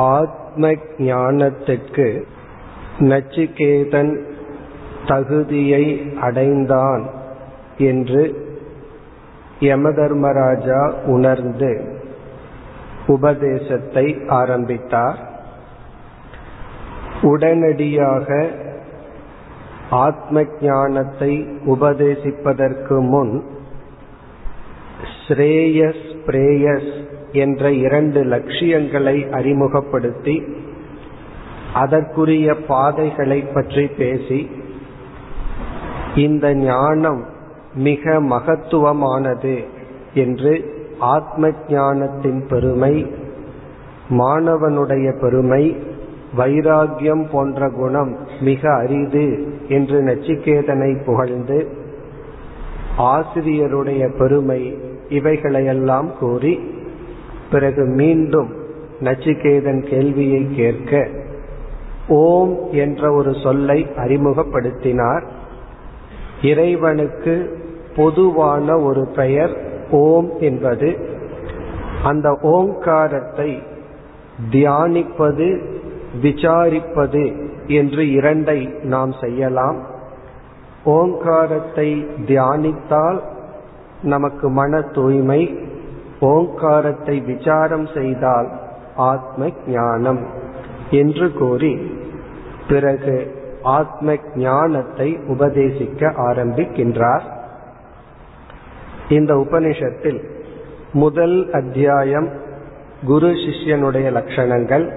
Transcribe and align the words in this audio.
ஆத்ம 0.00 0.70
ஞானத்திற்கு 0.98 2.22
நச்சிகேதன் 2.98 4.20
தகுதியை 5.06 6.14
அடைந்தான் 6.20 7.10
என்று 7.78 8.46
யமதர்மராஜா 9.60 10.92
உணர்ந்து 11.04 11.96
உபதேசத்தை 13.06 14.20
ஆரம்பித்தார். 14.28 15.18
உடனடியாக 17.22 18.46
ஆத்ம 19.90 20.44
ஞானத்தை 20.60 21.32
உபதேசிப்பதற்கு 21.66 22.96
முன் 23.08 23.44
ஸ்ரேயஸ் 25.28 26.06
பிரேயஸ் 26.26 26.92
என்ற 27.32 27.70
இரண்டு 27.72 28.24
லட்சியங்களை 28.24 29.16
அறிமுகப்படுத்தி 29.30 30.36
அதற்குரிய 31.74 32.54
பாதைகளை 32.68 33.40
பற்றி 33.46 33.86
பேசி 33.86 34.40
இந்த 36.14 36.54
ஞானம் 36.54 37.20
மிக 37.74 38.20
மகத்துவமானது 38.30 39.56
என்று 40.14 40.52
ஆத்ம 40.98 41.50
ஞானத்தின் 41.68 42.46
பெருமை 42.46 42.94
மாணவனுடைய 44.10 45.08
பெருமை 45.20 45.62
வைராகியம் 46.36 47.24
போன்ற 47.30 47.70
குணம் 47.70 48.12
மிக 48.40 48.62
அரிது 48.74 49.26
என்று 49.68 49.98
நச்சிகேதனை 50.02 51.04
புகழ்ந்து 51.04 51.58
ஆசிரியருடைய 52.98 54.16
பெருமை 54.18 54.60
இவைகளையெல்லாம் 55.08 56.08
கூறி 56.18 56.54
பிறகு 57.50 57.84
மீண்டும் 57.84 58.50
நச்சிகேதன் 59.00 59.88
கேள்வியை 59.88 60.42
கேட்க 60.56 61.08
ஓம் 62.08 62.54
என்ற 62.70 63.12
ஒரு 63.12 63.32
சொல்லை 63.42 63.86
அறிமுகப்படுத்தினார். 63.96 65.24
இறைவனுக்கு 66.42 67.34
பொதுவான 67.96 68.76
ஒரு 68.78 69.08
பெயர் 69.16 69.54
ஓம் 69.90 70.30
என்பது 70.38 70.88
அந்த 72.04 72.38
ஓங்காரத்தை 72.42 73.62
தியானிப்பது 74.50 75.48
விசாரிப்பது 76.22 77.24
என்று 77.66 78.02
இரண்டை 78.02 78.82
நாம் 78.82 79.12
செய்யலாம். 79.12 79.78
ஓங்காரத்தை 80.84 81.88
தியானித்தால் 82.26 83.18
நமக்கு 84.02 84.48
மன 84.48 84.80
தூய்மை 84.80 85.40
ஓங்காரத்தை 86.20 87.20
விசாரம் 87.20 87.88
செய்தால் 87.94 88.48
ஆத்ம 88.96 89.50
ஞானம் 89.66 90.26
என்று 90.90 91.32
கூறி 91.32 91.90
பிறகு 92.68 93.36
ஆத்ம 93.62 94.16
ஞானத்தை 94.34 95.18
உபதேசிக்க 95.28 96.10
ஆரம்பிக்கின்றார். 96.16 97.22
இந்த 99.08 99.34
உபனிஷத்தில் 99.34 100.20
முதல் 100.92 101.50
அத்தியாயம் 101.50 102.28
குரு 103.06 103.28
சிஷ்யனுடைய 103.28 104.08
லட்சணங்கள் 104.12 104.92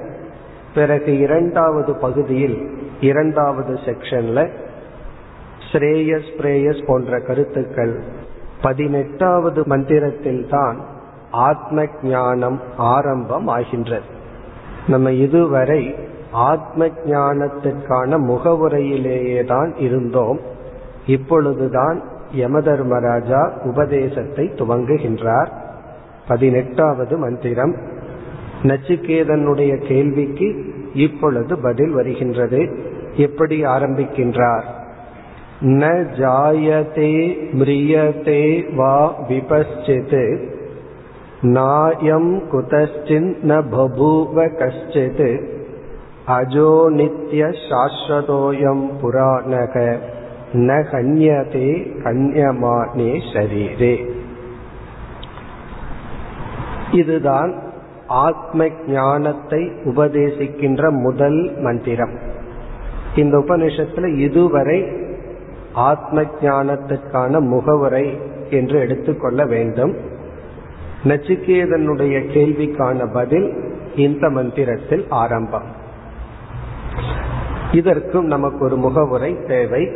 பிறகு 0.74 1.18
இரண்டாவது 1.18 1.96
பகுதியில் 1.96 2.72
இரண்டாவது 3.02 3.74
செக்ஷன்ல 3.74 4.50
ஸ்ரேயஸ் 5.72 6.32
பிரேயஸ் 6.38 6.88
போன்ற 6.88 7.20
கருத்துக்கள். 7.20 8.00
பதினெட்டாவது 8.62 9.68
மந்திரத்தில் 9.68 10.48
தான் 10.50 11.00
ஆத்ம 11.32 11.86
ஞானம் 12.04 12.62
ஆரம்பம் 12.78 13.48
ஆகின்றது 13.48 14.20
நம்ம 14.88 15.12
இதுவரை 15.12 15.96
ஆத்ம 16.32 16.88
ஞானத்திற்கான 16.88 18.18
முகவுரையிலேயே 18.18 19.44
தான் 19.44 19.76
இருந்தோம். 19.78 20.40
இப்பொழுதுதான் 21.08 22.02
யமதர்மராஜா 22.36 23.50
உபதேசத்தை 23.64 24.52
துவங்குகின்றார். 24.56 25.48
பதினெட்டாவது 26.28 27.18
மந்திரம். 27.18 27.76
நச்சிகேதனுடைய 28.64 29.88
கேள்விக்கு 29.88 30.74
இப்பொழுது 30.94 31.60
பதில் 31.60 31.92
வருகின்றது. 31.92 32.80
எப்படி 33.16 33.64
ஆரம்பிக்கின்றார்? 33.64 34.64
ந 35.62 36.08
ஜாயதே 36.18 37.36
மிரியதே 37.52 38.76
வா 38.76 39.16
விபஸ்சித் 39.30 40.50
நாயம் 41.42 42.42
குதஸ்டின் 42.52 43.36
ந 43.44 43.52
பபூவ 43.72 44.44
கஷ்டித் 44.58 45.48
அஜோ 46.28 46.86
நித்ய 46.90 47.48
சாஸ்வதோயம் 47.70 48.90
புராணக 49.02 49.98
ந 50.54 50.70
கன்யதே 50.92 51.70
கன்யமானே 52.04 53.22
ஷரீரே 53.34 53.96
இதுதான் 56.92 57.54
ஆத்ம 58.08 58.68
ஞானத்தை 58.88 59.72
உபதேசிக்கின்ற 59.84 60.90
முதல் 60.90 61.58
மந்திரம். 61.58 62.16
இந்த 63.16 63.38
உபநிஷத்துல 63.38 64.18
இதுவரை 64.18 64.86
ஆத்ம 65.74 66.22
ஞானத்திற்கான 66.22 67.40
முகவுரை 67.40 68.18
என்று 68.50 68.80
எடுத்துக்கொள்ள 68.80 69.46
வேண்டும். 69.46 70.11
நச்சிகேதனுடைய 71.04 72.26
கேள்விக்கான 72.34 73.14
பதில் 73.14 73.54
இந்த 73.96 74.30
மந்திரத்தில் 74.30 75.06
ஆரம்பம். 75.10 75.66
இதற்கும் 77.72 78.26
நமக்கு 78.26 78.66
ஒரு 78.66 78.76
முகவுரை 78.76 79.38
தேவை. 79.48 79.88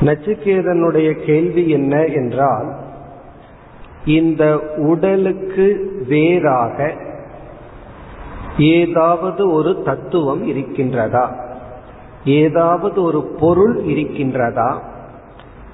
நச்சிகேதனுடைய 0.00 1.12
கேள்வி 1.12 1.68
என்ன 1.68 2.04
என்றால் 2.04 2.76
இந்த 4.04 4.58
உடலுக்கு 4.76 5.92
வேறாக 6.08 6.92
ஏதாவது 8.58 9.52
ஒரு 9.52 9.82
தத்துவம் 9.84 10.48
இருக்கின்றதா? 10.48 11.28
ஏதாவது 12.24 13.02
ஒரு 13.02 13.36
பொருள் 13.40 13.76
இருக்கின்றதா? 13.76 14.78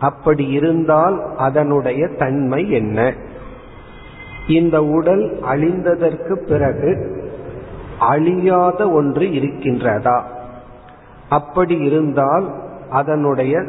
அப்படி 0.01 0.47
இருந்தால் 0.47 1.35
அதனுடைய 1.37 2.09
தன்மை 2.09 2.71
என்ன? 2.71 3.15
இந்த 4.51 4.85
உடல் 4.85 5.41
அழிந்ததற்கு 5.53 6.35
பிறகு 6.49 6.91
அழியாத 7.99 8.91
ஒன்று 8.91 9.27
இருக்கின்றதா? 9.27 10.23
அப்படி 11.29 11.77
இருந்தால் 11.77 12.55
அதனுடைய 12.91 13.63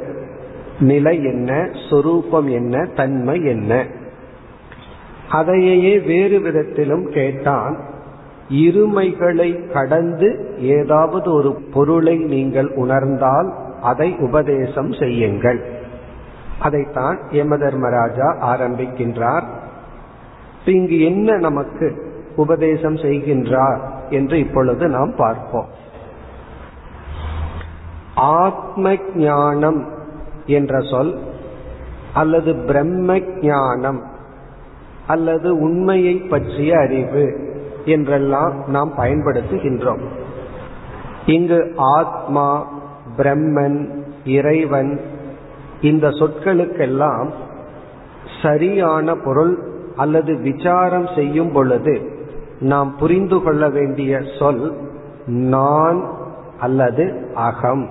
நிலை 0.79 1.23
என்ன? 1.23 1.69
சொரூபம் 1.89 2.47
என்ன? 2.47 2.85
தன்மை 2.85 3.45
என்ன? 3.45 3.85
அதையே 5.29 5.99
வேறு 5.99 6.39
விதத்திலும் 6.39 7.09
கேட்டான் 7.09 7.79
இருமைகளை 8.49 9.71
கடந்து 9.71 10.55
ஏதாவது 10.59 11.33
ஒரு 11.33 11.51
பொருளை 11.73 12.17
நீங்கள் 12.17 12.73
உணர்ந்தால் 12.75 13.53
அதை 13.81 14.15
உபதேசம் 14.19 14.91
செய்யுங்கள். 14.91 15.59
அதைத்தான் 16.59 17.19
யமதர்மராஜா 17.31 18.27
ஆரம்பிக்கின்றார். 18.53 19.43
இங்கு 20.65 21.01
என்ன 21.01 21.37
நமக்கு 21.37 22.13
உபதேசம் 22.35 22.95
செய்கின்றார் 22.95 23.79
என்று 24.09 24.39
இப்பொழுது 24.39 24.87
நாம் 24.87 25.13
பார்ப்போம். 25.17 25.65
ஆத்ம 28.15 28.95
ஞானம் 29.15 29.87
என்ற 30.45 30.79
சொல் 30.79 31.19
அல்லது 32.13 32.55
பிரம்ம 32.55 33.19
ஞானம் 33.19 34.03
அல்லது 35.07 35.59
உண்மையை 35.59 36.15
பற்றிய 36.15 36.79
அறிவு 36.79 37.57
என்றெல்லாம் 37.85 38.63
நாம் 38.67 38.93
பயன்படுத்துகின்றோம். 38.97 40.01
இங்கு 41.25 41.73
ஆத்மா 41.75 42.67
பிரம்மன் 43.17 43.89
இறைவன் 44.25 45.01
இந்த 45.81 46.07
சொற்களுக்கெல்லாம் 46.07 47.29
சரியான 48.41 49.15
பொருள் 49.15 49.70
அல்லது 50.01 50.37
விசாரம் 50.37 51.07
செய்யும் 51.15 51.51
பொழுது 51.51 51.95
நாம் 52.59 52.97
புரிந்து 52.97 53.41
கொள்ள 53.41 53.69
வேண்டிய 53.69 54.21
சொல் 54.39 54.73
நான் 55.25 55.99
அல்லது 56.59 57.31
அகம். 57.33 57.89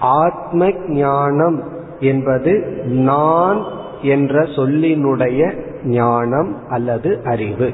ஆத்ம 0.00 0.72
ஞானம் 0.88 1.62
என்பது 2.00 2.52
நான் 2.84 3.64
என்ற 4.02 4.42
சொல்லினுடைய 4.42 5.40
ஞானம் 5.84 6.56
அல்லது 6.68 7.20
அறிவு. 7.24 7.72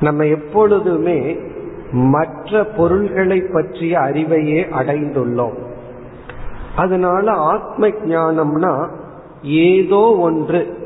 நம்ம 0.00 0.24
எப்பொழுதுமே 0.24 1.36
மற்ற 1.92 2.64
பொருள்களை 2.64 3.42
பற்றிய 3.52 3.98
அறிவையே 3.98 4.62
அடைந்துள்ளோம். 4.80 5.58
அதனால 6.76 7.32
ஆத்ம 7.32 7.88
ஞானம்னா 7.88 8.88
ஏதோ 9.42 10.16
ஒன்று 10.18 10.84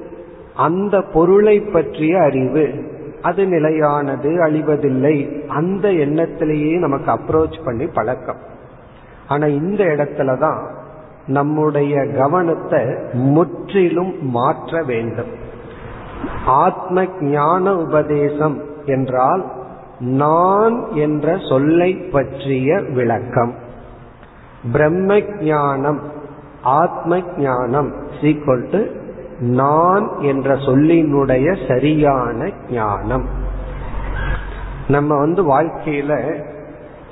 அந்த 0.55 1.03
பொருளை 1.03 1.61
பற்றிய 1.61 2.23
அறிவு. 2.23 2.89
அது 3.23 3.47
நிலையானது 3.47 4.31
அழிவதில்லை. 4.31 5.47
அந்த 5.47 5.89
எண்ணத்திலேயே 5.89 6.79
நமக்கு 6.79 7.13
அப்ரோச் 7.13 7.65
பண்ணி 7.65 7.87
பழக்கம். 7.87 8.37
ஆனா 9.29 9.47
இந்த 9.47 9.85
இடத்துல 9.85 10.39
தான் 10.39 10.67
நம்முடைய 11.27 12.07
கவனத்தை 12.07 12.85
முற்றிலும் 13.13 14.15
மாற்ற 14.21 14.83
வேண்டும். 14.83 15.29
ஆத்ம 16.47 17.05
ஞான 17.21 17.77
உபதேசம் 17.77 18.61
என்றால் 18.85 19.45
நான் 19.99 20.93
என்ற 20.93 21.37
சொல்லை 21.49 21.95
பற்றிய 21.95 22.81
விளக்கம். 22.81 23.55
பிரம்ம 24.73 25.21
ஞானம் 25.41 26.01
ஆத்ம 26.63 27.21
ஞானம் 27.39 27.93
சீக்வல் 28.21 28.71
டு 28.71 29.00
நான் 29.41 30.21
என்ற 30.21 30.55
சொல்லினுடைய 30.55 31.69
சரியான 31.69 32.51
ஞானம். 32.71 33.29
நம்ம 34.89 35.19
வந்து 35.19 35.57
வாழ்க்கையில 35.57 36.43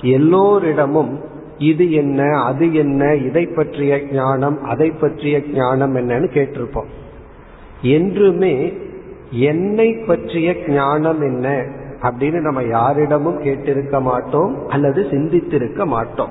எல்லோரிடமும் 0.01 1.21
இது 1.59 1.93
என்ன 1.93 2.43
அது 2.43 2.75
என்ன 2.75 3.15
இதை 3.15 3.47
பற்றிய 3.47 4.03
ஞானம் 4.13 4.65
அதை 4.65 4.91
பற்றிய 4.91 5.43
ஞானம் 5.55 5.97
என்னன்னு 5.97 6.29
கேட்டிருப்போம். 6.35 6.89
என்றுமே 7.83 8.79
என்னை 9.31 9.95
பற்றிய 10.07 10.57
ஞானம் 10.69 11.21
என்ன 11.21 11.65
அப்படின்னு 12.03 12.41
நம்ம 12.41 12.63
யாரிடமும் 12.63 13.43
கேட்டிருக்க 13.43 14.01
மாட்டோம் 14.01 14.69
அல்லது 14.69 15.03
சிந்தித்திருக்க 15.03 15.87
மாட்டோம். 15.87 16.31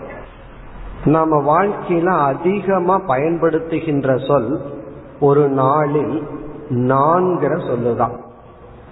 நாம 1.05 1.63
வாழ்க்கையில 1.63 2.05
அதிகமா 2.05 3.01
பயன்படுத்துகின்ற 3.07 4.27
சொல் 4.27 4.75
ஒரு 5.19 5.49
நாளில் 5.49 6.27
நான்கிற 6.69 7.53
சொல்லுதான். 7.57 8.15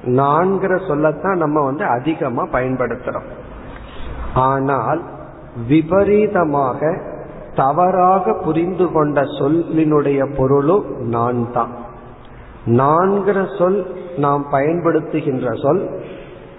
நான்கிற 0.06 0.88
சொல்லத்தான் 0.88 1.38
நம்ம 1.38 1.64
வந்து 1.64 1.86
அதிகமா 1.86 2.44
பயன்படுத்துறோம். 2.44 3.30
ஆனால் 4.34 5.02
விபரீதமாக 5.68 7.02
தவறாக 7.56 8.34
புரிந்து 8.34 8.92
கொண்ட 8.92 9.22
சொல்லினுடைய 9.22 10.36
பொருளும் 10.38 10.86
நான் 11.00 11.52
தான் 11.52 11.70
நான்கிற 12.66 13.58
சொல் 13.58 13.96
நாம் 14.18 14.46
பயன்படுத்துகின்ற 14.52 15.62
சொல் 15.62 16.02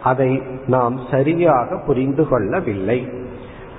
அதை 0.04 0.42
நாம் 0.66 1.00
சரியாக 1.10 1.82
புரிந்து 1.86 2.28
கொள்ளவில்லை. 2.28 3.08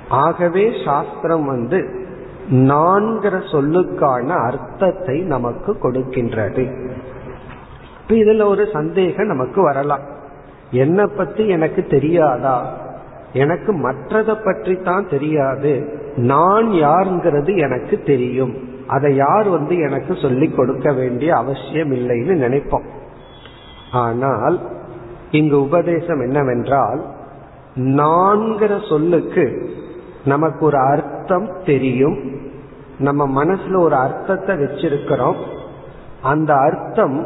ஆகவே 0.10 0.72
சாஸ்திரம் 0.86 1.46
வந்து 1.46 2.07
நான்கிற 2.50 3.38
சொல்லுக்கான 3.38 4.28
அர்த்தத்தை 4.28 5.20
நமக்கு 5.20 5.78
கொடுக்கின்றது. 5.84 6.92
இதுல 8.08 8.46
ஒரு 8.46 8.68
சந்தேகம் 8.74 9.28
நமக்கு 9.28 9.62
வரலாம். 9.62 10.02
என்ன 10.72 11.06
பத்தி 11.06 11.48
எனக்கு 11.48 11.84
தெரியாதா? 11.84 12.74
எனக்கு 13.34 13.92
மற்றதை 13.92 14.46
பற்றி 14.46 14.76
தான் 14.76 15.10
தெரியாது. 15.10 16.00
நான் 16.16 16.70
யாருங்கிறது 16.70 17.58
எனக்கு 17.58 18.02
தெரியும். 18.06 18.58
அதை 18.88 19.16
யார் 19.16 19.48
வந்து 19.48 19.78
எனக்கு 19.78 20.16
சொல்லிக் 20.22 20.56
கொடுக்க 20.56 20.92
வேண்டிய 20.92 21.36
அவசியம் 21.36 21.92
இல்லைன்னு 21.92 22.40
நினைப்போம். 22.46 22.86
ஆனால் 23.92 24.60
இங்கு 25.32 25.62
உபதேசம் 25.62 26.20
என்னவென்றால் 26.20 27.06
நான்கிற 27.76 28.90
சொல்லுக்கு 28.90 29.76
நமக்கு 30.28 30.62
ஒரு 30.66 30.78
அர்த்தம் 30.78 31.48
தெரியும். 31.66 32.18
நம்ம 33.00 33.22
மனசுல 33.40 33.80
ஒரு 33.80 33.96
அர்த்தத்தை 33.96 34.56
வச்சிருக்கிறோம். 34.56 35.40
அந்த 36.22 36.52
அர்த்தம் 36.68 37.18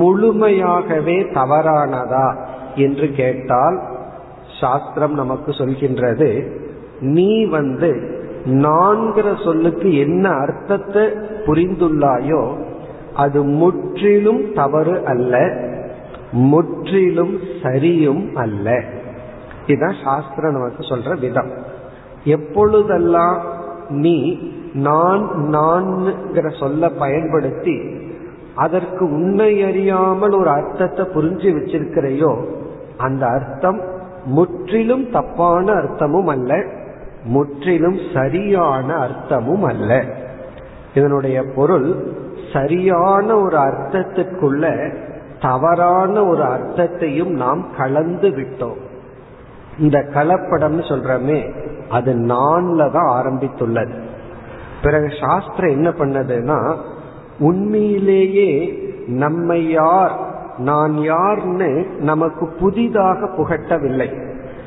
முழுமையாகவே 0.00 1.16
தவறானதா 1.38 2.28
என்று 2.76 3.06
கேட்டால் 3.12 3.78
சாஸ்திரம் 4.60 5.14
நமக்கு 5.14 5.50
சொல்கின்றது 5.52 6.30
நீ 7.14 7.30
வந்து 7.44 7.90
நான்கிற 8.62 9.28
சொல்லுக்கு 9.44 9.88
என்ன 9.96 10.24
அர்த்தத்தை 10.30 11.04
புரிந்துள்ளாயோ 11.46 12.42
அது 13.14 13.40
முற்றிலும் 13.60 14.42
தவறு 14.52 14.94
அல்ல 15.06 15.34
முற்றிலும் 16.50 17.34
சரியும் 17.62 18.24
அல்ல. 18.34 18.68
இதுதான் 19.66 19.98
சாஸ்திரம் 20.04 20.56
நமக்கு 20.56 20.82
சொல்ற 20.82 21.12
விதம். 21.20 21.50
எப்பொழுதெல்லாம் 22.24 23.40
நீ 23.88 24.38
நான் 24.74 25.30
நான்கிற 25.50 26.58
சொல்ல 26.58 26.88
பயன்படுத்தி 26.88 27.82
அதற்கு 28.54 29.04
உண்மை 29.04 29.62
அறியாமல் 29.62 30.32
ஒரு 30.32 30.48
அர்த்தத்தை 30.48 31.06
புரிஞ்சு 31.14 31.48
வச்சிருக்கிறையோ 31.56 32.44
அந்த 32.96 33.26
அர்த்தம் 33.26 33.80
முற்றிலும் 34.24 35.10
தப்பான 35.10 35.72
அர்த்தமும் 35.72 36.26
அல்ல 36.26 36.64
முற்றிலும் 37.24 37.98
சரியான 38.14 38.94
அர்த்தமும் 38.96 39.62
அல்ல. 39.62 40.04
இதனுடைய 40.94 41.42
பொருள் 41.54 42.12
சரியான 42.52 43.36
ஒரு 43.36 43.56
அர்த்தத்திற்குள்ள 43.56 44.94
தவறான 45.40 46.24
ஒரு 46.24 46.42
அர்த்தத்தையும் 46.42 47.30
நாம் 47.30 47.66
கலந்து 47.76 48.28
விட்டோம். 48.28 48.76
இந்த 49.78 49.98
கலப்படம்னு 49.98 50.88
சொல்றமே 50.88 51.54
அது 51.90 52.12
நான்ல 52.12 52.90
தான் 52.92 53.24
ஆரம்பித்துள்ளது. 53.24 54.02
பிறகு 54.82 55.08
சாஸ்திரம் 55.20 55.70
என்ன 55.70 55.88
பண்ணதுன்னா 55.90 56.76
உண்மையிலேயே 57.38 58.82
நம்மை 59.06 59.68
யார் 59.68 60.32
நான் 60.58 60.92
யார்னு 60.98 62.00
நமக்கு 62.00 62.46
புதிதாக 62.46 63.28
புகட்டவில்லை. 63.36 64.22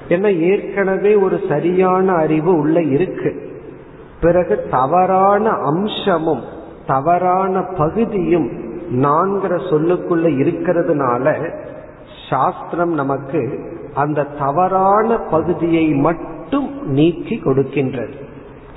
ஏன்னா 0.10 0.40
ஏற்கனவே 0.40 1.16
ஒரு 1.16 1.40
சரியான 1.50 2.14
அறிவு 2.14 2.56
உள்ள 2.56 2.82
இருக்கு. 2.82 3.46
பிறகு 4.22 4.68
தவறான 4.72 5.50
அம்சமும் 5.50 6.42
தவறான 6.88 7.62
பகுதியும் 7.62 8.50
நான்கிற 8.92 9.56
சொல்லுக்குள்ள 9.70 10.28
இருக்கிறதுனால 10.28 11.54
சாஸ்திரம் 12.30 12.94
நமக்கு 12.94 13.60
அந்த 13.96 14.24
தவறான 14.24 15.18
பகுதியை 15.18 15.88
மட்டும் 15.88 16.37
நீக்கி 16.84 17.42
கொடுக்கின்றது. 17.44 18.14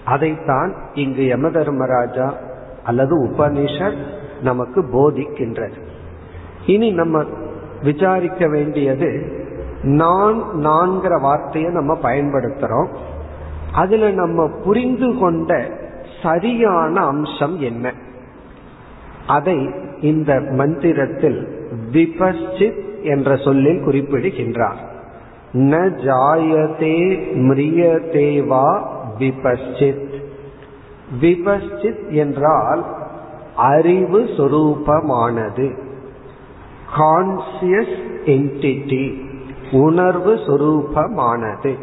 அதைத்தான் 0.05 0.75
இங்கு 0.95 1.27
யம 1.27 1.51
தர்மராஜா 1.51 2.35
அல்லது 2.85 3.27
உபனிஷத் 3.27 4.07
நமக்கு 4.43 4.83
போதிக்கின்றது. 4.83 5.73
இனி 6.67 6.91
நம்ம 6.91 7.25
விசாரிக்க 7.83 8.49
வேண்டியது 8.49 9.39
நான் 9.83 10.43
நான்கிற 10.55 11.21
வார்த்தையை 11.21 11.73
நம்ம 11.73 11.99
பயன்படுத்துறோம். 12.03 12.89
அதுல 13.73 14.11
நம்ம 14.11 14.49
புரிந்து 14.65 15.19
கொண்ட 15.19 15.71
சரியான 16.23 17.05
அம்சம் 17.05 17.61
என்ன? 17.61 17.93
அதை 19.27 19.71
இந்த 20.01 20.41
மந்திரத்தில் 20.41 21.69
விபஸ்சித் 21.93 23.03
என்ற 23.03 23.37
சொல்லில் 23.37 23.83
குறிப்பிடுகின்றார். 23.85 24.90
ந 25.53 25.77
ஜாயதே 26.05 26.99
மிரியதே 27.35 28.47
வா 28.47 28.93
விபஸ்சித் 29.19 30.21
விபஸ்சித் 31.21 32.09
என்றால் 32.09 32.85
அறிவு 33.57 34.21
சொரூபமானது। 34.21 35.75
கான்சியஸ் 36.97 37.97
என்டிட்டி 38.25 39.23
உணர்வு 39.73 40.35
சொரூபமானது। 40.35 41.75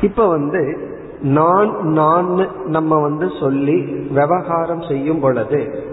இப்ப 0.00 0.28
வந்து 0.28 0.92
நான் 1.20 1.80
நான் 1.92 2.46
நம்ம 2.66 3.00
வந்து 3.00 3.30
சொல்லி 3.40 3.80
விவகாரம் 4.10 4.82
செய்யும் 4.82 5.20
பொழுது 5.20 5.90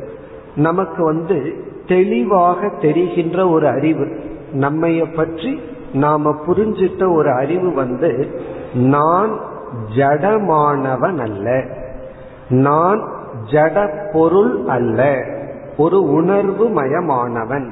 நமக்கு 0.56 1.04
வந்து 1.04 1.66
தெளிவாக 1.88 2.70
தெரிகின்ற 2.82 3.50
ஒரு 3.50 3.68
அறிவு 3.68 4.20
நம்மைய 4.54 5.16
பற்றி 5.16 5.60
நாம 5.94 6.36
புரிஞ்சிட்ட 6.48 7.14
ஒரு 7.14 7.32
அறிவு 7.32 7.74
வந்து 7.74 8.42
நான் 8.74 9.40
ஜடமானவன் 9.96 11.20
அல்ல. 11.20 11.64
நான் 12.50 13.12
ஜட 13.46 14.10
பொருள் 14.14 14.68
அல்ல. 14.68 15.26
ஒரு 15.78 16.02
உணர்வு 16.02 16.70
மயமானவன் 16.70 17.72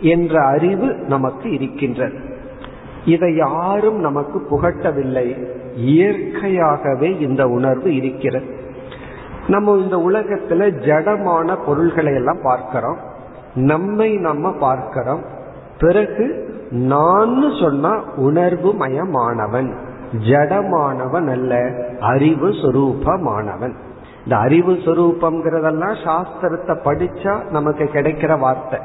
என்ற 0.00 0.46
அறிவு 0.46 0.94
நமக்கு 0.94 1.52
இருக்கின்றது. 1.52 2.18
இதை 3.04 3.36
யாரும் 3.36 3.98
நமக்கு 3.98 4.46
புகட்டவில்லை. 4.50 5.54
இயற்கையாகவே 5.74 7.18
இந்த 7.18 7.48
உணர்வு 7.48 7.96
இருக்கிறது. 7.96 8.54
நம்ம 9.46 9.76
இந்த 9.76 9.96
உலகத்துல 9.96 10.70
ஜடமான 10.70 11.56
பொருள்களை 11.66 12.14
எல்லாம் 12.14 12.38
பார்க்கிறோம். 12.42 12.96
நம்மை 13.54 14.16
நம்ம 14.16 14.52
பார்க்கிறோம். 14.52 15.22
பிறகு 15.78 16.54
நான் 16.70 17.42
சொன்னா 17.60 18.02
உணர்வு 18.16 18.72
மயமானவன் 18.72 19.74
ஜடமானவன் 20.28 21.30
அல்ல 21.30 21.70
அறிவு 22.00 22.48
சுரூபமானவன். 22.48 23.72
இந்த 24.24 24.36
அறிவு 24.36 24.72
சுரூபம்ங்கிறதெல்லாம் 24.72 25.96
சாஸ்திரத்தை 26.04 26.78
படிச்சா 26.84 27.50
நமக்கு 27.50 27.84
கிடைக்கிற 27.84 28.38
வார்த்தை. 28.38 28.78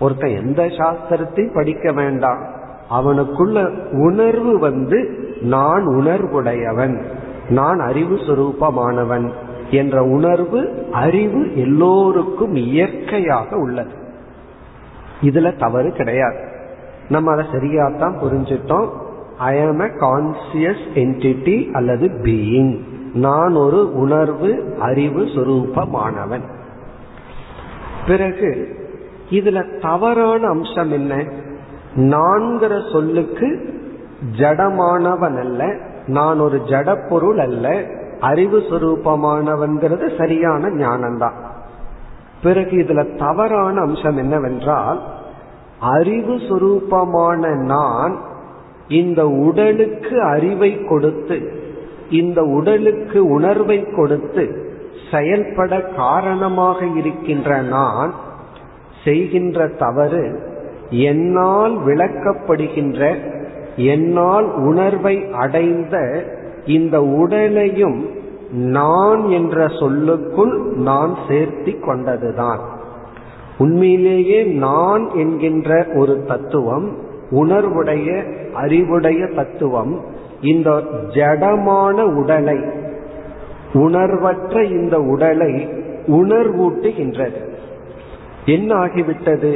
ஒருத்தன் 0.00 0.36
எந்த 0.36 0.62
சாஸ்திரத்தையும் 0.62 1.54
படிக்க 1.54 1.92
வேண்டாம். 1.92 2.38
அவனுக்குள்ள 2.90 3.68
உணர்வு 3.92 4.58
வந்து 4.58 5.30
நான் 5.42 5.86
உணர்வுடையவன் 5.86 7.02
நான் 7.48 7.80
அறிவு 7.80 8.14
சுரூபமானவன் 8.14 9.30
என்ற 9.70 10.02
உணர்வு 10.02 10.86
அறிவு 10.92 11.56
எல்லோருக்கும் 11.56 12.54
இயற்கையாக 12.54 13.56
உள்ளது. 13.56 13.92
இதுல 15.20 15.58
தவறு 15.58 15.92
கிடையாது. 15.92 16.51
நம்ம 17.12 17.32
அதை 17.32 17.44
சரியாத்தான் 17.44 18.18
புரிஞ்சிட்டோம். 18.22 18.88
I 19.38 19.64
am 19.64 19.80
a 19.80 19.84
conscious 19.84 20.84
entity 20.94 21.70
அல்லது 21.70 22.06
பீயிங் 22.06 22.78
நான் 23.14 23.54
ஒரு 23.54 23.94
உணர்வு 23.94 24.76
அறிவு 24.80 25.22
சுரூபமானவன். 25.24 26.42
பிறகு 28.06 28.68
இதுல 29.30 29.80
தவறான 29.80 30.46
அம்சம் 30.46 30.92
என்ன? 30.92 31.24
நான்கிற 31.96 32.92
சொல்லுக்கு 32.92 33.74
ஜடமானவன் 34.38 35.38
அல்ல. 35.38 35.76
நான் 36.06 36.38
ஒரு 36.38 36.60
ஜட 36.66 37.08
பொருள் 37.08 37.38
அல்ல. 37.38 37.84
அறிவு 38.20 38.58
சுரூபமானவன்கிறது 38.58 40.18
சரியான 40.18 40.68
ஞானம்தான். 40.68 41.38
பிறகு 42.42 42.70
இதுல 42.70 43.18
தவறான 43.18 43.80
அம்சம் 43.80 44.16
என்னவென்றால் 44.16 45.02
அறிவு 45.82 46.36
சுரூபமான 46.36 47.56
நான் 47.64 48.18
இந்த 48.88 49.28
உடலுக்கு 49.28 50.22
அறிவை 50.22 50.78
கொடுத்து 50.88 51.52
இந்த 52.10 52.42
உடலுக்கு 52.42 53.30
உணர்வை 53.30 53.84
கொடுத்து 53.84 54.70
செயல்பட 55.10 55.80
காரணமாக 55.80 56.84
இருக்கின்ற 56.84 57.62
நான் 57.62 58.12
செய்கின்ற 59.04 59.68
தவறு 59.68 60.40
என்னால் 60.90 61.78
விளக்கப்படுகின்ற 61.84 63.16
என்னால் 63.76 64.54
உணர்வை 64.54 65.30
அடைந்த 65.32 66.24
இந்த 66.64 67.02
உடலையும் 67.02 68.10
நான் 68.52 69.28
என்ற 69.28 69.68
சொல்லுக்குள் 69.68 70.74
நான் 70.74 71.16
சேர்த்தி 71.28 71.74
கொண்டதுதான். 71.80 72.80
உண்மையிலேயே 73.62 74.42
நான் 74.42 75.10
என்கின்ற 75.14 75.86
ஒரு 75.94 76.24
தத்துவம் 76.26 76.96
உணர்வுடைய 77.30 78.08
அறிவுடைய 78.52 79.26
தத்துவம் 79.26 79.92
இந்த 80.40 80.70
ஜடமான 81.14 82.02
உடலை 82.14 82.58
உணர்வற்ற 83.74 84.62
இந்த 84.64 85.00
உடலை 85.00 85.68
உணர்வூட்டுகின்றது. 86.06 87.40
என்ன 88.46 88.74
ஆகிவிட்டது? 88.74 89.52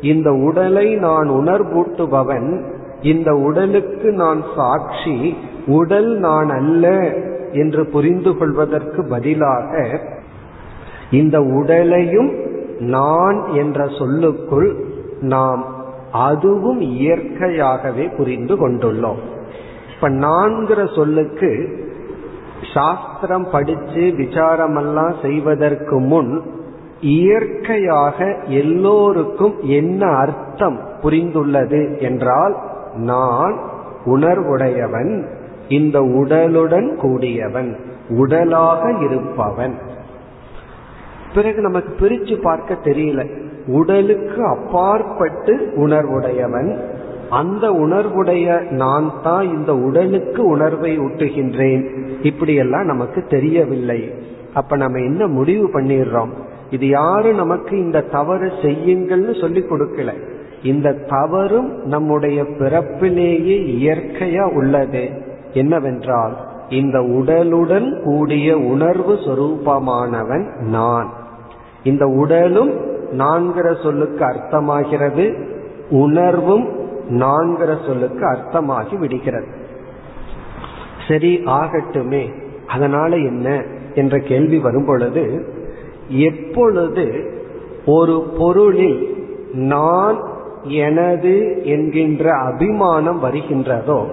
இந்த 0.00 0.32
உடலை 0.32 0.94
நான் 0.94 1.30
உணர்வூட்டுபவன் 1.30 2.62
இந்த 3.02 3.34
உடலுக்கு 3.34 4.12
நான் 4.12 4.42
சாட்சி 4.56 5.36
உடல் 5.66 6.18
நான் 6.18 6.48
அல்ல 6.48 7.12
என்று 7.52 7.86
புரிந்து 7.86 8.36
கொள்வதற்கு 8.36 9.06
பதிலாக 9.08 10.00
இந்த 11.10 11.40
உடலையும் 11.40 12.30
நான் 12.82 13.52
என்ற 13.52 13.88
சொல்லுக்குள் 13.98 14.84
நாம் 15.20 15.64
அதுவும் 16.12 16.80
இயற்கையாகவே 16.80 18.08
புரிந்து 18.08 18.68
கொண்டுள்ளோம். 18.68 19.20
இப்ப 19.94 20.08
நான்கிற 20.08 20.94
சொல்லுக்கு 20.94 21.80
சாஸ்திரம் 22.74 23.50
படிச்சு 23.50 24.14
விசாரமெல்லாம் 24.18 25.14
செய்வதற்கு 25.22 25.98
முன் 25.98 26.42
இயற்கையாக 27.00 28.36
எல்லோருக்கும் 28.46 29.54
என்ன 29.60 30.06
அர்த்தம் 30.06 30.80
புரிந்துள்ளது 31.02 32.00
என்றால் 32.00 32.56
நான் 32.94 33.60
உணர்வுடையவன் 34.06 35.26
இந்த 35.68 36.00
உடலுடன் 36.00 36.96
கூடியவன் 36.96 37.76
உடலாக 38.08 38.92
இருப்பவன். 39.00 39.78
பிறகு 41.34 41.60
நமக்கு 41.60 42.06
பிரிச்சு 42.06 42.40
பார்க்க 42.42 42.78
தெரியல. 42.84 43.40
உடலுக்கு 43.66 44.44
அப்பாற்பட்டு 44.44 45.72
உணர்வுடையவன். 45.76 46.78
அந்த 47.30 47.70
உணர்வுடைய 47.70 48.70
நான் 48.70 49.12
தான் 49.22 49.48
இந்த 49.48 49.76
உடலுக்கு 49.76 50.44
உணர்வை 50.44 50.98
ஊட்டுகின்றேன். 50.98 52.08
இப்படியெல்லாம் 52.22 52.86
நமக்கு 52.86 53.22
தெரியவில்லை. 53.22 54.14
அப்ப 54.54 54.76
நம்ம 54.76 54.98
என்ன 54.98 55.26
முடிவு 55.26 55.68
பண்ணிடுறோம்? 55.68 56.28
இது 56.70 56.88
யாரும் 56.88 57.36
நமக்கு 57.36 57.78
இந்த 57.78 58.00
தவறு 58.00 58.46
செய்யுங்கள்னு 58.46 59.40
சொல்லி 59.40 59.60
கொடுக்கல. 59.60 60.12
இந்த 60.62 60.92
தவறும் 60.92 61.84
நம்முடைய 61.84 62.42
பிறப்பிலேயே 62.42 63.56
இயற்கையா 63.80 64.52
உள்ளது. 64.52 65.08
என்னவென்றால் 65.52 66.36
இந்த 66.68 66.98
உடலுடன் 66.98 68.02
கூடிய 68.02 68.58
உணர்வு 68.58 69.14
சொரூபமானவன் 69.14 70.56
நான். 70.58 71.12
இந்த 71.84 72.06
உடலும் 72.06 72.80
நான்கிற 73.10 73.82
சொல்லுக்கு 73.82 74.24
அர்த்தமாகிறது 74.24 75.42
உணர்வும் 75.90 76.68
நான்கிற 77.08 77.86
சொல்லுக்கு 77.86 78.26
அர்த்தமாகி 78.26 78.98
விடுகிறது. 78.98 79.46
சரி 81.08 81.42
ஆகட்டுமே. 81.44 82.32
அதனால 82.66 83.16
என்ன? 83.16 83.62
என்ற 83.94 84.18
கேள்வி 84.18 84.58
வரும் 84.58 84.84
பொழுது 84.84 85.46
எப்பொழுது 86.08 87.32
ஒரு 87.86 88.34
பொருளில் 88.38 89.26
நான் 89.52 90.22
எனது 90.62 91.60
என்கின்ற 91.64 92.30
அபிமானம் 92.34 93.24
வருகின்றதோ 93.24 94.06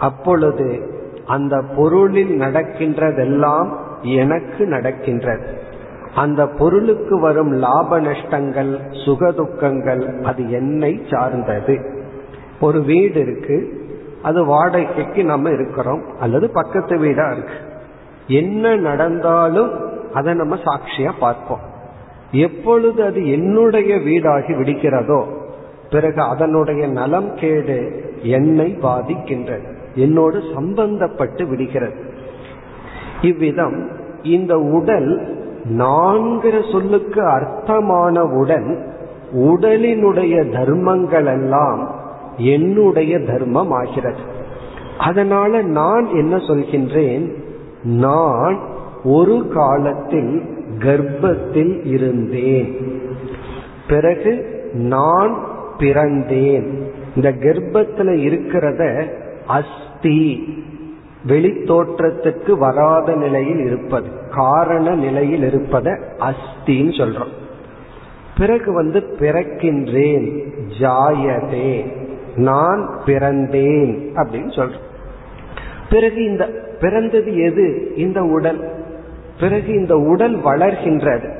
அப்பொழுது 0.00 0.80
அந்த 1.26 1.62
பொருளில் 1.76 2.40
நடக்கின்றதெல்லாம் 2.40 3.68
எனக்கு 4.02 4.66
நடக்கின்றது. 4.66 5.68
அந்த 6.14 6.46
பொருளுக்கு 6.46 7.20
வரும் 7.20 7.52
லாப 7.52 8.00
நஷ்டங்கள் 8.00 8.80
சுகதுக்கங்கள் 8.90 10.22
அது 10.22 10.50
என்னை 10.50 11.02
சார்ந்தது. 11.10 11.76
ஒரு 12.60 12.82
வீடு 12.82 13.20
இருக்கு 13.20 13.88
அது 14.22 14.44
வாடகைக்கு 14.44 15.24
நம்ம 15.24 15.50
இருக்கிறோம் 15.50 16.02
அல்லது 16.20 16.50
பக்கத்து 16.50 16.98
வீடா 16.98 17.30
இருக்கு. 17.30 17.54
என்ன 18.26 18.76
நடந்தாலும் 18.76 19.70
அதை 20.14 20.34
நம்ம 20.34 20.56
சாட்சியா 20.56 21.10
பார்ப்போம். 21.20 21.60
எப்பொழுது 22.32 23.04
அது 23.04 23.30
என்னுடைய 23.30 23.96
வீடாகி 23.96 24.52
விடுக்கிறதோ 24.60 25.24
பிறகு 25.90 26.22
அதனுடைய 26.22 26.86
நலம் 26.88 27.34
கேடு 27.34 28.04
என்னை 28.22 28.76
பாதிக்கின்றது 28.82 29.66
என்னோடு 29.94 30.38
சம்பந்தப்பட்டு 30.38 31.48
விடுகிறது. 31.48 32.14
இவ்விதம் 33.22 33.90
இந்த 34.22 34.58
உடல் 34.58 35.38
நான்கிற 35.64 36.72
சொல்லுக்கு 36.72 37.22
அர்த்தமானவுடன் 37.22 38.88
உடலினுடைய 39.32 40.52
தர்மங்கள் 40.52 41.26
எல்லாம் 41.26 41.90
என்னுடைய 42.36 43.18
தர்மம் 43.18 43.70
ஆகிறது. 43.70 44.18
அதனால 44.98 45.62
நான் 45.62 46.06
என்ன 46.06 46.36
சொல்கின்றேன்? 46.36 47.34
நான் 47.82 48.58
ஒரு 49.04 49.48
காலத்தில் 49.54 50.42
கர்ப்பத்தில் 50.78 51.84
இருந்தேன். 51.84 52.76
பிறகு 53.88 54.46
நான் 54.72 55.38
பிறந்தேன். 55.78 56.82
இந்த 57.16 57.32
கர்ப்பத்தில் 57.32 58.28
இருக்கிறத 58.28 59.08
அஸ்தி 59.46 60.48
வெளித்தோற்றத்துக்கு 61.26 62.58
வராத 62.58 63.14
நிலையில் 63.14 63.58
இருப்பது 63.58 64.08
காரண 64.30 64.94
நிலையில் 64.94 65.42
இருப்பத 65.42 66.02
அஸ்தின்னு 66.18 66.96
சொல்றோம். 66.96 67.38
பிறகு 68.38 68.72
வந்து 68.72 69.00
பிறக்கின்றேன் 69.00 70.52
ஜாயதே 70.80 71.98
நான் 72.36 73.00
பிறந்தேன் 73.06 74.08
அப்படின்னு 74.14 74.54
சொல்றோம். 74.56 74.88
பிறகு 75.90 76.24
இந்த 76.24 76.48
பிறந்தது 76.80 77.38
எது? 77.38 77.92
இந்த 77.96 78.22
உடல். 78.22 78.72
பிறகு 79.40 79.72
இந்த 79.72 79.96
உடல் 79.96 80.38
வளர்கின்றது. 80.38 81.38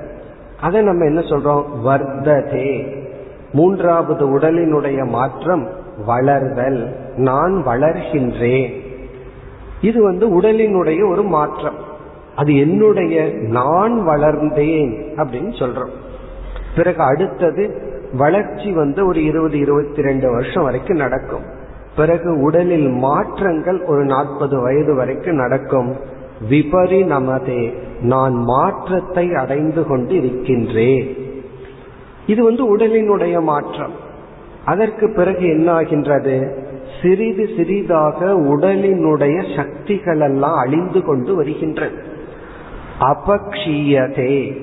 அதை 0.60 0.82
நம்ம 0.82 1.04
என்ன 1.04 1.20
சொல்றோம்? 1.20 1.64
வர்த்ததே. 1.84 2.96
மூன்றாவது 3.52 4.38
உடலினுடைய 4.38 5.08
மாற்றம் 5.08 5.68
வளர்தல். 6.06 6.94
நான் 7.16 7.62
வளர்கின்றேன். 7.66 8.79
இது 9.80 10.02
வந்து 10.02 10.40
உடலினுடைய 10.40 11.10
ஒரு 11.10 11.22
மாற்றம். 11.22 11.88
அது 12.37 12.56
என்னுடைய 12.56 13.30
நான் 13.34 14.04
வளர்ந்தேன் 14.04 15.12
அப்படின்னு 15.16 15.52
சொல்றோம். 15.58 15.90
பிறகு 16.76 17.02
அடுத்தது 17.02 17.88
வளர்ச்சி 18.12 18.72
வந்து 18.72 19.06
ஒரு 19.06 19.25
இருபது 19.25 19.58
இருபத்தி 19.58 20.02
ரெண்டு 20.02 20.30
வருஷம் 20.30 20.64
வரைக்கும் 20.64 20.96
நடக்கும். 20.96 21.44
பிறகு 21.96 22.40
உடலில் 22.40 22.88
மாற்றங்கள் 22.88 23.84
ஒரு 23.84 24.04
நாற்பது 24.04 24.60
வயது 24.60 24.94
வரைக்கும் 24.94 25.37
நடக்கும். 25.37 25.96
விபரிணமதே 26.50 27.72
நான் 28.00 28.34
மாற்றத்தை 28.34 29.34
அடைந்து 29.34 29.84
கொண்டு 29.84 30.16
இருக்கின்றேன். 30.16 31.16
இது 32.26 32.44
வந்து 32.44 32.76
உடலினுடைய 32.76 33.42
மாற்றம். 33.42 33.92
அதற்கு 34.64 35.12
பிறகு 35.12 35.44
என்ன 35.44 35.72
ஆகின்றது? 35.72 36.68
சிறிது 37.02 37.49
சிறிதாக 37.57 38.26
உடலினுடைய 38.26 39.57
சக்திகள் 39.57 40.21
எல்லாம் 40.21 40.57
அழிந்து 40.57 41.02
கொண்டு 41.02 41.35
வருகின்றது 41.35 42.02
அபக்ஷீயதே. 43.00 44.62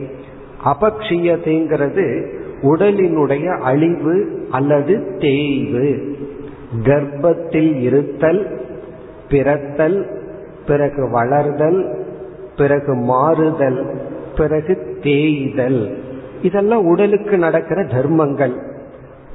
அபக்ஷீயதேங்கிறது 0.65 2.35
உடலினுடைய 2.61 3.59
அழிவு 3.59 4.47
அல்லது 4.51 5.17
தேய்வு. 5.19 6.15
கர்ப்பத்தில் 6.83 7.81
இருத்தல் 7.81 8.61
பிறத்தல் 9.29 10.25
பிறகு 10.67 11.09
வளர்தல் 11.09 12.05
பிறகு 12.57 12.95
மாறுதல் 12.95 14.01
பிறகு 14.37 14.99
தேய்தல். 15.03 15.97
இதெல்லாம் 16.41 16.85
உடலுக்கு 16.85 17.37
நடக்கிற 17.37 17.83
தர்மங்கள். 17.83 18.53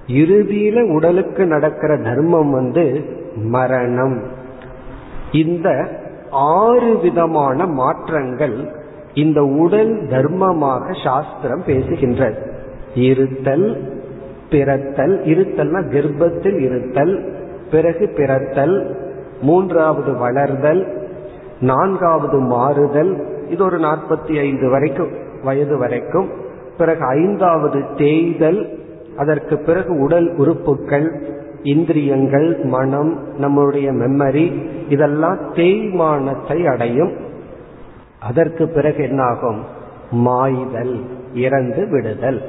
இறுதியில 0.07 0.95
உடலுக்கு 0.95 1.47
நடக்கிற 1.47 1.97
தர்மம் 1.97 2.51
வந்து 2.51 3.05
மரணம். 3.37 4.23
இந்த 5.33 5.89
ஆறு 6.31 6.99
விதமான 6.99 7.67
மாற்றங்கள் 7.67 8.69
இந்த 9.15 9.45
உடல் 9.45 10.03
தர்மமாக 10.03 11.05
சாஸ்திரம் 11.05 11.63
பேசுகின்றது. 11.67 12.51
இருத்தல் 12.95 13.91
பிறத்தல் 14.51 15.21
இருத்தல்னா 15.25 15.81
கர்ப்பத்தில் 15.89 16.61
இருத்தல் 16.61 17.33
பிறகு 17.71 18.09
பிறத்தல் 18.17 18.97
மூன்றாவது 19.43 20.13
வளர்தல் 20.13 20.87
நான்காவது 21.61 22.39
மாறுதல் 22.39 23.27
இது 23.49 23.65
ஒரு 23.65 23.79
நாற்பத்தி 23.79 24.39
ஐந்து 24.39 24.69
வரைக்கும் 24.69 25.11
வயது 25.43 25.79
வரைக்கும் 25.79 26.29
பிறகு 26.79 27.05
ஐந்தாவது 27.05 27.85
தேய்தல் 27.97 28.79
அதற்கு 29.17 29.59
பிறகு 29.59 29.99
உடல் 29.99 30.35
உறுப்புகள் 30.37 31.23
இந்திரியங்கள் 31.63 32.59
மனம் 32.65 33.19
நம்முடைய 33.39 33.93
மெமரி 33.93 34.67
இதெல்லாம் 34.89 35.39
தேய்மானத்தை 35.53 36.71
அடையும். 36.71 37.13
அதற்கு 38.21 38.69
பிறகு 38.69 39.03
என்னாகும்? 39.03 39.65
மாய்தல் 40.11 41.05
இறந்து 41.35 41.89
விடுதல். 41.89 42.43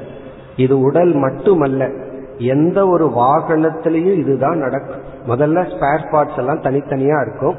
இது 0.56 0.80
உடல் 0.80 1.14
மட்டுமல்ல 1.14 1.90
எந்த 2.38 2.88
ஒரு 2.88 3.06
வாகனத்திலையும் 3.06 4.18
இதுதான் 4.18 4.58
நடக்கும். 4.58 5.02
முதல்ல 5.28 5.60
ஸ்பேர் 5.60 6.10
பார்ட்ஸ் 6.12 6.38
எல்லாம் 6.38 6.62
தனித்தனியா 6.62 7.22
இருக்கும். 7.22 7.56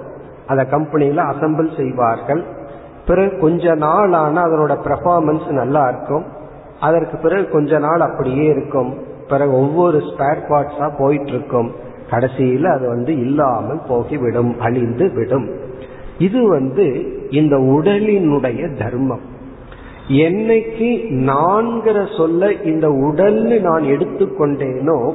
அதை 0.47 0.67
கம்பெனியில 0.71 1.23
அசம்பிள் 1.23 1.77
செய்வார்கள். 1.77 2.45
பிறகு 3.07 3.39
கொஞ்ச 3.39 3.75
நாள் 3.75 4.13
ஆனா 4.13 4.45
அதனோட 4.45 4.77
பெர்ஃபார்மன்ஸ் 4.85 5.51
நல்லா 5.51 5.89
இருக்கும். 5.89 6.34
அதற்கு 6.81 7.17
பிறகு 7.17 7.49
கொஞ்ச 7.49 7.79
நாள் 7.79 8.01
அப்படியே 8.01 8.45
இருக்கும். 8.45 8.95
பிறகு 9.29 9.53
ஒவ்வொரு 9.53 9.99
ஸ்பேர் 9.99 10.41
பார்ட்ஸா 10.49 10.93
போயிட்டு 10.99 11.27
இருக்கும் 11.27 11.71
கடைசியில் 12.11 12.65
அது 12.65 12.89
வந்து 12.89 13.21
இல்லாமல் 13.21 13.81
போகிவிடும் 13.89 14.59
அழிந்து 14.59 15.13
விடும். 15.13 15.51
இது 16.19 16.49
வந்து 16.49 17.13
இந்த 17.31 17.57
உடலினுடைய 17.57 18.79
தர்மம். 18.79 19.33
என்னைக்கு 20.09 20.89
நான்கிற 21.11 22.17
சொல்ல 22.17 22.53
இந்த 22.53 22.89
உடல்னு 22.89 23.61
நான் 23.61 23.83
எடுத்துக்கொண்டேனோ 23.83 25.15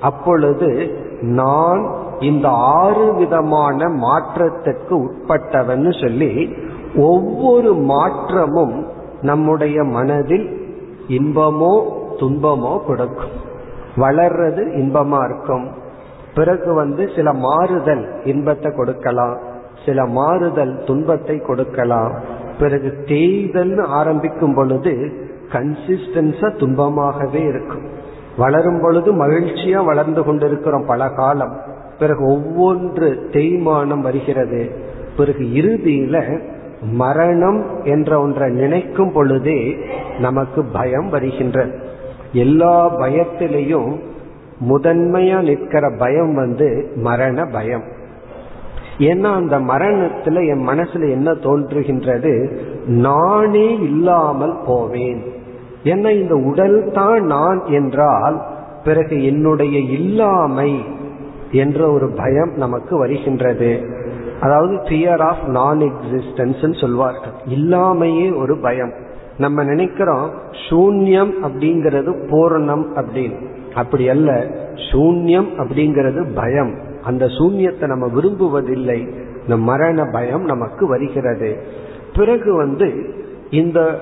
அப்பொழுது 0.00 0.90
நான் 1.20 1.90
இந்த 2.20 2.48
ஆறு 2.48 3.14
விதமான 3.14 3.86
மாற்றத்துக்கு 3.86 5.06
உட்பட்டவன் 5.06 6.00
சொல்லி 6.00 6.56
ஒவ்வொரு 6.96 7.74
மாற்றமும் 7.74 8.86
நம்முடைய 9.22 9.84
மனதில் 9.84 10.66
இன்பமோ 11.08 11.82
துன்பமோ 12.18 12.84
கொடுக்கும். 12.84 13.30
வளர்றது 13.96 14.62
இன்பமா 14.76 15.24
இருக்கும். 15.24 15.68
பிறகு 16.34 16.74
வந்து 16.74 17.10
சில 17.16 17.32
மாறுதல் 17.32 18.24
இன்பத்தை 18.24 18.72
கொடுக்கலாம். 18.72 19.38
சில 19.86 20.06
மாறுதல் 20.06 20.84
துன்பத்தை 20.86 21.38
கொடுக்கலாம். 21.38 22.12
பிறகு 22.58 23.04
தேய்தல்னு 23.06 23.82
ஆரம்பிக்கும் 23.82 24.54
பொழுது 24.54 25.12
கன்சிஸ்டன்ஸா 25.52 26.48
துன்பமாகவே 26.56 27.48
இருக்கும். 27.48 27.82
வளரும் 28.36 28.80
பொழுது 28.80 29.12
மகிழ்ச்சியா 29.12 29.84
வளர்ந்து 29.84 30.24
கொண்டிருக்கிறோம் 30.24 30.86
பல 30.86 31.08
காலம். 31.08 31.60
பிறகு 31.98 32.30
ஒவ்வொன்று 32.30 33.18
தேய்மானம் 33.32 34.00
வருகிறது. 34.00 34.70
பிறகு 35.16 35.38
இறுதியில 35.38 36.40
மரணம் 36.82 37.64
என்ற 37.84 38.20
ஒன்றை 38.20 38.50
நினைக்கும் 38.50 39.12
பொழுதே 39.12 39.76
நமக்கு 40.18 40.64
பயம் 40.64 41.08
வருகின்றது 41.08 41.78
எல்லா 42.32 42.98
பயத்திலையும் 42.98 43.96
முதன்மையா 44.68 45.40
நிற்கிற 45.40 45.92
பயம் 45.98 46.34
வந்து 46.34 46.92
மரண 46.94 47.44
பயம். 47.44 47.82
ஏன்னா 48.98 49.34
அந்த 49.34 49.60
மரணத்துல 49.60 50.48
என் 50.48 50.68
மனசுல 50.68 51.10
என்ன 51.10 51.32
தோன்றுகின்றது? 51.32 52.58
நானே 52.86 53.78
இல்லாமல் 53.78 54.56
போவேன். 54.66 55.22
ஏன்னா 55.84 56.10
இந்த 56.20 56.34
உடல் 56.34 56.90
தான் 56.92 57.24
நான் 57.24 57.64
என்றால் 57.66 58.46
பிறகு 58.84 59.24
என்னுடைய 59.24 59.78
இல்லாமை 59.78 60.84
என்ற 61.50 61.92
ஒரு 61.92 62.08
பயம் 62.08 62.52
நமக்கு 62.56 62.98
வருகின்றது. 62.98 63.96
அதாவது 64.40 64.82
பியர் 64.88 65.20
ஆஃப் 65.20 65.46
நான் 65.46 65.78
எக்ஸிஸ்டன்ஸ் 65.78 66.80
சொல்வார்கள். 66.80 67.32
இல்லாமையே 67.50 68.36
ஒரு 68.36 68.58
பயம். 68.58 68.92
நம்ம 69.38 69.64
நினைக்கிறோம் 69.64 70.30
சூன்யம் 70.70 71.32
அப்படிங்கிறது 71.42 72.28
பூரணம் 72.28 72.86
அப்படின்னு. 72.96 73.46
அப்படி 73.74 74.08
அல்ல 74.08 74.32
சூன்யம் 74.74 75.48
அப்படிங்கிறது 75.58 76.34
பயம். 76.34 76.78
அந்த 77.02 77.26
சூன்யத்தை 77.26 77.86
நம்ம 77.86 78.06
விரும்புவதில்லை. 78.06 79.12
இந்த 79.40 79.56
மரண 79.56 80.04
பயம் 80.04 80.44
நமக்கு 80.44 80.86
வருகிறது. 80.86 81.62
பிறகு 82.16 82.54
வந்து 82.54 83.14
இந்த 83.50 83.98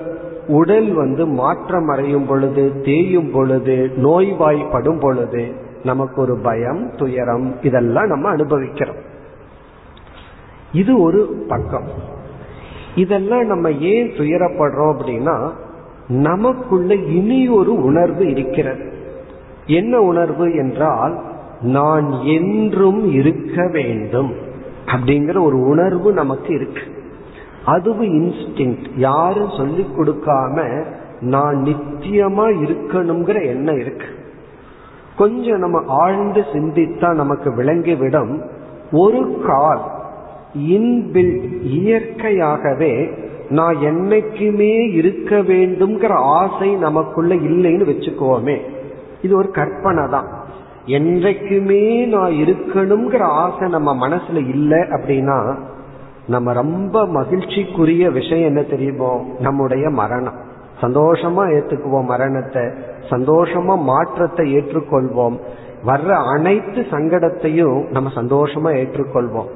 உடல் 0.47 0.93
வந்து 0.93 1.27
மாற்றம் 1.27 1.87
அடையும் 1.87 2.25
பொழுது 2.25 2.81
தேயும் 2.83 3.31
பொழுது 3.31 3.91
நோய்வாய்ப்படும் 3.97 4.99
பொழுது 4.99 5.53
நமக்கு 5.83 6.21
ஒரு 6.21 6.37
பயம் 6.37 6.91
துயரம் 6.95 7.55
இதெல்லாம் 7.61 8.07
நம்ம 8.07 8.29
அனுபவிக்கிறோம். 8.29 9.06
இது 10.71 11.01
ஒரு 11.01 11.45
பக்கம். 11.47 12.15
இதெல்லாம் 12.95 13.45
நம்ம 13.45 13.71
ஏன் 13.71 14.07
துயரப்படுறோம் 14.07 14.95
அப்படின்னா 14.97 15.51
நமக்குள்ள 16.07 16.93
இனி 16.95 17.47
ஒரு 17.47 17.83
உணர்வு 17.83 18.29
இருக்கிறது. 18.29 18.93
என்ன 19.65 20.01
உணர்வு 20.01 20.55
என்றால் 20.55 21.21
நான் 21.61 22.11
என்றும் 22.11 23.11
இருக்க 23.13 23.69
வேண்டும் 23.71 24.33
அப்படிங்கிற 24.85 25.41
ஒரு 25.41 25.59
உணர்வு 25.59 26.13
நமக்கு 26.13 26.53
இருக்கு. 26.53 26.81
அதுவும் 27.65 28.25
இன்ஸ்டிங் 28.25 28.77
யாரும் 28.95 29.49
சொல்லி 29.57 29.87
கொடுக்காம 29.97 30.85
நான் 31.19 31.63
நித்தியமா 31.63 32.45
இருக்கணுங்கிற 32.65 33.45
எண்ணம் 33.45 33.79
இருக்கு. 33.79 34.05
கொஞ்சம் 35.17 35.59
நம்ம 35.59 35.81
ஆழ்ந்து 35.87 36.41
சிந்தித்தா 36.41 37.13
நமக்கு 37.13 37.55
விளங்கிவிடும். 37.55 38.41
ஒரு 38.91 39.43
கால் 39.45 39.96
இன்பில்ட் 40.57 41.61
இயற்கையாகவே 41.61 43.09
நான் 43.49 43.75
என்னைக்குமே 43.75 44.93
இருக்க 44.93 45.35
வேண்டும்ங்கிற 45.35 46.09
ஆசை 46.09 46.75
நமக்குள்ள 46.75 47.35
இல்லைன்னு 47.35 47.85
வச்சுக்கோமே. 47.85 48.57
இது 49.21 49.37
ஒரு 49.37 49.51
கற்பனை 49.51 50.09
தான். 50.09 50.27
என்றைக்குமே 50.85 52.05
நான் 52.05 52.31
இருக்கணுங்கிற 52.31 53.19
ஆசை 53.19 53.69
நம்ம 53.69 54.07
மனசுல 54.07 54.49
இல்லை 54.49 54.79
அப்படின்னா 54.79 55.55
நம்ம 56.27 56.53
ரொம்ப 56.53 57.05
மகிழ்ச்சிக்குரிய 57.05 58.11
விஷயம் 58.11 58.47
என்ன 58.47 58.61
தெரியுமோ? 58.61 59.25
நம்முடைய 59.39 59.89
மரணம். 59.89 60.35
சந்தோஷமா 60.81 61.43
ஏத்துக்குவோம் 61.47 62.05
மரணத்தை. 62.05 62.63
சந்தோஷமா 63.09 63.77
மாற்றத்தை 63.77 64.55
ஏற்றுக்கொள்வோம். 64.55 65.39
வர்ற 65.85 66.35
அனைத்து 66.35 66.85
சங்கடத்தையும் 66.91 67.91
நம்ம 67.91 68.09
சந்தோஷமா 68.15 68.75
ஏற்றுக்கொள்வோம். 68.75 69.47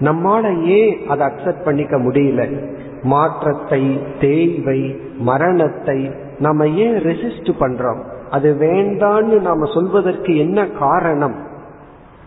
நம்மால 0.00 0.62
ஏன் 0.62 1.06
அதை 1.08 1.26
அக்செப்ட் 1.26 1.64
பண்ணிக்க 1.64 1.96
முடியல? 1.96 2.66
மாற்றத்தை 3.02 4.00
தேய்வை 4.20 4.96
மரணத்தை 5.18 6.10
நம்ம 6.38 6.68
ஏன் 6.68 6.94
ரெசிஸ்ட் 6.94 7.50
பண்றோம்? 7.60 8.02
அது 8.30 8.54
வேண்டான்னு 8.54 9.40
நாம 9.40 9.72
சொல்வதற்கு 9.74 10.36
என்ன 10.36 10.66
காரணம்? 10.66 11.34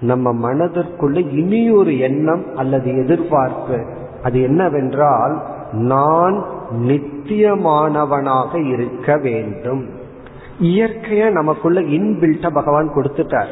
நம்ம 0.01 0.51
மனதிற்குள்ள 0.51 1.31
இனி 1.31 1.71
ஒரு 1.71 1.99
எண்ணம் 1.99 2.45
அல்லது 2.55 2.97
எதிர்பார்ப்பு. 2.97 3.85
அது 4.23 4.41
என்னவென்றால் 4.41 5.41
நான் 5.71 6.45
நித்தியமானவனாக 6.81 8.67
இருக்க 8.67 9.17
வேண்டும். 9.17 9.89
இயற்கையா 10.61 11.31
நமக்குள்ள 11.31 11.81
இன்பில்ட்ட 11.81 12.49
பகவான் 12.53 12.91
கொடுத்துட்டார். 12.95 13.51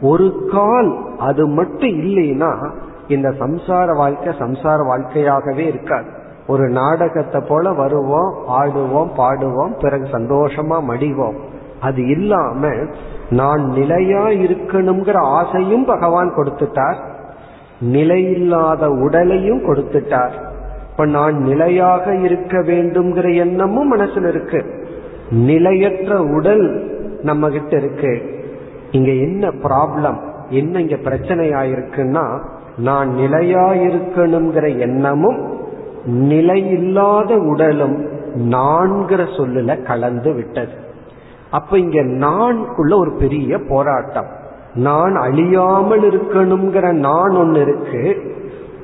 ஒரு 0.00 0.48
கால் 0.50 1.16
அது 1.18 1.46
மட்டும் 1.46 1.90
இல்லைன்னா 1.90 2.70
இந்த 3.08 3.28
சம்சார 3.30 3.96
வாழ்க்கை 3.96 4.32
சம்சார 4.38 4.78
வாழ்க்கையாகவே 4.88 5.58
இருக்காது. 5.58 6.06
ஒரு 6.46 6.68
நாடகத்தை 6.68 7.40
போல 7.48 7.72
வருவோம் 7.72 8.34
ஆடுவோம் 8.48 9.14
பாடுவோம் 9.16 9.76
பிறகு 9.80 10.08
சந்தோஷமா 10.12 10.80
மடிவோம். 10.88 11.36
அது 11.80 12.08
இல்லாம 12.08 12.68
நான் 13.30 13.64
நிலையா 13.64 14.26
இருக்கணுங்கிற 14.26 15.16
ஆசையும் 15.16 15.84
பகவான் 15.84 16.34
கொடுத்துட்டார். 16.36 16.96
நிலையில்லாத 17.80 18.86
உடலையும் 18.86 19.74
கொடுத்துட்டார். 19.74 20.32
இப்ப 20.90 21.06
நான் 21.06 21.34
நிலையாக 21.34 22.16
இருக்க 22.16 22.58
வேண்டும்ங்கிற 22.58 23.34
எண்ணமும் 23.34 23.96
மனசுல 23.96 24.28
இருக்கு. 24.28 24.88
நிலையற்ற 25.30 26.22
உடல் 26.22 26.90
நம்ம 27.22 27.48
கிட்ட 27.48 27.76
இருக்கு. 27.76 28.34
இங்க 28.90 29.10
என்ன 29.10 29.48
ப்ராப்ளம் 29.48 30.18
என்ன 30.48 30.80
இங்க 30.80 30.96
பிரச்சனை 30.96 31.50
ஆயிருக்குன்னா 31.50 32.54
நான் 32.76 33.10
நிலையாயிருக்கணுங்கிற 33.16 34.78
எண்ணமும் 34.78 35.54
நிலையில்லாத 36.06 37.36
உடலும் 37.36 38.08
நான்கிற 38.34 39.24
சொல்லுல 39.36 39.82
கலந்து 39.82 40.32
விட்டது. 40.32 40.72
அப்ப 41.50 41.78
இங்க 41.78 42.02
நான்குள்ள 42.02 42.94
ஒரு 42.94 43.12
பெரிய 43.18 43.58
போராட்டம். 43.68 44.26
நான் 44.74 45.14
அழியாமல் 45.14 46.02
இருக்கணுங்கிற 46.02 46.92
நான் 46.92 47.30
ஒன்னு 47.30 47.60
இருக்கு. 47.60 48.16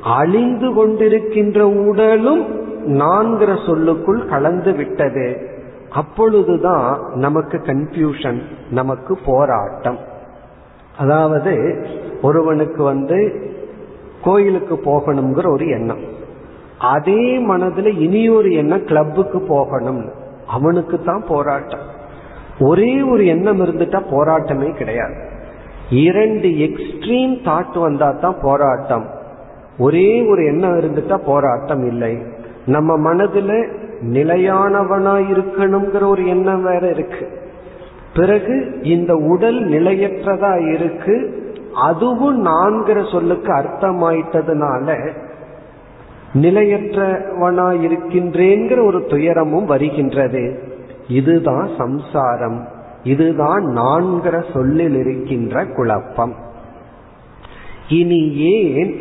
அழிந்து 0.02 0.68
கொண்டிருக்கின்ற 0.74 1.60
உடலும் 1.60 2.60
நான்கிற 2.86 3.66
சொல்லுக்குள் 3.66 4.26
கலந்து 4.26 4.72
விட்டது. 4.72 5.50
அப்பொழுதுதான் 5.94 6.98
நமக்கு 7.14 7.58
கன்ஃபியூஷன் 7.58 8.42
நமக்கு 8.70 9.18
போராட்டம். 9.24 9.98
அதாவது 10.98 11.86
ஒருவனுக்கு 12.22 12.82
வந்து 12.82 13.50
கோயிலுக்கு 14.22 14.74
போகணுங்கிற 14.74 15.50
ஒரு 15.50 15.68
எண்ணம். 15.68 16.02
அதே 16.78 17.38
மனதுல 17.38 17.98
இனி 17.98 18.28
ஒரு 18.28 18.52
எண்ணம் 18.52 18.84
கிளப்புக்கு 18.84 19.40
போகணும். 19.40 20.10
அவனுக்கு 20.46 21.02
தான் 21.02 21.24
போராட்டம். 21.28 22.00
ஒரே 22.60 23.02
ஒரு 23.02 23.26
எண்ணம் 23.26 23.60
இருந்துட்டா 23.60 24.00
போராட்டமே 24.10 24.76
கிடையாது. 24.76 25.14
இரண்டு 25.90 26.48
எக்ஸ்ட்ரீம் 26.48 27.34
தாட் 27.44 27.78
வந்தா 27.80 28.10
தான் 28.10 28.36
போராட்டம். 28.42 29.06
ஒரே 29.78 30.22
ஒரு 30.22 30.44
எண்ணம் 30.44 30.78
இருந்துட்டா 30.78 31.16
போராட்டம் 31.16 31.86
இல்லை. 31.86 32.22
நம்ம 32.66 33.12
மனதுல 33.12 33.68
நிலையானவனா 34.12 35.14
இருக்கணுங்கிற 35.32 36.06
ஒரு 36.06 36.26
எண்ணம் 36.26 36.62
வேற 36.62 36.88
இருக்கு. 36.88 37.40
பிறகு 38.14 38.80
இந்த 38.82 39.14
உடல் 39.14 39.68
நிலையற்றதா 39.68 40.72
இருக்கு 40.72 41.40
அதுவும் 41.74 42.46
நான்கிற 42.46 43.12
சொல்லுக்கு 43.12 43.52
அர்த்தமாயிட்டதுனால 43.52 45.10
நிலையற்றவனா 46.34 47.80
இருக்கின்றேங்கிற 47.80 48.86
ஒரு 48.86 49.04
துயரமும் 49.04 49.64
வருகின்றது. 49.64 50.62
இதுதான் 51.08 51.68
சம்சாரம். 51.78 52.68
இதுதான் 53.02 53.64
நான்கிற 53.64 54.52
சொல்லில் 54.52 54.94
இருக்கின்ற 54.94 55.66
குழப்பம். 55.66 56.34
இனி 57.88 58.32
ஏன் 58.34 59.00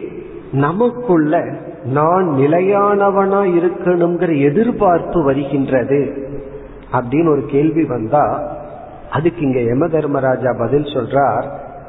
நமக்குள்ள 0.51 1.55
நான் 1.83 2.29
நிலையானவனா 2.37 3.45
இருக்கணுங்கிற 3.45 4.41
எதிர்பார்ப்பு 4.41 5.23
வருகின்றது? 5.23 6.29
அப்படின்னு 6.93 7.29
ஒரு 7.29 7.45
கேள்வி 7.45 7.83
வந்தா 7.83 8.55
அதுக்கு 9.11 9.41
இங்க 9.41 9.59
யம 9.59 9.87
தர்மராஜா 9.87 10.55
பதில் 10.59 10.83
சொல்றார். 10.83 11.45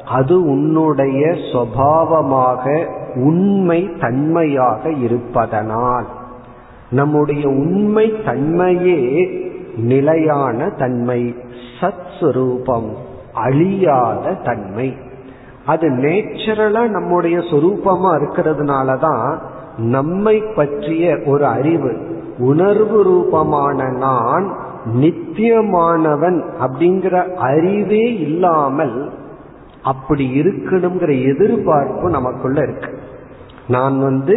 அது 0.07 0.45
உன்னுடைய 0.45 1.27
சுவாவமாக 1.53 2.87
உண்மை 3.15 3.91
தன்மையாக 4.01 4.93
இருப்பதனால். 4.93 6.07
நம்முடைய 6.91 7.49
உண்மை 7.49 8.13
தன்மையே 8.27 9.29
நிலையான 9.77 10.69
தன்மை 10.69 11.35
சத் 11.81 12.11
சுரூபம் 12.21 12.89
அழியாத 13.33 14.33
தன்மை. 14.33 14.97
அது 15.67 15.91
நேச்சுரலா 15.91 16.89
நம்முடைய 16.89 17.39
சொரூபமா 17.39 18.19
இருக்கிறதுனால 18.19 18.99
தான் 18.99 19.41
நம்மை 19.77 20.43
பற்றிய 20.57 21.19
ஒரு 21.27 21.47
அறிவு 21.47 22.21
உணர்வு 22.39 23.03
ரூபமான 23.03 23.89
நான் 23.89 24.53
நித்தியமானவன் 25.01 26.43
அப்படிங்கிற 26.61 27.35
அறிவே 27.35 28.15
இல்லாமல் 28.15 29.11
அப்படி 29.83 30.41
இருக்கணுங்கிற 30.41 31.35
எதிர்பார்ப்பு 31.35 32.11
நமக்குள்ள 32.11 32.63
இருக்கு. 32.63 32.99
நான் 33.69 34.01
வந்து 34.01 34.37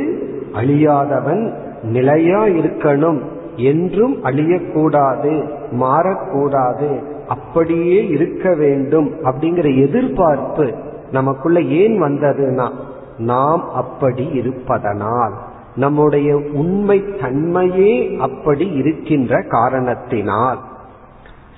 அழியாதவன் 0.53 1.53
நிலையா 1.83 2.43
இருக்கணும் 2.43 3.21
என்றும் 3.55 4.23
அழியக்கூடாது 4.23 5.33
மாறக்கூடாது 5.71 7.03
அப்படியே 7.27 8.07
இருக்க 8.07 8.55
வேண்டும் 8.55 9.11
அப்படிங்கிற 9.23 9.87
எதிர்பார்ப்பு 9.87 10.73
நமக்குள்ள 11.11 11.61
ஏன் 11.61 12.01
வந்ததுன்னா 12.01 12.71
நாம் 13.17 13.71
அப்படி 13.73 14.25
இருப்பதனால் 14.25 15.33
நம்முடைய 15.75 16.35
உண்மை 16.53 17.03
தன்மையே 17.21 18.17
அப்படி 18.17 18.67
இருக்கின்ற 18.67 19.41
காரணத்தினால். 19.41 20.59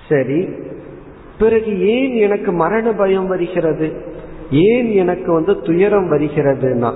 சரி 0.10 0.50
பிறகு 1.40 1.80
ஏன் 1.88 2.14
எனக்கு 2.14 2.52
மரண 2.52 2.92
பயம் 2.92 3.28
வருகிறது? 3.28 3.94
ஏன் 4.52 4.92
எனக்கு 4.92 5.32
வந்து 5.32 5.62
துயரம் 5.62 6.12
வருகிறதுனா 6.12 6.92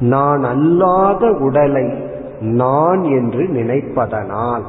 நான் 0.00 0.44
அல்லாத 0.44 1.30
உடலை 1.30 1.92
நான் 2.40 3.02
என்று 3.02 3.44
நினைப்பதனால். 3.44 4.64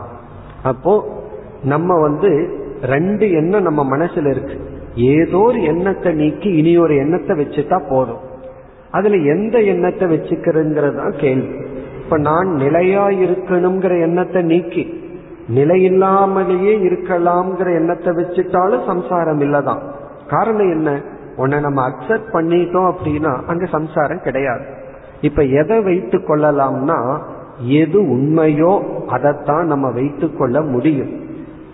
அப்போ 0.64 1.24
நம்ம 1.64 2.00
வந்து 2.00 2.50
ரெண்டு 2.82 3.32
எண்ணம் 3.32 3.62
நம்ம 3.62 3.98
மனசுல 3.98 4.30
இருக்கு. 4.30 4.60
ஏதோ 4.96 5.38
ஒரு 5.38 5.64
எண்ணத்தை 5.64 6.14
நீக்கி 6.14 6.50
இனி 6.50 6.78
ஒரு 6.78 6.96
எண்ணத்தை 6.96 7.38
வச்சுட்டா 7.38 7.82
போதும். 7.90 8.24
அதுல 8.92 9.16
எந்த 9.16 9.62
எண்ணத்தை 9.62 10.08
வச்சுக்கிறதுங்கிறது 10.08 10.96
தான் 10.96 11.16
கேள்வி. 11.18 11.56
இப்ப 12.04 12.18
நான் 12.18 12.50
நிலையா 12.54 13.08
இருக்கணுங்கிற 13.08 14.02
எண்ணத்தை 14.02 14.42
நீக்கி 14.42 15.04
நிலையில்லாமலேயே 15.50 16.74
இருக்கலாம்ங்கிற 16.82 17.66
எண்ணத்தை 17.66 18.14
வச்சுட்டாலும் 18.14 18.86
சம்சாரம் 18.86 19.40
இல்லதான். 19.40 19.80
காரணம் 20.28 20.72
என்ன? 20.72 21.02
உன்னை 21.36 21.60
நம்ம 21.60 21.90
அக்செப்ட் 21.90 22.34
பண்ணிட்டோம் 22.34 22.94
அப்படின்னா 22.94 23.46
அங்க 23.48 23.66
சம்சாரம் 23.66 24.22
கிடையாது. 24.24 24.66
இப்ப 25.22 25.44
எதை 25.44 25.82
வைத்து 25.82 26.18
கொள்ளலாம்னா 26.18 27.18
எது 27.58 28.02
உண்மையோ 28.02 29.04
அதைத்தான் 29.08 29.66
நம்ம 29.66 29.92
வைத்து 29.92 30.34
கொள்ள 30.34 30.62
முடியும். 30.62 31.24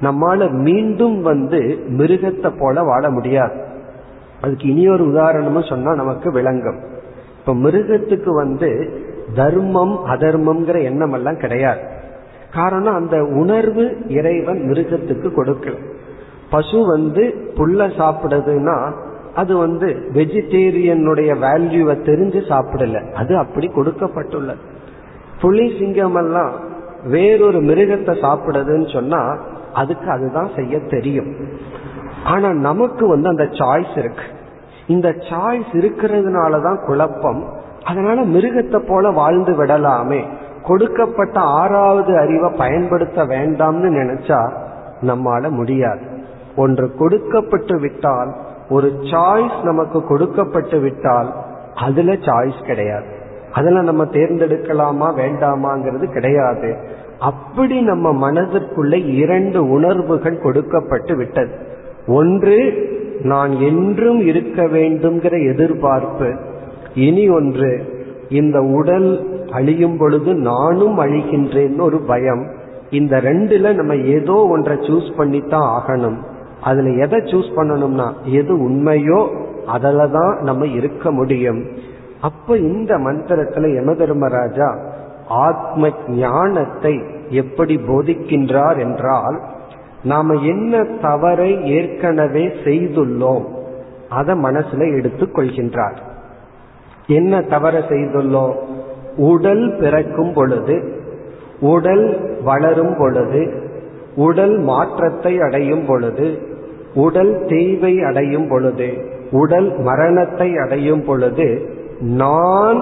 நம்மால 0.01 0.51
மீண்டும் 0.51 1.21
வந்து 1.21 1.85
மிருகத்தை 1.89 2.59
போல 2.59 2.83
வாழ 2.83 3.09
முடியாது. 3.09 3.65
அதுக்கு 4.41 4.67
இனி 4.67 4.89
ஒரு 4.89 5.05
உதாரணமும் 5.05 5.69
சொன்னா 5.69 5.95
நமக்கு 5.95 6.31
விளங்கும். 6.31 6.79
இப்ப 7.39 7.55
மிருகத்துக்கு 7.55 8.29
வந்து 8.29 8.99
தர்மம் 9.35 9.99
அதர்மம்ங்கிற 10.05 10.83
எண்ணம் 10.83 11.11
எல்லாம் 11.11 11.37
கிடையாது. 11.37 11.90
காரணம் 12.53 12.95
அந்த 12.95 13.23
உணர்வு 13.23 13.97
இறைவன் 14.07 14.59
மிருகத்துக்கு 14.59 15.31
கொடுக்கல. 15.35 15.75
பசு 16.49 16.87
வந்து 16.87 17.51
புல்ல 17.55 17.87
சாப்பிடுதுன்னா 17.87 18.91
அது 19.35 19.57
வந்து 19.57 19.87
வெஜிடேரியனுடைய 20.13 21.35
வேல்யூவை 21.41 21.95
தெரிஞ்சு 22.01 22.41
சாப்பிடல. 22.49 23.11
அது 23.11 23.37
அப்படி 23.37 23.67
கொடுக்கப்பட்டுள்ளது. 23.67 24.55
புலி 25.41 25.79
சிங்கம் 25.79 26.15
எல்லாம் 26.15 26.51
வேறொரு 27.05 27.59
மிருகத்தை 27.59 28.21
சாப்பிடுதுன்னு 28.21 28.93
சொன்னா 28.93 29.37
அதுக்கு 29.73 30.09
அதுதான் 30.09 30.49
செய்ய 30.55 30.79
தெரியும். 30.79 31.35
ஆனா 32.23 32.53
நமக்கு 32.53 33.07
வந்து 33.07 33.29
அந்த 33.29 33.43
சாய்ஸ் 33.43 33.97
இருக்கு. 33.97 34.23
இந்த 34.87 35.09
சாய்ஸ் 35.09 35.71
இருக்கிறதுனாலதான் 35.71 36.85
குழப்பம். 36.85 37.53
அதனால 37.85 38.25
மிருகத்தை 38.25 38.87
போல 38.87 39.09
வாழ்ந்து 39.09 39.63
விடலாமே. 39.63 40.23
கொடுக்கப்பட்ட 40.65 41.39
ஆறாவது 41.39 42.17
அறிவை 42.17 42.51
பயன்படுத்த 42.57 43.25
வேண்டாம்னு 43.25 43.89
நினைச்சா 43.99 44.51
நம்மால 45.01 45.49
முடியாது. 45.49 46.01
ஒன்று 46.55 46.95
கொடுக்கப்பட்டு 46.95 47.79
விட்டால் 47.79 48.35
ஒரு 48.69 48.93
சாய்ஸ் 49.01 49.63
நமக்கு 49.63 50.03
கொடுக்கப்பட்டு 50.03 50.79
விட்டால் 50.79 51.33
அதுல 51.75 52.13
சாய்ஸ் 52.13 52.65
கிடையாது. 52.65 53.05
அதுல 53.53 53.81
நம்ம 53.81 54.03
தேர்ந்தெடுக்கலாமா 54.03 55.07
வேண்டாமாங்கிறது 55.19 56.11
கிடையாது. 56.11 56.77
அப்படி 57.19 57.81
நம்ம 57.81 58.31
மனதிற்குள்ள 58.31 59.07
இரண்டு 59.07 59.69
உணர்வுகள் 59.69 60.41
கொடுக்கப்பட்டு 60.41 61.15
விட்டது. 61.15 61.55
ஒன்று 62.07 62.89
நான் 63.23 63.51
என்றும் 63.51 64.19
இருக்க 64.19 64.63
வேண்டும்ங்கிற 64.63 65.53
எதிர்பார்ப்பு. 65.53 66.35
இனி 66.95 67.29
ஒன்று 67.29 67.99
இந்த 68.31 68.57
உடல் 68.61 69.09
அழியும் 69.51 69.97
பொழுது 69.97 70.31
நானும் 70.49 70.97
அழிகின்றேன்னு 70.99 71.81
ஒரு 71.81 71.99
பயம். 72.01 72.43
இந்த 72.89 73.21
ரெண்டுல 73.21 73.73
நம்ம 73.73 73.95
ஏதோ 73.95 74.35
ஒன்றை 74.49 74.75
சூஸ் 74.77 75.09
பண்ணித்தான் 75.17 75.67
ஆகணும். 75.77 76.17
அதுல 76.61 76.89
எதை 77.05 77.19
சூஸ் 77.19 77.49
பண்ணணும்னா 77.55 78.07
எது 78.39 78.53
உண்மையோ 78.69 79.21
அதில் 79.65 80.11
தான் 80.11 80.33
நம்ம 80.41 80.65
இருக்க 80.79 81.11
முடியும். 81.11 81.61
அப்ப 82.21 82.57
இந்த 82.57 82.91
மந்திரத்துல 82.97 83.69
யம 83.75 83.93
தர்மராஜா 83.93 84.69
ஆத்ம 85.45 85.89
ஞானத்தை 86.07 86.93
எப்படி 87.29 87.75
போதிக்கின்றார் 87.87 88.79
என்றால் 88.79 89.37
நாம 90.03 90.33
என்ன 90.33 90.83
தவறை 91.01 91.51
ஏற்கனவே 91.71 92.45
செய்துள்ளோம் 92.63 93.45
அதை 94.09 94.33
மனசுல 94.43 94.87
எடுத்துக் 94.97 95.35
கொள்கின்றார். 95.37 95.99
என்ன 97.11 97.41
தவற 97.41 97.75
செய்துள்ளோம்? 97.89 98.55
உடல் 99.17 99.65
பிறக்கும் 99.79 100.33
பொழுது 100.33 100.75
உடல் 101.59 102.05
வளரும் 102.43 102.95
பொழுது 102.97 103.41
உடல் 104.15 104.55
மாற்றத்தை 104.59 105.33
அடையும் 105.41 105.85
பொழுது 105.85 106.27
உடல் 106.95 107.33
தேய்வை 107.47 107.93
அடையும் 108.03 108.47
பொழுது 108.49 108.89
உடல் 109.31 109.69
மரணத்தை 109.79 110.49
அடையும் 110.57 111.03
பொழுது 111.05 111.47
நான் 112.21 112.79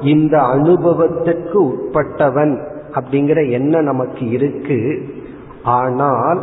இந்த 0.00 0.34
அனுபவத்திற்கு 0.54 1.58
உட்பட்டவன் 1.70 2.54
அப்படிங்கிற 2.92 3.40
எண்ணம் 3.50 3.84
நமக்கு 3.84 4.24
இருக்கு. 4.28 4.78
ஆனால் 5.62 6.40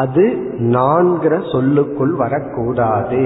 அது 0.00 0.24
நான்கிற 0.74 1.34
சொல்லுக்குள் 1.52 2.14
வரக்கூடாது. 2.14 3.22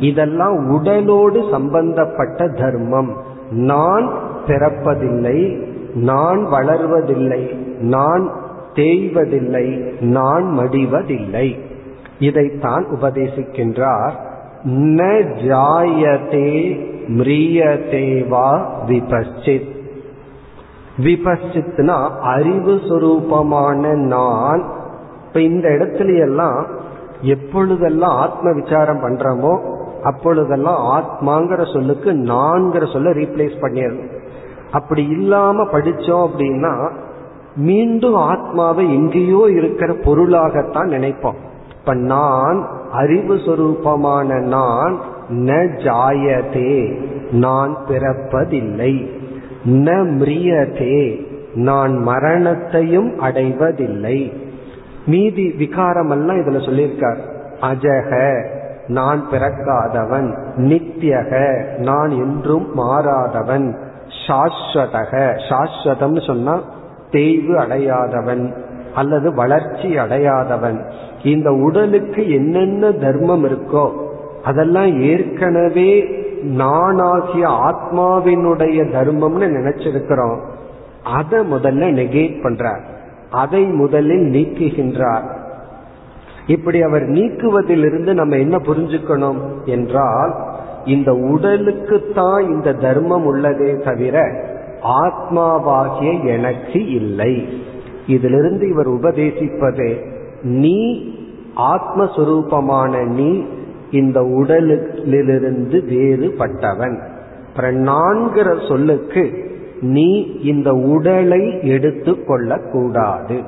இதெல்லாம் 0.00 0.70
உடலோடு 0.70 1.44
சம்பந்தப்பட்ட 1.50 2.48
தர்மம். 2.48 3.16
நான் 3.50 4.12
பிறப்பதில்லை 4.46 5.66
நான் 5.94 6.46
வளர்வதில்லை 6.46 7.56
நான் 7.80 8.32
தேய்வதில்லை 8.74 10.00
நான் 10.00 10.58
மடிவதில்லை. 10.58 11.58
இதைத்தான் 12.18 12.86
உபதேசிக்கின்றார். 12.86 14.12
ந 14.64 15.02
ஜாயதே 15.46 16.80
மிரியதே 17.08 18.28
வா 18.28 18.80
விபச்சித் 18.88 19.72
விபச்சித்னா 20.98 22.08
அறிவு 22.20 22.72
சுரூபமான 22.72 23.94
நான். 23.94 24.64
இப்ப 25.26 25.40
இந்த 25.40 25.68
இடத்துல 25.68 26.20
எல்லாம் 26.20 26.66
எப்பொழுதெல்லாம் 27.20 28.16
ஆத்ம 28.16 28.52
விசாரம் 28.52 29.00
பண்றோமோ 29.00 29.72
அப்பொழுதெல்லாம் 30.04 30.80
ஆத்மாங்கிற 30.96 31.72
சொல்லுக்கு 31.72 32.12
நான்கிற 32.12 32.92
சொல்ல 32.92 33.10
ரீப்ளேஸ் 33.10 33.56
பண்ணிடணும். 33.60 34.12
அப்படி 34.72 35.08
இல்லாம 35.08 35.62
படிச்சோம் 35.62 36.28
அப்படின்னா 36.28 36.90
மீண்டும் 37.56 38.14
ஆத்மாவை 38.14 38.94
எங்கேயோ 38.94 39.46
இருக்கிற 39.50 39.92
பொருளாகத்தான் 39.92 40.88
நினைப்போம். 40.88 41.40
இப்ப 41.78 41.94
நான் 41.94 42.68
அறிவு 42.92 43.34
சொரூபமான 43.34 44.40
நான் 44.40 44.98
ந 45.30 45.50
ஜாயதே 45.84 47.02
நான் 47.30 47.76
பிறப்பதில்லை. 47.88 49.10
ந 49.64 49.88
மிரியதே 50.18 51.26
நான் 51.54 51.96
மரணத்தையும் 51.96 53.20
அடைவதில்லை. 53.20 54.32
மீதி 55.06 55.54
விகாரம் 55.58 56.10
எல்லாம் 56.10 56.36
இதுல 56.36 56.58
சொல்லியிருக்கார். 56.58 57.18
அஜக 57.60 58.12
நான் 58.86 59.24
பிறக்காதவன் 59.30 60.38
நித்தியக 60.56 61.62
நான் 61.78 62.10
என்றும் 62.10 62.66
மாறாதவன் 62.76 63.78
சாஸ்வதக 64.28 65.38
சாஸ்வதம்னு 65.48 66.26
சொன்னா 66.26 66.62
தேய்வு 67.10 67.58
அடையாதவன் 67.58 68.62
அல்லது 68.94 69.34
வளர்ச்சி 69.34 69.98
அடையாதவன். 69.98 70.90
இந்த 71.22 71.52
உடலுக்கு 71.52 72.30
என்னென்ன 72.30 72.92
தர்மம் 72.92 73.44
இருக்கோ 73.44 73.90
அதெல்லாம் 74.44 75.00
ஏற்கனவே 75.00 76.04
நானாகிய 76.42 77.44
ஆத்மாவினுடைய 77.44 78.82
தர்மம்னு 78.82 79.46
நினைச்சிருக்கிறோம். 79.46 80.40
அதை 81.04 81.52
முதல்ல 81.52 81.84
நெகேட் 81.84 82.42
பண்றார். 82.42 82.82
அதை 83.30 83.64
முதலில் 83.64 84.30
நீக்குகின்றார். 84.30 85.42
இப்படி 86.46 86.82
அவர் 86.82 87.02
நீக்குவதிலிருந்து 87.02 88.14
நம்ம 88.14 88.36
என்ன 88.36 88.56
புரிஞ்சுக்கணும் 88.56 89.38
என்றால் 89.64 90.34
இந்த 90.84 91.12
உடலுக்குத்தான் 91.12 92.40
இந்த 92.40 92.72
தர்மம் 92.72 93.34
உள்ளதே 93.34 93.84
தவிர 93.84 94.22
ஆத்மாவாகிய 94.82 96.24
எனக்கு 96.24 96.90
இல்லை. 96.90 97.48
இதிலிருந்து 98.06 98.68
இவர் 98.68 98.88
உபதேசிப்பது 98.88 100.04
நீ 100.42 101.08
ஆத்மஸ்வரூபமான 101.56 103.06
நீ 103.06 103.44
இந்த 103.90 104.22
உடலிலிருந்து 104.22 105.84
வேறுபட்டவன். 105.88 107.00
நான்கிற 107.58 108.68
சொல்லுக்கு 108.68 109.52
நீ 109.80 110.38
இந்த 110.42 110.72
உடலை 110.72 111.68
எடுத்து 111.68 112.24
கொள்ளக்கூடாது 112.24 113.40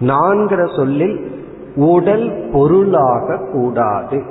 நான்கிற 0.00 0.76
சொல்லில் 0.76 1.30
உடல் 1.74 2.48
பொருளாக 2.52 3.38
கூடாது. 3.52 4.22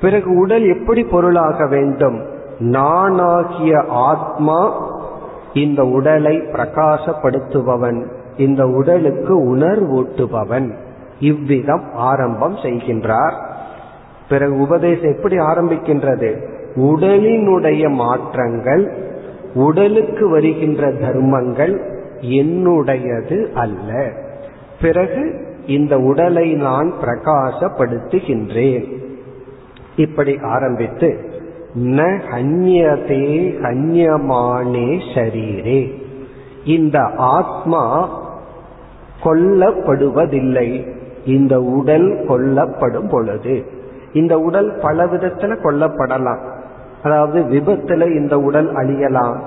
பிறகு 0.00 0.36
உடல் 0.36 0.62
எப்படி 0.62 1.04
பொருளாக 1.04 1.66
வேண்டும்? 1.66 2.24
நானாகிய 2.58 3.84
ஆத்மா 3.88 4.88
இந்த 5.54 5.84
உடலை 5.84 6.36
பிரகாசப்படுத்துபவன் 6.36 8.06
இந்த 8.36 8.66
உடலுக்கு 8.66 9.56
உணர்வூட்டுபவன். 9.56 10.72
இவ்விதம் 11.20 11.82
ஆரம்பம் 11.94 12.54
செய்கின்றார். 12.54 13.32
பிறகு 14.28 14.58
உபதேசம் 14.58 15.14
எப்படி 15.14 15.36
ஆரம்பிக்கின்றது? 15.36 16.48
உடலினுடைய 16.74 17.90
மாற்றங்கள் 17.90 18.92
உடலுக்கு 19.54 20.28
வருகின்ற 20.28 20.92
தர்மங்கள் 20.92 21.80
என்னுடையது 22.20 23.52
அல்ல. 23.52 24.10
பிறகு 24.80 25.45
இந்த 25.66 25.98
உடலை 25.98 26.54
நான் 26.54 26.92
பிரகாசப்படுத்துகின்றேன். 27.04 28.92
இப்படி 29.96 30.38
ஆரம்பித்து 30.42 31.30
ந 31.84 32.20
ஹன்யதே 32.30 33.54
ஹன்யமானே 33.62 35.00
ஷரீரே. 35.14 35.92
இந்த 36.64 37.10
ஆத்மா 37.16 38.08
கொல்லப்படுவதில்லை. 39.24 40.96
இந்த 41.24 41.62
உடல் 41.62 42.12
கொல்லப்படும் 42.28 43.08
பொழுது. 43.08 43.64
இந்த 44.12 44.38
உடல் 44.38 44.78
பல 44.82 45.04
விதத்துல 45.04 45.56
கொல்லப்படலாம். 45.62 46.40
அதாவது 47.02 47.42
விபத்துல 47.42 48.06
இந்த 48.06 48.38
உடல் 48.38 48.74
அழியலாம் 48.74 49.40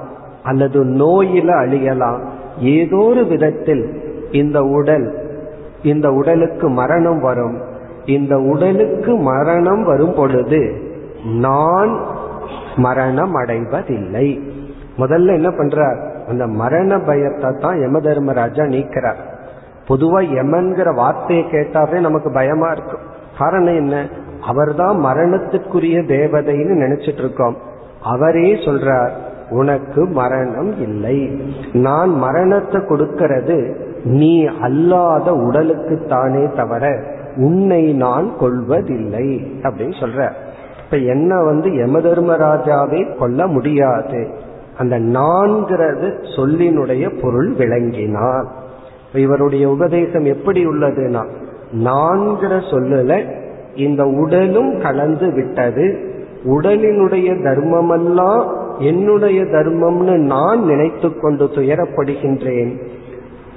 அல்லது 0.44 0.86
நோயில 0.86 1.52
அழியலாம். 1.66 2.26
ஏதோ 2.60 2.98
ஒரு 2.98 3.26
விதத்தில் 3.26 4.02
இந்த 4.32 4.64
உடல் 4.64 5.29
இந்த 5.84 6.12
உடலுக்கு 6.12 6.70
மரணம் 6.70 7.20
வரும். 7.20 7.62
இந்த 8.06 8.38
உடலுக்கு 8.38 9.16
மரணம் 9.16 9.84
வரும் 9.84 10.14
பொழுது 10.14 10.82
நான் 11.24 12.00
மரணம் 12.76 13.34
அடைவதில்லை 13.36 14.42
முதல்ல 14.98 15.28
என்ன 15.28 15.50
பண்றார்? 15.50 16.28
அந்த 16.28 16.48
மரண 16.48 17.00
பயத்தை 17.00 17.52
தான் 17.60 17.80
யம 17.80 18.02
தர்மராஜா 18.02 18.64
நீக்கிறார். 18.64 19.16
பொதுவா 19.88 20.20
யமன்கிற 20.22 20.96
வார்த்தையை 20.96 21.46
கேட்டாவே 21.46 22.00
நமக்கு 22.00 22.32
பயமா 22.32 22.72
இருக்கும் 22.72 23.00
காரணம் 23.40 23.76
என்ன? 23.76 24.08
அவர்தான் 24.42 24.98
மரணத்துக்குரிய 25.04 25.98
தேவதைன்னு 26.04 26.76
நினைச்சிட்டு 26.84 27.18
இருக்கோம் 27.18 27.58
அவரே 28.02 28.54
சொல்றார் 28.54 29.12
உனக்கு 29.50 30.06
மரணம் 30.06 30.82
இல்லை. 30.82 31.42
நான் 31.74 32.10
மரணத்தை 32.10 32.86
கொடுக்கிறது 32.86 33.88
நீ 34.04 34.46
அல்லாத 34.46 35.32
உடலுக்குத்தானே 35.32 36.56
தவிர 36.56 37.04
உன்னை 37.36 37.94
நான் 37.94 38.38
கொள்வதில்லை 38.40 39.52
அப்படின்னு 39.62 40.00
சொல்ற. 40.00 40.32
இப்ப 40.86 40.98
என்ன 40.98 41.44
வந்து 41.44 41.76
யம 41.76 42.00
தர்மராஜாவே 42.00 43.18
கொல்ல 43.18 43.48
முடியாது. 43.48 44.30
அந்த 44.78 45.00
நான்கிறது 45.00 46.14
சொல்லினுடைய 46.36 47.22
பொருள் 47.22 47.52
விளங்கினார். 47.52 48.46
இவருடைய 49.14 49.70
உபதேசம் 49.70 50.26
எப்படி 50.26 50.66
உள்ளதுன்னா 50.66 51.26
நான்கிற 51.84 52.60
சொல்லல 52.72 53.32
இந்த 53.76 54.06
உடலும் 54.06 54.80
கலந்து 54.80 55.34
விட்டது. 55.34 56.00
உடலினுடைய 56.44 57.32
தர்மமெல்லாம் 57.32 58.48
என்னுடைய 58.78 59.44
தர்மம்னு 59.44 60.18
நான் 60.18 60.64
நினைத்து 60.64 61.18
கொண்டு 61.18 61.46
துயரப்படுகின்றேன். 61.46 62.89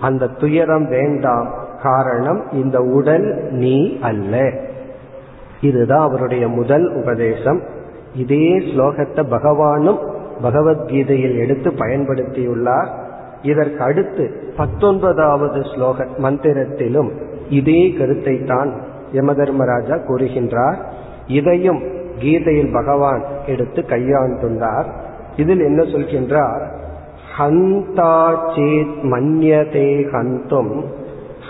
அந்த 0.03 0.27
துயரம் 0.27 0.89
வேண்டாம். 0.89 1.55
காரணம் 1.83 2.53
இந்த 2.53 2.81
உடல் 2.81 3.49
நீ 3.51 3.99
அல்ல. 4.01 4.51
இதுதான் 5.61 6.01
அவருடைய 6.01 6.49
முதல் 6.49 6.95
உபதேசம். 6.95 7.61
இதே 8.15 8.59
ஸ்லோகத்தை 8.59 9.25
பகவானும் 9.31 9.99
பகவத்கீதையில் 10.43 11.39
எடுத்து 11.39 11.71
பயன்படுத்தியுள்ளார். 11.71 12.89
இதற்கு 13.43 13.85
அடுத்து 13.85 14.53
பத்தொன்பதாவது 14.57 15.61
ஸ்லோக 15.61 16.07
மந்திரத்திலும் 16.23 17.11
இதே 17.49 17.95
கருத்தை 17.99 18.43
தான் 18.43 18.73
யமதர்மராஜா 19.13 19.99
கூறுகின்றார். 20.09 20.77
இதையும் 21.27 21.83
கீதையில் 22.19 22.73
பகவான் 22.73 23.23
எடுத்து 23.47 23.83
கையாண்டுள்ளார். 23.83 24.87
இதில் 25.37 25.61
என்ன 25.61 25.83
சொல்கின்றார்? 25.83 26.67
ஹந்தா 27.35 28.15
சேத் 28.55 28.97
மன்யதே 29.13 29.89
ஹந்தும் 30.13 30.75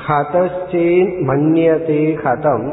ஹதச்சேத் 0.04 1.16
மன்யதே 1.28 2.02
ஹதம் 2.24 2.66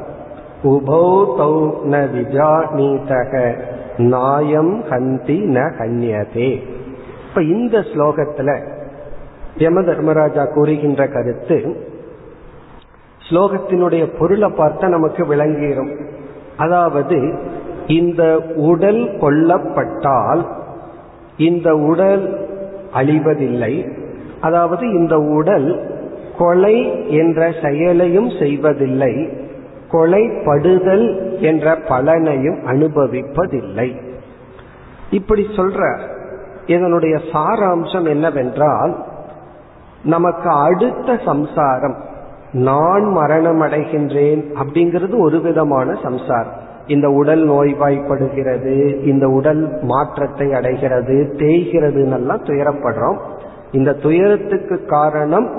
உபௌ 0.71 1.05
தௌ 1.39 1.53
ந 1.91 2.01
விஜானீதக 2.13 3.33
நாயம் 4.11 4.73
ஹந்தி 4.89 5.37
ந 5.55 5.65
ஹன்யதே 5.79 6.49
இப்ப 7.23 7.41
இந்த 7.53 7.77
ஸ்லோகத்துல 7.91 8.51
யம 9.57 9.81
தர்மராஜா 9.87 10.43
கூறுகின்ற 10.55 11.03
கருத்து 11.07 11.57
ஸ்லோகத்தினுடைய 13.21 14.03
பொருளை 14.19 14.49
பார்த்தா 14.59 14.85
நமக்கு 14.89 15.23
விளங்கிடும் 15.25 15.91
அதாவது 16.57 17.17
இந்த 17.97 18.21
உடல் 18.69 19.01
கொல்லப்பட்டால் 19.21 20.41
இந்த 21.47 21.69
உடல் 21.91 22.23
அழிவதில்லை. 22.93 23.91
அதாவது 24.41 24.93
இந்த 24.93 25.17
உடல் 25.17 25.97
கொலை 26.37 27.07
என்ற 27.09 27.51
செயலையும் 27.63 28.29
செய்வதில்லை. 28.39 29.29
கொலைப்படுதல் 29.91 31.39
என்ற 31.39 31.77
பலனையும் 31.77 32.59
அனுபவிப்பதில்லை. 32.65 34.01
இப்படி 35.11 35.47
சொல்ற 35.55 35.99
இதனுடைய 36.65 37.19
சாராம்சம் 37.33 38.07
என்னவென்றால் 38.07 39.05
நமக்கு 40.03 40.49
அடுத்த 40.49 41.19
சம்சாரம் 41.25 41.95
நான் 42.51 43.03
மரணம் 43.03 43.61
அடைகின்றேன் 43.61 44.43
அப்படிங்கிறது 44.63 45.19
ஒரு 45.19 45.41
விதமான 45.41 45.97
சம்சாரம். 46.03 46.67
இந்த 46.89 47.09
உடல் 47.09 47.49
நோய்வாய்ப்படுகிறது 47.49 49.05
இந்த 49.05 49.27
உடல் 49.27 49.61
மாற்றத்தை 49.81 50.53
அடைகிறது 50.53 51.15
தேய்கிறதுன்னெல்லாம் 51.37 52.45
துயரப்படுறோம். 52.45 53.17
இந்த 53.71 53.93
துயரத்துக்கு 53.93 54.85
காரணம் 54.85 55.49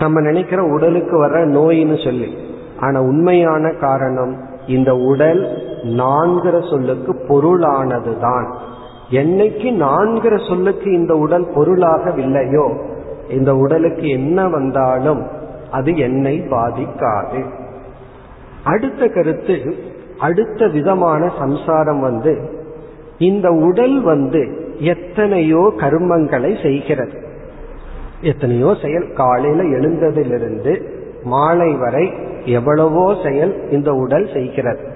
நம்ம 0.00 0.20
நினைக்கிற 0.20 0.62
உடலுக்கு 0.62 1.14
வர்ற 1.24 1.40
நோயின்னு 1.48 2.04
சொல்லி. 2.04 2.30
ஆனா 2.80 3.00
உண்மையான 3.00 3.72
காரணம் 3.72 4.36
இந்த 4.66 4.96
உடல் 4.96 5.42
நான்கிற 5.82 6.70
சொல்லுக்கு 6.70 7.12
பொருளானதுதான். 7.28 8.46
என்னைக்கு 9.10 9.68
நான்கிற 9.76 10.48
சொல்லுக்கு 10.48 10.92
இந்த 10.92 11.14
உடல் 11.16 11.46
பொருளாகவில்லையோ 11.46 12.66
இந்த 13.28 13.56
உடலுக்கு 13.56 14.08
என்ன 14.08 14.48
வந்தாலும் 14.48 15.22
அது 15.70 15.96
என்னை 15.96 16.40
பாதிக்காது. 16.40 17.40
அடுத்த 18.64 19.06
கருத்து 19.06 19.56
அடுத்த 20.18 20.68
விதமான 20.68 21.32
சம்சாரம் 21.38 22.00
வந்து 22.00 22.38
இந்த 23.18 23.50
உடல் 23.50 24.00
வந்து 24.00 24.72
எத்தனையோ 24.78 25.72
கர்மங்களை 25.76 26.62
செய்கிறது. 26.62 27.12
எத்தனையோ 28.20 28.76
செயல் 28.82 29.12
காலையில 29.12 29.62
எழுந்ததிலிருந்து 29.62 30.82
மாலை 31.24 31.72
வரை 31.72 32.12
எவ்வளவோ 32.44 33.16
செயல் 33.22 33.70
இந்த 33.70 33.94
உடல் 33.94 34.28
செய்கிறது. 34.32 34.88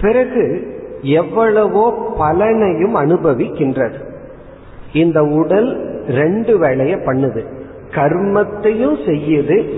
பிறகு 0.00 0.66
எவ்வளவோ 1.02 2.14
பலனையும் 2.18 2.94
அனுபவிக்கின்றது. 2.94 3.94
இந்த 4.92 5.24
உடல் 5.24 6.00
ரெண்டு 6.08 6.58
வேலைய 6.58 6.96
பண்ணுது. 6.96 7.44
கர்மத்தையும் 7.90 9.08
செய்யுது 9.08 9.70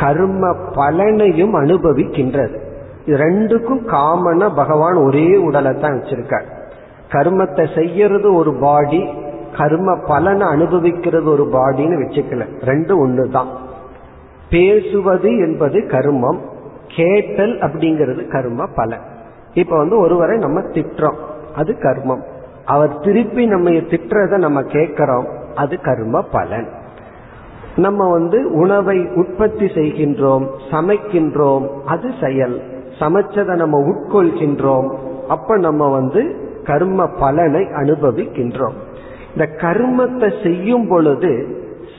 கர்ம 0.00 0.54
பலனையும் 0.72 1.54
அனுபவிக்கின்றது. 1.54 2.68
ரெண்டுக்கும் 3.10 3.82
காமனா 3.86 4.54
பகவான் 4.54 4.94
ஒரே 4.94 5.36
உடலை 5.36 5.74
தான் 5.74 5.92
வச்சிருக்கார். 5.92 6.44
கர்மத்தை 7.10 7.74
செய்யறது 7.74 8.34
ஒரு 8.34 8.54
பாடி 8.54 9.08
கர்ம 9.56 9.96
பலனை 10.06 10.48
அனுபவிக்கிறது 10.48 11.30
ஒரு 11.30 11.48
பாடின்னு 11.52 11.96
வச்சுக்கல. 12.02 12.46
ரெண்டு 12.60 12.98
ஒன்று 12.98 13.28
தான் 13.28 13.46
பேசுவது 14.50 15.36
என்பது 15.36 15.80
கர்மம் 15.80 16.38
கேட்டல் 16.86 17.58
அப்படிங்கிறது 17.58 18.28
கர்ம 18.28 18.66
பலன். 18.74 19.00
இப்ப 19.54 19.76
வந்து 19.76 19.98
ஒருவரை 19.98 20.38
நம்ம 20.38 20.60
திட்டுறோம் 20.60 21.16
அது 21.54 21.72
கர்மம். 21.72 22.22
அவர் 22.64 22.98
திருப்பி 22.98 23.46
நம்ம 23.46 23.70
திட்டுறத 23.70 24.36
நம்ம 24.36 24.62
கேட்கிறோம் 24.62 25.26
அது 25.54 25.80
கர்ம 25.80 26.22
பலன். 26.22 26.68
நம்ம 27.76 28.10
வந்து 28.10 28.50
உணவை 28.52 29.08
உற்பத்தி 29.14 29.66
செய்கின்றோம் 29.66 30.48
சமைக்கின்றோம் 30.70 31.68
அது 31.84 32.10
செயல். 32.22 32.69
சமைச்சதை 33.00 33.54
நம்ம 33.54 33.78
உட்கொள்கின்றோம். 33.78 34.88
அப்ப 35.28 35.56
நம்ம 35.56 35.88
வந்து 35.88 36.48
கர்ம 36.64 37.06
பலனை 37.06 37.60
அனுபவிக்கின்றோம். 37.60 38.76
இந்த 39.32 39.48
கர்மத்தை 39.56 40.42
செய்யும் 40.42 40.88
பொழுது 40.88 41.58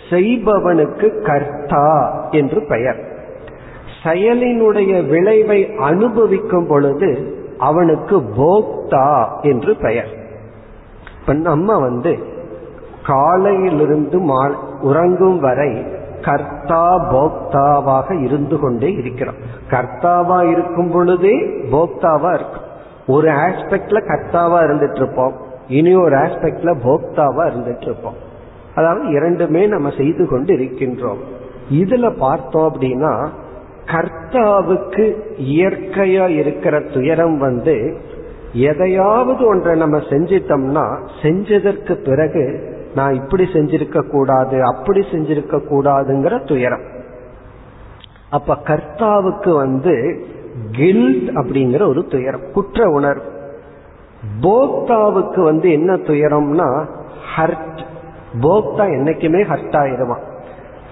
செய்பவனுக்கு 0.09 1.21
கர்த்தா 1.21 1.87
என்று 2.31 2.65
பெயர். 2.67 2.99
செயலினுடைய 4.03 5.07
விளைவை 5.07 5.75
அனுபவிக்கும் 5.75 6.67
பொழுது 6.67 7.39
அவனுக்கு 7.57 8.19
போக்தா 8.19 9.41
என்று 9.41 9.75
பெயர். 9.75 10.11
இப்ப 11.21 11.33
நம்ம 11.33 11.79
வந்து 11.79 12.17
காலையிலிருந்து 13.05 14.21
உறங்கும் 14.81 15.39
வரை 15.39 15.85
கர்த்தா 16.21 17.13
போக்தாவாக 17.13 18.23
இருந்து 18.23 18.59
கொண்டே 18.59 18.91
இருக்கிறோம் 18.91 19.35
கர்த்தாவா 19.69 20.49
இருக்கும் 20.51 20.91
பொழுதே 20.91 21.35
போக்தாவா 21.71 22.33
இருக்கும். 22.33 22.63
ஒரு 23.07 23.27
ஆஸ்பெக்ட்ல 23.27 23.99
கர்த்தாவா 24.01 24.59
இருந்துட்டு 24.63 24.95
இருப்போம் 24.95 25.33
இனி 25.67 25.95
ஒரு 25.95 26.15
ஆஸ்பெக்ட்ல 26.15 26.75
போக்தாவா 26.83 27.43
இருந்துட்டு 27.51 27.81
இருப்போம் 27.81 28.13
அதாவது 28.75 29.09
இரண்டுமே 29.09 29.67
நம்ம 29.67 29.89
செய்து 29.89 30.27
கொண்டு 30.27 30.53
இருக்கின்றோம். 30.53 31.21
இதுல 31.69 32.17
பார்த்தோம் 32.17 32.73
அப்படின்னா 32.73 33.27
கர்த்தாவுக்கு 33.85 35.15
இயற்கையா 35.37 36.27
இருக்கிற 36.27 36.79
துயரம் 36.79 37.37
வந்து 37.37 37.97
எதையாவது 38.53 39.45
ஒன்றை 39.45 39.77
நம்ம 39.77 39.97
செஞ்சிட்டோம்னா 39.97 40.97
செஞ்சதற்கு 41.21 41.93
பிறகு 42.03 42.70
நான் 42.95 43.13
இப்படி 43.13 43.43
செஞ்சிருக்க 43.43 44.09
கூடாது 44.09 44.63
அப்படி 44.63 44.99
செஞ்சிருக்க 44.99 45.61
கூடாதுங்கிற 45.71 46.47
துயரம். 46.47 46.85
அப்ப 48.29 48.57
கர்த்தாவுக்கு 48.63 49.53
வந்து 49.53 50.25
கில்ட் 50.71 51.29
அப்படிங்கிற 51.29 51.87
ஒரு 51.87 52.05
துயரம் 52.05 52.51
குற்ற 52.53 52.89
உணர்வு. 52.89 53.23
போக்தாவுக்கு 54.41 55.43
வந்து 55.43 55.71
என்ன 55.71 55.95
துயரம்னா 55.95 56.85
ஹர்ட் 57.35 57.81
போக்தா 58.41 58.83
என்னைக்குமே 58.97 59.41
ஹர்ட் 59.51 59.77
ஆயிடுவான். 59.83 60.25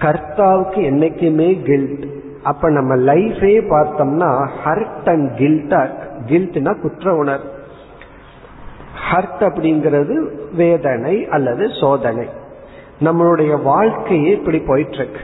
கர்த்தாவுக்கு 0.00 0.80
என்னைக்குமே 0.90 1.62
கில்ட் 1.62 2.04
அப்ப 2.42 2.70
நம்ம 2.70 2.96
லைஃபே 2.96 3.54
பார்த்தோம்னா 3.72 4.48
ஹர்ட் 4.64 5.08
அண்ட் 5.08 5.30
கில்டா 5.38 5.80
கில்ட்னா 6.26 6.80
குற்ற 6.80 7.14
உணர்வு. 7.14 7.58
ஹர்ட் 9.08 9.40
அப்படிங்கிறது 9.40 10.28
வேதனை 10.56 11.28
அல்லது 11.28 11.68
சோதனை. 11.80 12.26
நம்மளுடைய 13.00 13.62
வாழ்க்கையே 13.62 14.30
இப்படி 14.30 14.58
போயிட்டு 14.58 14.94
இருக்கு 14.94 15.20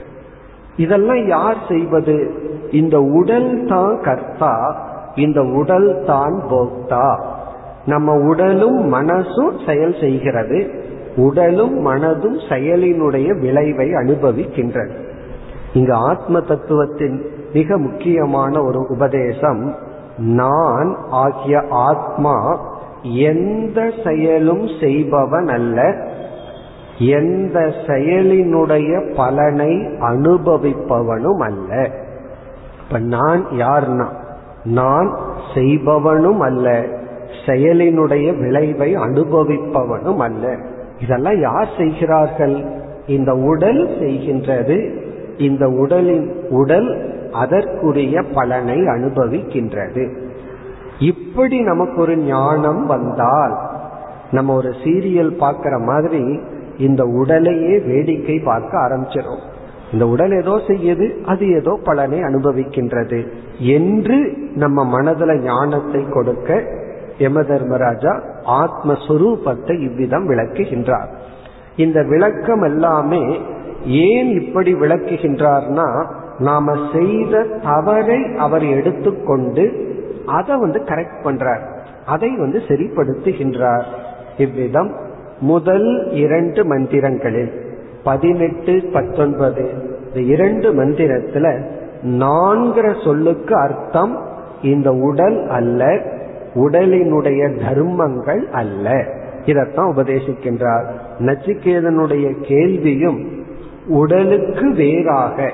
இதெல்லாம் 0.76 1.26
யார் 1.26 1.56
செய்வது? 1.68 2.30
இந்த 2.70 3.00
உடல் 3.00 3.64
தான் 3.66 4.00
கர்த்தா 4.02 4.84
இந்த 5.14 5.42
உடல் 5.42 6.04
தான் 6.06 6.42
போக்தா. 6.50 7.20
நம்ம 7.86 8.14
உடலும் 8.14 8.92
மனசும் 8.92 9.66
செயல் 9.66 9.96
செய்கிறது. 10.00 10.70
உடலும் 11.16 11.86
மனதும் 11.86 12.38
செயலினுடைய 12.48 13.40
விளைவை 13.40 13.88
அனுபவிக்கின்றன. 13.92 14.90
இங்கு 15.72 15.92
ஆத்ம 15.92 16.40
தத்துவத்தின் 16.40 17.26
மிக 17.52 17.78
முக்கியமான 17.78 18.62
ஒரு 18.62 18.86
உபதேசம் 18.88 19.74
நான் 20.16 20.96
ஆகிய 21.10 21.64
ஆத்மா 21.70 22.58
எந்த 23.14 23.92
செயலும் 24.04 24.68
செய்பவன் 24.80 25.48
அல்ல 25.48 26.08
எந்த 26.98 27.72
செயலினுடைய 27.86 29.14
பலனை 29.16 29.76
அனுபவிப்பவனும் 30.00 31.38
அல்ல 31.38 31.90
இப்ப 32.86 32.98
நான் 32.98 33.46
யார்னா? 33.46 34.06
நான் 34.64 35.16
செய்பவனும் 35.54 36.38
அல்ல 36.38 36.84
செயலினுடைய 37.46 38.38
விளைவை 38.38 38.96
அனுபவிப்பவனும் 38.96 40.16
அல்ல 40.16 40.56
இதெல்லாம் 41.00 41.40
யார் 41.40 41.68
செய்கிறார்கள்? 41.78 42.64
இந்த 43.06 43.34
உடல் 43.34 43.88
செய்கின்றது. 43.88 44.94
இந்த 45.38 45.68
உடலின் 45.68 46.34
உடல் 46.50 47.14
அதற்குரிய 47.32 48.22
பலனை 48.34 48.76
அனுபவிக்கின்றது. 48.76 50.25
இப்படி 50.98 51.60
நமக்கு 51.60 52.00
ஒரு 52.00 52.16
ஞானம் 52.16 52.86
வந்தால் 52.86 53.58
நம்ம 54.30 54.54
ஒரு 54.54 54.74
சீரியல் 54.84 55.36
பார்க்கிற 55.36 55.78
மாதிரி 55.78 56.40
இந்த 56.78 57.04
உடலையே 57.04 57.78
வேடிக்கை 57.78 58.38
பார்க்க 58.44 58.78
ஆரம்பிச்சிடும் 58.78 59.40
இந்த 59.92 60.06
உடல் 60.06 60.30
ஏதோ 60.30 60.60
செய்யுது 60.66 61.22
அது 61.24 61.54
ஏதோ 61.54 61.78
பலனை 61.84 62.20
அனுபவிக்கின்றது 62.20 63.26
என்று 63.58 64.32
நம்ம 64.54 65.02
மனதுல 65.02 65.42
ஞானத்தை 65.42 66.08
கொடுக்க 66.08 66.62
யம 67.18 67.42
தர்மராஜா 67.42 68.20
ஆத்மஸ்வரூபத்தை 68.46 69.80
இவ்விதம் 69.80 70.28
விளக்குகின்றார். 70.28 71.08
இந்த 71.76 72.02
விளக்கம் 72.02 72.62
எல்லாமே 72.62 73.40
ஏன் 73.86 74.30
இப்படி 74.30 74.74
விளக்குகின்றார்னா 74.74 76.06
நாம 76.38 76.76
செய்த 76.92 77.42
தவறை 77.42 78.24
அவர் 78.36 78.64
எடுத்துக்கொண்டு 78.64 79.94
அதை 80.26 80.56
வந்து 80.56 80.80
கரெக்ட் 80.80 81.24
பண்றார். 81.24 81.60
அதை 82.06 82.36
வந்து 82.36 82.58
சரிப்படுத்துகின்றார். 82.58 83.84
இவ்விதம் 84.38 84.94
முதல் 85.40 86.10
இரண்டு 86.10 86.78
மந்திரங்களில் 86.78 87.52
பதினெட்டு 88.04 88.88
பத்தொன்பது 88.92 89.70
இந்த 90.06 90.20
இரண்டு 90.20 90.74
மந்திரத்துல 90.74 91.64
நான்கிற 92.02 93.04
சொல்லுக்கு 93.04 93.54
அர்த்தம் 93.54 94.24
இந்த 94.62 94.92
உடல் 94.92 95.48
அல்ல 95.48 96.00
உடலினுடைய 96.54 97.58
தர்மங்கள் 97.58 98.50
அல்ல. 98.50 99.04
இதத்தான் 99.46 99.92
உபதேசிக்கின்றார். 99.96 100.84
நச்சிகேதனுடைய 101.18 102.40
கேள்வியும் 102.42 103.44
உடலுக்கு 103.88 104.72
வேறாக 104.72 105.52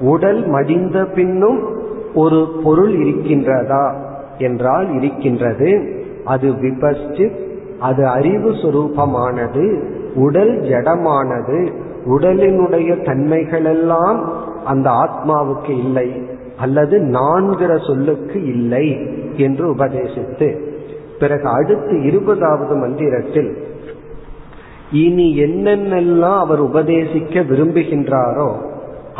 உடல் 0.00 0.50
மடிந்த 0.50 1.04
பின்னும் 1.04 1.79
ஒரு 2.14 2.60
பொருள் 2.64 2.94
இருக்கின்றதா 2.96 3.94
என்றால் 4.38 4.94
இருக்கின்றது. 4.94 5.98
அது 6.24 6.50
விபஸ்டித் 6.50 7.38
அது 7.78 8.06
அறிவு 8.06 8.50
சுரூபமானது 8.50 9.82
உடல் 10.14 10.60
ஜடமானது 10.60 11.72
உடலினுடைய 12.06 13.02
தன்மைகளெல்லாம் 13.02 14.24
அந்த 14.64 14.90
ஆத்மாவுக்கு 14.90 15.70
இல்லை 15.70 16.12
அல்லது 16.58 16.98
நான்கிற 16.98 17.86
சொல்லுக்கு 17.86 18.46
இல்லை 18.46 18.98
என்று 19.36 19.74
உபதேசித்து. 19.74 20.60
பிறகு 21.20 21.48
அடுத்து 21.48 22.02
இருபதாவது 22.02 22.76
மந்திரத்தில் 22.76 23.56
இனி 24.92 25.40
என்னென்னலாம் 25.40 26.38
அவர் 26.38 26.62
உபதேசிக்க 26.62 27.40
விரும்புகின்றாரோ 27.40 28.56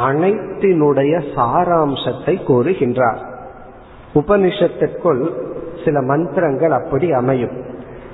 அனைத்தினுடைய 0.06 1.14
சாராம்சத்தை 1.36 2.34
கூறுகின்றார் 2.48 3.20
உபனிஷத்திற்குள் 4.14 5.22
சில 5.84 6.00
மந்திரங்கள் 6.02 6.70
அப்படி 6.70 7.12
அமையும். 7.12 7.56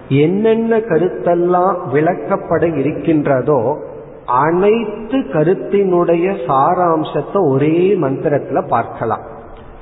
என்னென்ன 0.09 0.76
கருத்தெல்லாம் 0.76 1.76
விளக்கப்பட 1.93 2.76
இருக்கின்றதோ 2.76 3.61
அனைத்து 4.26 5.18
கருத்தினுடைய 5.18 6.26
சாராம்சத்தை 6.49 7.41
ஒரே 7.51 7.78
மந்திரத்துல 8.01 8.68
பார்க்கலாம். 8.68 9.24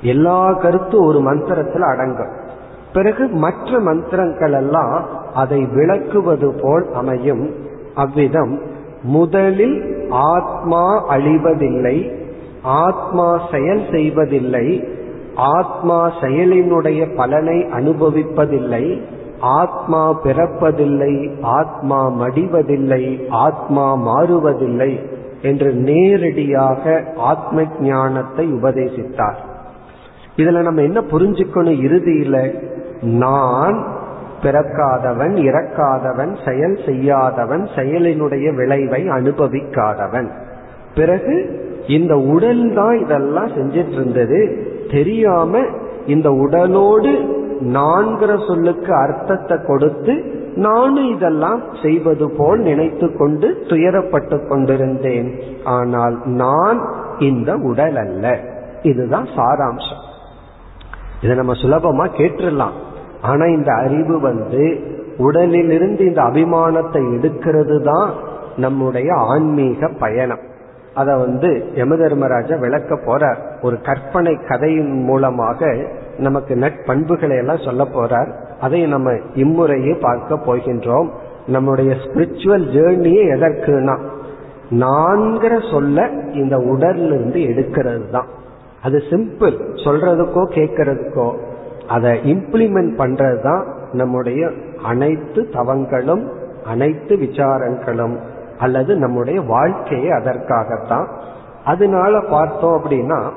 எல்லா 0.01 0.53
கருத்தும் 0.53 1.05
ஒரு 1.05 1.19
மந்திரத்துல 1.19 1.83
அடங்கும். 1.93 2.33
பிறகு 2.93 3.27
மற்ற 3.27 3.79
மந்திரங்கள் 3.79 4.51
எல்லாம் 4.51 5.05
அதை 5.33 5.61
விளக்குவது 5.73 6.49
போல் 6.61 6.85
அமையும். 6.93 7.45
அவ்விதம் 7.95 8.61
முதலில் 9.05 10.07
ஆத்மா 10.09 11.15
அழிவதில்லை 11.15 11.97
ஆத்மா 12.61 13.41
செயல் 13.51 13.83
செய்வதில்லை 13.91 14.83
ஆத்மா 15.35 16.11
செயலினுடைய 16.21 17.15
பலனை 17.15 17.57
அனுபவிப்பதில்லை 17.59 19.01
ஆத்மா 19.39 20.19
பிறப்பதில்லை 20.23 21.41
ஆத்மா 21.41 22.11
மடிவதில்லை 22.19 23.29
ஆத்மா 23.29 23.85
மாறுவதில்லை 23.95 24.99
என்று 25.41 25.73
நேரடியாக 25.73 27.03
ஆத்ம 27.15 27.63
ஞானத்தை 27.79 28.53
உபதேசித்தார். 28.53 29.39
இதுல 30.37 30.61
நம்ம 30.61 30.81
என்ன 30.81 31.01
புரிஞ்சுக்கணும் 31.01 31.81
இறுதியில? 31.87 32.37
நான் 33.01 33.77
பிறக்காதவன் 34.43 35.33
இறக்காதவன் 35.49 36.33
செயல் 36.45 36.77
செய்யாதவன் 36.85 37.63
செயலினுடைய 37.75 38.55
விளைவை 38.55 39.01
அனுபவிக்காதவன். 39.07 40.29
பிறகு 40.95 41.35
இந்த 41.87 42.17
உடல் 42.17 42.73
தான் 42.73 42.97
இதெல்லாம் 42.99 43.47
செஞ்சிட்டு 43.47 43.91
இருந்தது 43.91 44.39
தெரியாம 44.91 45.61
இந்த 46.05 46.29
உடலோடு 46.29 47.11
நான்கிற 47.59 48.31
சொல்லுக்கு 48.47 48.91
அர்த்தத்தை 48.95 49.57
கொடுத்து 49.67 50.13
நானும் 50.55 51.09
இதெல்லாம் 51.15 51.61
செய்வது 51.81 52.31
போல் 52.31 52.59
நினைத்து 52.59 53.07
கொண்டு 53.17 53.47
துயரப்பட்டு 53.67 54.47
கொண்டிருந்தேன். 54.47 55.29
ஆனால் 55.63 56.15
நான் 56.25 56.79
இந்த 57.19 57.55
உடல் 57.55 57.95
அல்ல 57.95 58.39
இதுதான் 58.81 59.23
சாராம்சம். 59.23 60.03
இதை 61.21 61.35
நம்ம 61.35 61.53
சுலபமா 61.53 62.05
கேட்டுடலாம். 62.19 62.75
ஆனா 63.27 63.45
இந்த 63.57 63.71
அறிவு 63.83 64.15
வந்து 64.19 64.63
உடலிலிருந்து 65.17 66.03
இந்த 66.05 66.21
அபிமானத்தை 66.21 67.01
எடுக்கிறது 67.17 67.77
தான் 67.81 68.09
நம்முடைய 68.55 69.09
ஆன்மீக 69.31 69.89
பயணம். 69.99 70.43
அத 70.93 71.15
வந்து 71.15 71.49
யமதர்மராஜா 71.75 72.55
விளக்க 72.59 72.95
போறார். 73.07 73.39
ஒரு 73.61 73.77
கற்பனை 73.81 74.33
கதையின் 74.47 74.93
மூலமாக 75.03 75.69
நமக்கு 76.17 76.53
நட்பண்புகளை 76.55 77.37
எல்லாம் 77.37 77.65
சொல்ல 77.67 77.83
போறார். 77.95 78.29
அதை 78.59 78.81
நம்ம 78.85 79.11
இம்முறையே 79.35 79.93
பார்க்க 79.99 80.39
போகின்றோம். 80.47 81.09
நம்முடைய 81.47 81.91
ஸ்பிரிச்சுவல் 82.03 82.65
ஜேர்னியே 82.75 83.23
எதற்குனா 83.35 83.95
நான்கிற 84.83 85.53
சொல்ல 85.71 86.07
இந்த 86.33 86.55
உடல்ல 86.71 87.11
இருந்து 87.17 87.39
எடுக்கிறது 87.51 88.05
தான். 88.11 88.29
அது 88.81 88.97
சிம்பிள் 89.09 89.57
சொல்றதுக்கோ 89.83 90.43
கேட்கறதுக்கோ 90.57 91.27
அதை 91.87 92.11
இம்ப்ளிமெண்ட் 92.11 92.93
பண்றது 92.97 93.41
தான் 93.41 93.65
நம்முடைய 93.91 94.51
அனைத்து 94.83 95.47
தவங்களும் 95.51 96.29
அனைத்து 96.65 97.15
விசாரங்களும் 97.15 98.17
அல்லது 98.57 98.95
நம்முடைய 98.95 99.41
வாழ்க்கையே 99.41 100.09
அதற்காகத்தான். 100.09 101.07
அதனால 101.65 102.19
பார்த்தோம் 102.19 102.81
அப்படின்னா 102.83 103.29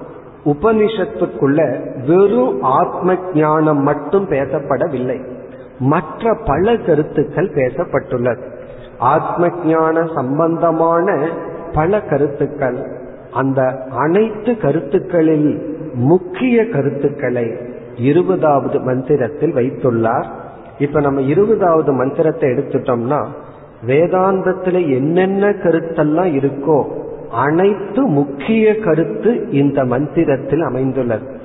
உபனிஷத்துக்குள்ள 0.44 1.80
வெறும் 2.06 2.62
ஆத்ம 2.62 3.14
ஞானம் 3.34 3.82
மட்டும் 3.82 4.28
பேசப்படவில்லை. 4.28 5.24
மற்ற 5.78 6.36
பல 6.44 6.76
கருத்துக்கள் 6.76 7.50
பேசப்பட்டுள்ளது. 7.50 8.42
ஆத்ம 8.98 9.48
ஞான 9.64 10.06
சம்பந்தமான 10.14 11.28
பல 11.72 12.02
கருத்துக்கள் 12.02 12.96
அந்த 13.32 13.86
அனைத்து 13.96 14.56
கருத்துக்களில் 14.56 15.76
முக்கிய 15.94 16.68
கருத்துக்களை 16.68 17.67
இருபதாவது 17.98 18.80
மந்திரத்தில் 18.80 19.54
வைத்துள்ளார். 19.54 20.24
இப்ப 20.78 21.00
நம்ம 21.00 21.20
இருபதாவது 21.20 21.92
மந்திரத்தை 21.92 22.50
எடுத்துட்டோம்னா 22.50 23.26
வேதாந்தத்துல 23.86 24.92
என்னென்ன 24.94 25.50
கருத்தெல்லாம் 25.50 26.34
இருக்கோ 26.34 26.84
அனைத்து 27.30 28.02
முக்கிய 28.02 28.78
கருத்து 28.78 29.50
இந்த 29.50 29.84
மந்திரத்தில் 29.84 30.60
அமைந்துள்ளது. 30.60 31.40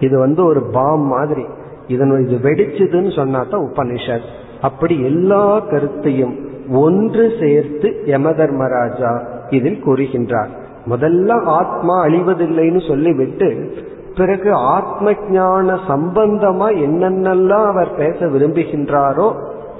இது 0.00 0.18
வந்து 0.18 0.44
ஒரு 0.44 0.62
பாம் 0.62 1.06
மாதிரி. 1.06 1.44
இதனுடைய 1.88 2.36
இது 2.36 2.50
வெடிச்சதுன்னு 2.50 3.16
சொன்னா 3.16 3.46
தான் 3.50 3.72
உபனிஷத். 3.74 4.28
அப்படி 4.60 5.02
எல்லா 5.02 5.58
கருத்தையும் 5.58 6.48
ஒன்று 6.70 7.32
சேர்த்து 7.40 8.02
யமதர்மராஜா 8.06 9.22
இதில் 9.50 9.84
கூறுகின்றார். 9.84 10.48
முதல்ல 10.90 11.42
ஆத்மா 11.44 12.06
அழிவதில்லைன்னு 12.06 12.88
சொல்லிவிட்டு 12.88 13.72
பிறகு 14.18 14.54
ஆத்ம 14.54 15.12
ஞான 15.30 15.78
சம்பந்தமா 15.88 16.68
என்னென்னலாம் 16.84 17.66
அவர் 17.66 17.94
பேச 17.94 18.26
விரும்புகின்றாரோ 18.26 19.28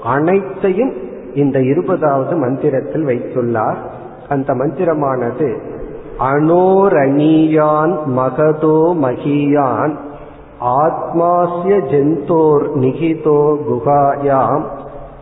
அனைத்தையும் 0.03 0.93
இந்த 1.35 1.59
இருபதாவது 1.61 2.35
மந்திரத்தில் 2.35 3.05
வைத்துள்ளார். 3.05 3.79
அந்த 4.29 4.53
மந்திரமானது 4.53 5.49
அனோரணீயான் 6.19 7.93
மகதோ 8.17 8.79
மகியான் 9.03 9.93
ஆத்மாசிய 10.81 11.75
ஜென்தோர் 11.91 12.65
நிகிதோ 12.75 13.41
குகாயாம் 13.69 14.65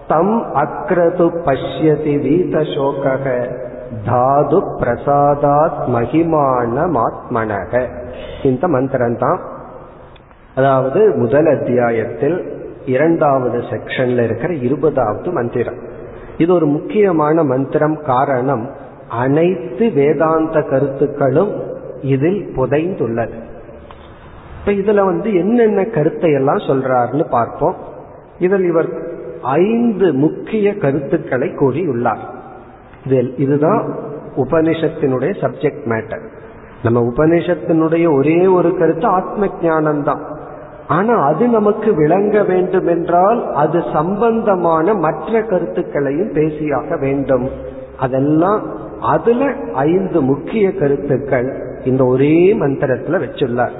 தம் 0.08 0.38
அக்ரது 0.54 1.28
பஷ்யதி 1.46 2.16
வீதசோக 2.26 3.04
தாது 4.06 4.64
பிரசாதாத் 4.80 5.88
மகிமானமாத்மனக. 5.88 7.88
இந்த 8.44 8.68
மந்திரம் 8.68 9.18
தான் 9.18 9.40
அதாவது 10.56 11.16
முதல் 11.16 11.46
அத்தியாயத்தில் 11.46 12.66
இரண்டாவது 12.86 13.60
செக்ஷன்ல 13.60 14.24
இருக்கிற 14.24 14.54
இருபதாவது 14.54 15.32
மந்திரம். 15.32 15.76
இது 16.38 16.54
ஒரு 16.54 16.66
முக்கியமான 16.66 17.44
மந்திரம் 17.44 18.00
காரணம் 18.06 18.70
அனைத்து 19.10 19.92
வேதாந்த 19.92 20.62
கருத்துக்களும் 20.62 21.64
இதில் 22.02 22.52
புதைந்துள்ளது. 22.56 23.34
இப்ப 24.60 24.66
இதுல 24.66 25.06
வந்து 25.06 25.36
என்னென்ன 25.36 25.84
கருத்தை 25.84 26.34
எல்லாம் 26.34 26.58
சொல்றாருன்னு 26.58 27.30
பார்ப்போம். 27.30 27.76
இதில் 28.40 28.64
இவர் 28.64 28.88
ஐந்து 29.42 30.14
முக்கிய 30.14 30.78
கருத்துக்களை 30.78 31.48
கூறியுள்ளார். 31.48 32.36
இதுதான் 33.38 33.96
உபனிஷத்தினுடைய 34.36 35.32
சப்ஜெக்ட் 35.42 35.86
மேட்டர் 35.86 36.24
நம்ம 36.84 37.02
உபனிஷத்தினுடைய 37.02 38.18
ஒரே 38.18 38.48
ஒரு 38.48 38.78
கருத்து 38.78 39.08
ஆத்ம 39.08 39.48
ஞானம் 39.62 40.04
தான் 40.04 40.36
ஆனா 40.88 41.14
அது 41.16 41.48
நமக்கு 41.48 41.96
விளங்க 41.96 42.44
வேண்டும் 42.44 42.88
என்றால் 42.88 43.54
அது 43.54 43.84
சம்பந்தமான 43.94 44.94
மற்ற 44.94 45.42
கருத்துக்களையும் 45.42 46.34
பேசியாக 46.34 47.00
வேண்டும். 47.00 47.50
அதெல்லாம் 48.00 48.64
அதுல 49.00 49.54
ஐந்து 49.74 50.22
முக்கிய 50.22 50.74
கருத்துக்கள் 50.74 51.80
இந்த 51.84 52.06
ஒரே 52.06 52.54
மந்திரத்துல 52.54 53.20
வச்சுள்ளார். 53.24 53.72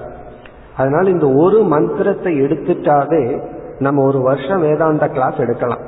அதனால 0.78 1.10
இந்த 1.10 1.28
ஒரு 1.28 1.64
மந்திரத்தை 1.64 2.42
எடுத்துட்டாவே 2.42 3.42
நம்ம 3.80 4.04
ஒரு 4.04 4.22
வருஷம் 4.22 4.62
வேதாந்த 4.62 5.08
கிளாஸ் 5.08 5.36
எடுக்கலாம். 5.36 5.80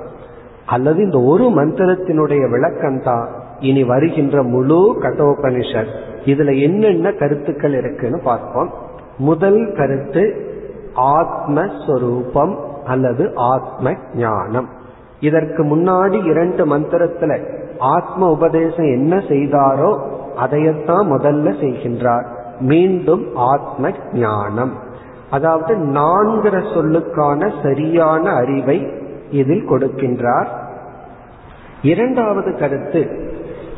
அல்லது 0.70 1.00
இந்த 1.04 1.20
ஒரு 1.22 1.46
மந்திரத்தினுடைய 1.50 2.50
விளக்கம் 2.50 3.02
தான் 3.04 3.28
இனி 3.60 3.84
வருகின்ற 3.84 4.44
முழு 4.44 4.80
கட்டோபனிஷத். 5.02 5.94
இதுல 6.26 6.62
என்னென்ன 6.62 7.12
கருத்துக்கள் 7.12 7.74
இருக்குன்னு 7.74 8.20
பார்ப்போம். 8.24 8.70
முதல் 9.18 9.74
கருத்து 9.78 10.24
ஆத்மஸ்வரூபம் 10.96 12.54
அல்லது 12.86 13.32
ஆத்ம 13.36 13.94
ஞானம் 14.16 14.70
இதற்கு 15.20 15.64
முன்னாடி 15.64 16.26
இரண்டு 16.26 16.78
மந்திரத்துல 16.78 17.32
ஆத்ம 17.80 18.30
உபதேசம் 18.32 18.90
என்ன 18.98 19.16
செய்தாரோ 19.16 19.92
அதையத்தான் 20.38 21.06
முதல்ல 21.14 21.48
செய்கின்றார். 21.64 22.26
மீண்டும் 22.60 23.26
ஆத்ம 23.36 23.92
ஞானம் 24.14 24.74
அதாவது 25.30 25.74
நான்கிற 25.76 26.56
சொல்லுக்கான 26.76 27.52
சரியான 27.64 28.32
அறிவை 28.32 28.78
இதில் 29.32 29.70
கொடுக்கின்றார். 29.70 30.50
இரண்டாவது 31.82 32.58
கருத்து 32.58 33.28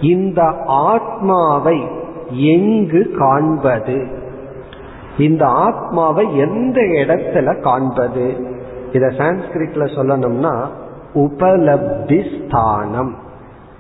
இந்த 0.02 0.42
ஆத்மாவை 0.66 1.88
எங்கு 2.30 3.12
காண்பது? 3.18 4.08
இந்த 5.18 5.46
ஆத்மாவை 5.46 6.38
எந்த 6.38 6.82
இடத்துல 6.82 7.62
காண்பது? 7.62 8.36
இத 8.94 9.08
சான்ஸ்கிரிட்ல 9.08 9.86
சொல்லணும்னா 9.96 10.66
உபலப்தி 11.14 12.48
ஸ்தானம் 12.48 13.16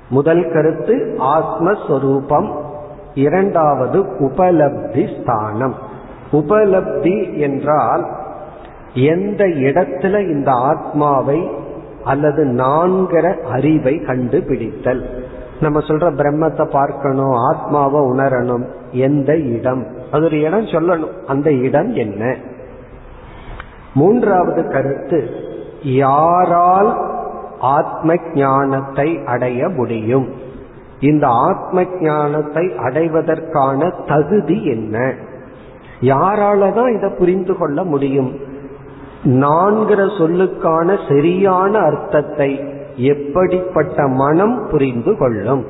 முதல் 0.10 0.52
கருத்து 0.52 1.18
ஆத்மஸ்வரூபம். 1.20 2.52
இரண்டாவது 3.16 4.06
உபலப்தி 4.20 5.22
ஸ்தானம் 5.22 5.76
உபலப்தி 6.32 7.38
என்றால் 7.38 8.06
எந்த 8.94 9.46
இடத்துல 9.46 10.30
இந்த 10.30 10.52
ஆத்மாவை 10.52 11.50
அல்லது 12.04 12.46
நான்கிற 12.46 13.42
அறிவை 13.42 14.00
கண்டுபிடித்தல். 14.00 15.30
நம்ம 15.62 15.80
சொல்ற 15.80 16.14
பிரம்மத்தை 16.16 16.70
பார்க்கணும் 16.72 17.34
ஆத்மாவை 17.34 18.02
உணரணும் 18.02 18.66
எந்த 18.92 19.38
இடம்? 19.38 19.88
அது 20.12 20.24
ஒரு 20.24 20.42
இடம் 20.42 20.66
சொல்லணும். 20.66 21.14
அந்த 21.28 21.52
இடம் 21.52 21.94
என்ன? 21.94 22.36
மூன்றாவது 23.94 24.68
கருத்து 24.68 25.30
யாரால் 25.82 26.98
ஆத்ம 27.60 28.16
ஞானத்தை 28.34 29.20
அடைய 29.26 29.70
முடியும்? 29.70 30.30
இந்த 31.00 31.28
ஆத்ம 31.28 31.86
ஞானத்தை 32.00 32.72
அடைவதற்கான 32.78 33.94
தகுதி 34.08 34.66
என்ன? 34.66 35.14
யாரால 36.02 36.74
தான் 36.74 36.96
இதை 36.96 37.10
புரிந்து 37.18 37.58
கொள்ள 37.58 37.84
முடியும்? 37.84 38.36
நான்கிற 39.24 40.06
சொல்லுக்கான 40.06 41.00
சரியான 41.08 41.80
அர்த்தத்தை 41.80 42.64
எப்படிப்பட்ட 42.96 44.08
மனம் 44.08 44.68
புரிந்து 44.72 45.18
கொள்ளும்? 45.18 45.66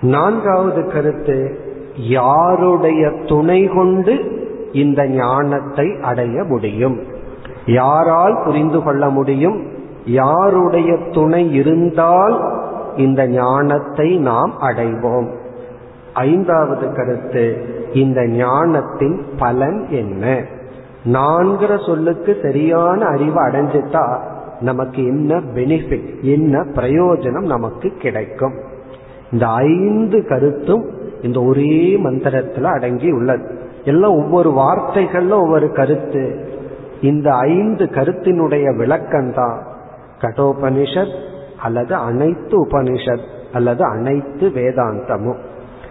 நான்காவது 0.00 0.86
கருத்து 0.86 1.58
யாருடைய 1.96 3.12
துணை 3.26 3.66
கொண்டு 3.66 4.38
இந்த 4.72 5.06
ஞானத்தை 5.06 5.96
அடைய 6.02 6.44
முடியும்? 6.44 7.02
யாரால் 7.66 8.42
புரிந்து 8.44 8.82
கொள்ள 8.82 9.08
முடியும்? 9.08 9.66
யாருடைய 10.04 10.98
துணை 11.10 11.52
இருந்தால் 11.52 12.52
இந்த 12.96 13.26
ஞானத்தை 13.26 14.18
நாம் 14.18 14.52
அடைவோம். 14.60 15.28
ஐந்தாவது 16.12 16.92
கருத்து 16.92 17.64
இந்த 17.92 18.26
ஞானத்தின் 18.26 19.24
பலன் 19.38 19.86
என்ன? 19.88 20.44
நான்கிற 21.04 21.86
சொல்லுக்கு 21.86 22.36
சரியான 22.42 23.04
அறிவு 23.04 23.46
அடைஞ்சிட்டா 23.46 24.18
நமக்கு 24.60 25.04
என்ன 25.04 25.34
பெனிஃபிட் 25.34 26.20
என்ன 26.20 26.60
பிரயோஜனம் 26.60 27.46
நமக்கு 27.46 27.90
கிடைக்கும்? 27.90 28.54
இந்த 29.32 29.46
ஐந்து 29.46 30.26
கருத்தும் 30.26 30.90
இந்த 31.22 31.42
ஒரே 31.42 32.00
மந்திரத்துல 32.04 32.62
அடங்கி 32.62 33.10
உள்ளது. 33.10 33.58
எல்லாம் 33.84 34.12
ஒவ்வொரு 34.12 34.50
வார்த்தைகள்ல 34.50 35.30
ஒவ்வொரு 35.30 35.72
கருத்து. 35.72 36.48
இந்த 37.02 37.34
ஐந்து 37.34 37.84
கருத்தினுடைய 37.84 38.76
விளக்கம் 38.76 39.32
தான் 39.34 39.62
கடோபனிஷத் 40.20 41.14
அல்லது 41.62 41.94
அனைத்து 41.94 42.66
உபனிஷத் 42.66 43.26
அல்லது 43.52 43.84
அனைத்து 43.84 44.48
வேதாந்தமும். 44.48 45.38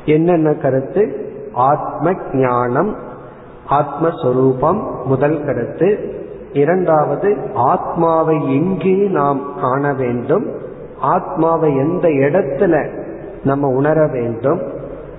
என்னென்ன 0.06 0.54
கருத்து? 0.54 1.32
ஆத்ம 1.54 2.14
ஞானம் 2.34 2.96
ஆத்மஸ்வரூபம் 3.70 5.06
முதல் 5.06 5.46
கருத்து. 5.46 6.18
இரண்டாவது 6.54 7.38
ஆத்மாவை 7.54 8.56
எங்கே 8.56 9.08
நாம் 9.08 9.42
காண 9.62 9.94
வேண்டும்? 9.94 10.46
ஆத்மாவை 11.00 11.78
எந்த 11.78 12.08
இடத்துல 12.08 12.90
நம்ம 13.44 13.68
உணர 13.68 14.08
வேண்டும்? 14.08 14.62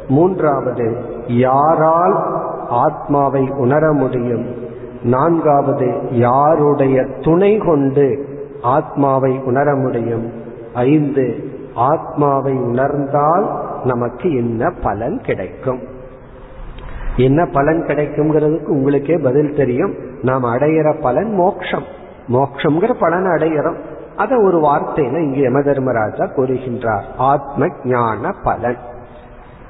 மூன்றாவது 0.08 0.96
யாரால் 1.26 2.16
ஆத்மாவை 2.68 3.50
உணர 3.50 3.92
முடியும்? 3.92 4.44
நான்காவது 5.02 5.94
யாருடைய 6.10 7.06
துணை 7.20 7.58
கொண்டு 7.58 8.26
ஆத்மாவை 8.62 9.40
உணர 9.44 9.74
முடியும்? 9.74 10.32
ஐந்து 10.74 11.34
ஆத்மாவை 11.74 12.52
உணர்ந்தால் 12.52 13.50
நமக்கு 13.84 14.34
என்ன 14.34 14.72
பலன் 14.82 15.20
கிடைக்கும்? 15.20 15.89
என்ன 17.20 17.46
பலன் 17.52 17.84
கிடைக்குங்கிறதுக்கு 17.86 18.66
உங்களுக்கே 18.66 19.16
பதில் 19.16 19.54
தெரியும். 19.56 19.94
நாம் 20.22 20.44
அடையிற 20.44 21.00
பலன் 21.00 21.34
மோக்ஷம். 21.34 21.82
மோக்ஷங்கிற 22.28 22.94
பலன் 23.00 23.24
அடையிறோம். 23.24 23.78
அத 24.16 24.40
ஒரு 24.40 24.58
வார்த்தையில 24.58 25.20
இங்கு 25.20 25.40
யம 25.40 25.62
தர்மராஜா 25.62 26.24
கூறுகின்றார். 26.24 27.02
ஆத்ம 27.16 27.66
ஞான 27.84 28.34
பலன். 28.44 28.76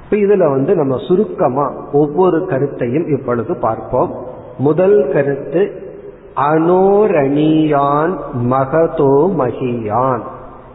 இப்ப 0.05 0.17
இதுல 0.17 0.51
வந்து 0.51 0.77
நம்ம 0.77 0.97
சுருக்கமா 1.09 1.73
ஒவ்வொரு 1.93 2.47
கருத்தையும் 2.47 3.07
இப்பொழுது 3.07 3.57
பார்ப்போம். 3.57 4.27
முதல் 4.59 5.11
கருத்து 5.13 5.89
அனோரணியான் 6.37 8.19
மகதோ 8.51 9.13
மகியான். 9.39 10.21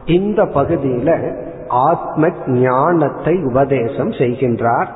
இந்த 0.05 0.43
பகுதியில 0.43 1.35
ஆத்ம 1.67 2.29
ஞானத்தை 2.47 3.43
உபதேசம் 3.43 4.11
செய்கின்றார். 4.11 4.87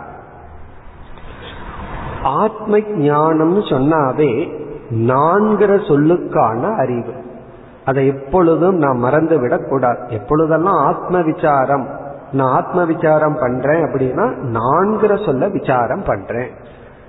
ஆத்ம 2.23 2.77
ஞானம்னு 2.77 3.61
சொன்னாவே 3.69 4.57
நான்கிற 4.89 5.77
சொல்லுக்கான 5.77 6.77
அறிவு. 6.77 7.13
அதை 7.85 8.07
எப்பொழுதும் 8.07 8.75
நான் 8.75 8.97
மறந்து 8.97 9.39
விடக்கூடாது. 9.39 9.99
எப்பொழுதெல்லாம் 10.09 10.85
ஆத்ம 10.85 11.21
விசாரம் 11.21 11.87
நான் 12.31 12.53
ஆத்ம 12.53 12.85
விசாரம் 12.85 13.37
பண்றேன் 13.39 13.83
அப்படின்னா 13.83 14.33
நான்கிற 14.43 15.25
சொல்ல 15.25 15.47
விசாரம் 15.47 16.03
பண்றேன். 16.03 16.49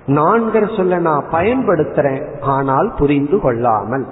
நான்கிற 0.05 0.77
சொல்ல 0.77 0.97
நான் 0.97 1.25
பயன்படுத்துறேன். 1.31 2.39
ஆனால் 2.41 2.93
புரிந்து 2.97 3.39
கொள்ளாமல். 3.39 4.07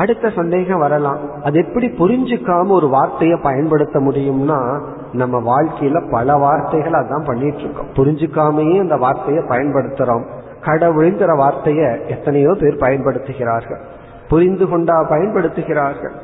அடுத்த 0.00 0.30
சந்தேகம் 0.30 0.78
வரலாம். 0.78 1.18
அது 1.42 1.56
எப்படி 1.64 1.86
புரிஞ்சுக்காம 1.86 2.68
ஒரு 2.68 2.88
வார்த்தையை 2.88 3.38
பயன்படுத்த 3.42 4.00
முடியும்னா 4.00 4.58
நம்ம 5.12 5.36
வாழ்க்கையில 5.50 6.10
பல 6.10 6.36
வார்த்தைகள் 6.36 6.92
அதான் 6.92 7.24
பண்ணிட்டு 7.24 7.60
இருக்கோம் 7.60 7.92
புரிஞ்சுக்காமையே 7.94 8.78
அந்த 8.80 8.96
வார்த்தையை 8.96 9.42
பயன்படுத்துறோம். 9.44 10.24
கடவுளுங்கிற 10.60 11.32
வார்த்தைய 11.42 12.06
எத்தனையோ 12.06 12.52
பேர் 12.60 12.76
பயன்படுத்துகிறார்கள். 12.76 13.80
புரிந்து 14.28 14.68
கொண்டா 14.68 14.96
பயன்படுத்துகிறார்கள். 15.10 16.14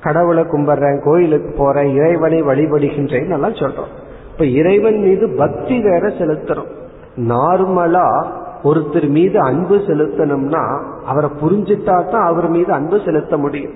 கடவுளை 0.00 0.42
கும்பிடுறேன் 0.44 1.04
கோயிலுக்கு 1.04 1.54
போறேன் 1.58 1.94
இறைவனை 1.94 2.42
வழிபடுகின்றேன் 2.42 3.30
எல்லாம் 3.30 3.60
சொல்றோம். 3.62 3.92
இப்ப 4.32 4.44
இறைவன் 4.44 4.98
மீது 4.98 5.34
பக்தி 5.38 5.82
வேற 5.82 6.08
செலுத்துறோம். 6.08 6.72
நார்மலா 7.16 8.08
ஒருத்தர் 8.62 9.08
மீது 9.08 9.40
அன்பு 9.40 9.76
செலுத்தணும்னா 9.76 10.80
அவரை 11.04 11.30
புரிஞ்சுட்டா 11.42 12.10
தான் 12.10 12.24
அவர் 12.24 12.48
மீது 12.48 12.72
அன்பு 12.72 13.00
செலுத்த 13.04 13.36
முடியும். 13.36 13.72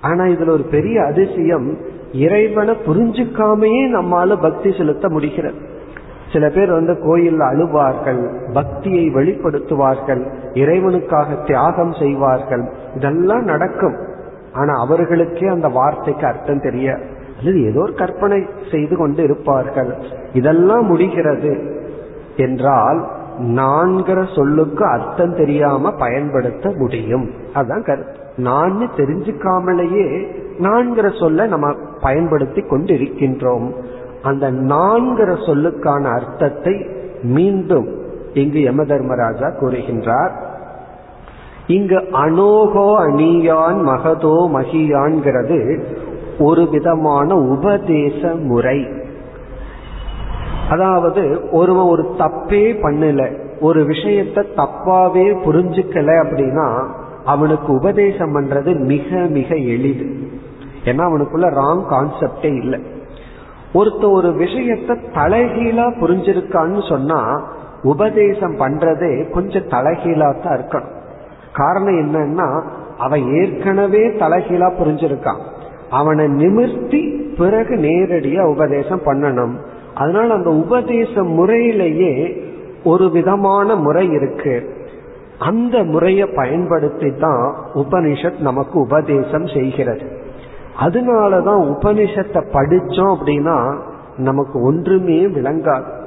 ஆனா 0.00 0.24
இதுல 0.24 0.48
ஒரு 0.48 0.62
பெரிய 0.62 1.04
அதிசயம் 1.04 1.78
இறைவனை 2.12 2.76
புரிஞ்சுக்காமையே 2.86 3.82
நம்மால 3.94 4.40
பக்தி 4.40 4.72
செலுத்த 4.72 5.08
முடிகிறது. 5.08 5.58
சில 6.32 6.48
பேர் 6.48 6.70
வந்து 6.70 6.92
கோயில்ல 6.92 7.42
அழுவார்கள் 7.52 8.52
பக்தியை 8.52 9.10
வெளிப்படுத்துவார்கள் 9.10 10.22
இறைவனுக்காக 10.54 11.44
தியாகம் 11.46 11.92
செய்வார்கள் 11.92 12.72
இதெல்லாம் 12.94 13.42
நடக்கும். 13.42 13.96
ஆனா 14.52 14.72
அவர்களுக்கே 14.80 15.46
அந்த 15.46 15.68
வார்த்தைக்கு 15.68 16.26
அர்த்தம் 16.26 16.60
தெரிய 16.60 16.98
அல்லது 17.38 17.70
ஏதோ 17.70 17.80
ஒரு 17.80 17.94
கற்பனை 17.94 18.46
செய்து 18.70 18.96
கொண்டு 18.96 19.22
இருப்பார்கள். 19.22 19.96
இதெல்லாம் 20.32 20.86
முடிகிறது 20.86 21.52
என்றால் 22.36 23.10
நான்கிற 23.40 24.34
சொல்லுக்கு 24.34 24.84
அர்த்தம் 24.84 25.34
தெரியாம 25.34 25.90
பயன்படுத்த 25.90 26.72
முடியும். 26.76 27.30
அதுதான் 27.54 27.82
கருத்து. 27.82 28.18
நான் 28.36 28.90
தெரிஞ்சுக்காமலேயே 28.96 30.26
நான்கிற 30.58 31.20
சொல்ல 31.20 31.46
நம்ம 31.46 31.74
பயன்படுத்தி 32.00 32.60
கொண்டு 32.60 32.94
இருக்கின்றோம் 32.94 33.72
அந்த 34.22 34.52
நான்கிற 34.52 35.34
சொல்லுக்கான 35.34 36.20
அர்த்தத்தை 36.20 36.86
மீண்டும் 37.22 37.98
இங்கு 38.32 38.60
யம 38.60 38.84
தர்மராஜா 38.84 39.46
கூறுகின்றார். 39.46 40.30
இங்கு 41.66 41.98
அனோகோ 41.98 42.94
அணியான் 42.96 43.86
மகதோ 43.88 44.48
மகியான்கிறது 44.54 45.82
ஒரு 46.38 46.68
விதமான 46.68 47.36
உபதேச 47.36 48.34
முறை. 48.34 48.88
அதாவது 50.70 51.48
ஒருவன் 51.52 51.90
ஒரு 51.90 52.04
தப்பே 52.18 52.64
பண்ணல 52.82 53.22
ஒரு 53.60 53.80
விஷயத்த 53.82 54.44
தப்பாவே 54.56 55.26
புரிஞ்சுக்கல 55.44 56.10
அப்படின்னா 56.24 56.86
அவனுக்கு 57.24 57.72
உபதேசம் 57.72 58.34
பண்றது 58.34 58.78
மிக 58.78 59.26
மிக 59.28 59.54
எளிது. 59.54 60.06
ஏன்னா 60.84 61.02
அவனுக்குள்ள 61.08 61.46
ராங் 61.60 61.84
கான்செப்டே 61.90 62.52
இல்லை. 62.56 62.80
ஒருத்த 63.74 64.10
ஒரு 64.10 64.28
விஷயத்த 64.28 64.96
தலைகீழா 65.14 65.86
புரிஞ்சிருக்கான்னு 66.00 66.88
சொன்னா 66.88 67.42
உபதேசம் 67.82 68.56
பண்றதே 68.56 69.30
கொஞ்சம் 69.30 69.68
தலைகீழா 69.68 70.28
தான் 70.42 70.56
இருக்கணும். 70.56 70.94
காரணம் 71.52 72.00
என்னன்னா 72.00 72.48
அவன் 72.98 73.22
ஏற்கனவே 73.32 74.08
தலைகீழா 74.08 74.68
புரிஞ்சிருக்கான். 74.80 75.40
அவனை 75.90 76.26
நிமிர்த்தி 76.26 77.02
பிறகு 77.38 77.74
நேரடியா 77.76 78.42
உபதேசம் 78.44 79.04
பண்ணணும். 79.04 79.54
அதனால 79.94 80.34
அந்த 80.34 80.50
உபதேச 80.50 81.22
முறையிலேயே 81.22 82.42
ஒரு 82.84 83.10
விதமான 83.10 83.74
முறை 83.74 84.10
இருக்கு. 84.10 84.74
அந்த 85.38 85.82
முறையை 85.82 86.28
பயன்படுத்தி 86.34 87.10
தான் 87.10 87.54
உபனிஷத் 87.74 88.38
நமக்கு 88.38 88.80
உபதேசம் 88.80 89.46
செய்கிறது. 89.46 90.18
அதனாலதான் 90.80 91.74
உபனிஷத்தை 91.74 92.42
படிச்சோம் 92.52 93.16
அப்படின்னா 93.16 93.78
நமக்கு 94.16 94.62
ஒன்றுமே 94.62 95.26
விளங்காது. 95.26 95.98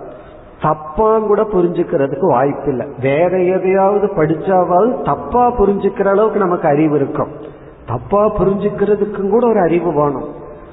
தப்பா 0.62 1.20
கூட 1.20 1.42
புரிஞ்சுக்கிறதுக்கு 1.42 2.26
வாய்ப்பு 2.26 2.70
இல்லை 2.70 2.88
வேற 3.02 3.42
எதையாவது 3.42 4.08
படிச்சாவது 4.08 5.02
தப்பா 5.02 5.60
புரிஞ்சுக்கிற 5.60 6.06
அளவுக்கு 6.06 6.40
நமக்கு 6.40 6.68
அறிவு 6.68 6.96
இருக்கும். 6.96 7.32
தப்பா 7.88 8.38
புரிஞ்சுக்கிறதுக்கும் 8.38 9.30
கூட 9.30 9.48
ஒரு 9.48 9.60
அறிவு 9.60 9.94
வேணும். 9.94 10.30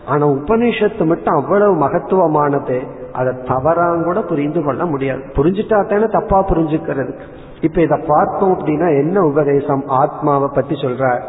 ஆனா 0.07 0.27
உபனிஷத்து 0.27 1.07
மட்டும் 1.07 1.35
அவ்வளவு 1.35 1.75
மகத்துவமானது. 1.87 2.81
அதை 3.13 3.33
தவறாங்க 3.33 4.05
கூட 4.05 4.23
புரிந்து 4.23 4.63
கொள்ள 4.63 4.85
முடியாது. 4.85 5.21
புரிஞ்சுட்டா 5.33 5.89
தானே 5.89 6.05
தப்பா 6.05 6.45
புரிஞ்சுக்கிறது. 6.45 7.19
இப்ப 7.61 7.81
இத 7.81 8.01
பார்த்தோம் 8.07 8.59
அப்படின்னா 8.59 9.01
என்ன 9.01 9.21
உபதேசம் 9.21 9.83
ஆத்மாவை 9.87 10.49
பத்தி 10.55 10.75
சொல்ற? 10.75 11.21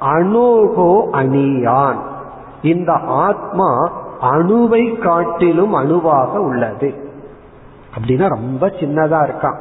அணுகோ 0.00 1.08
அணியான். 1.12 1.96
இந்த 2.62 2.92
ஆத்மா 2.92 3.90
அணுவை 4.20 4.98
காட்டிலும் 4.98 5.72
அணுவாக 5.72 6.40
உள்ளது. 6.40 6.94
அப்படின்னா 7.96 8.28
ரொம்ப 8.28 8.66
சின்னதா 8.66 9.28
இருக்கான். 9.28 9.56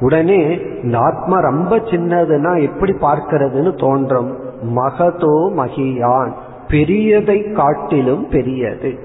உடனே 0.00 0.60
இந்த 0.82 0.98
ஆத்மா 0.98 1.38
ரொம்ப 1.38 1.76
சின்னதுன்னா 1.76 2.62
எப்படி 2.62 2.92
பார்க்கிறதுன்னு 2.92 3.78
தோன்றும்? 3.78 4.36
மகதோ 4.76 5.52
மகியான். 5.56 6.32
பெரியதை 6.68 7.52
காட்டிலும் 7.52 8.28
பெரியது. 8.28 8.98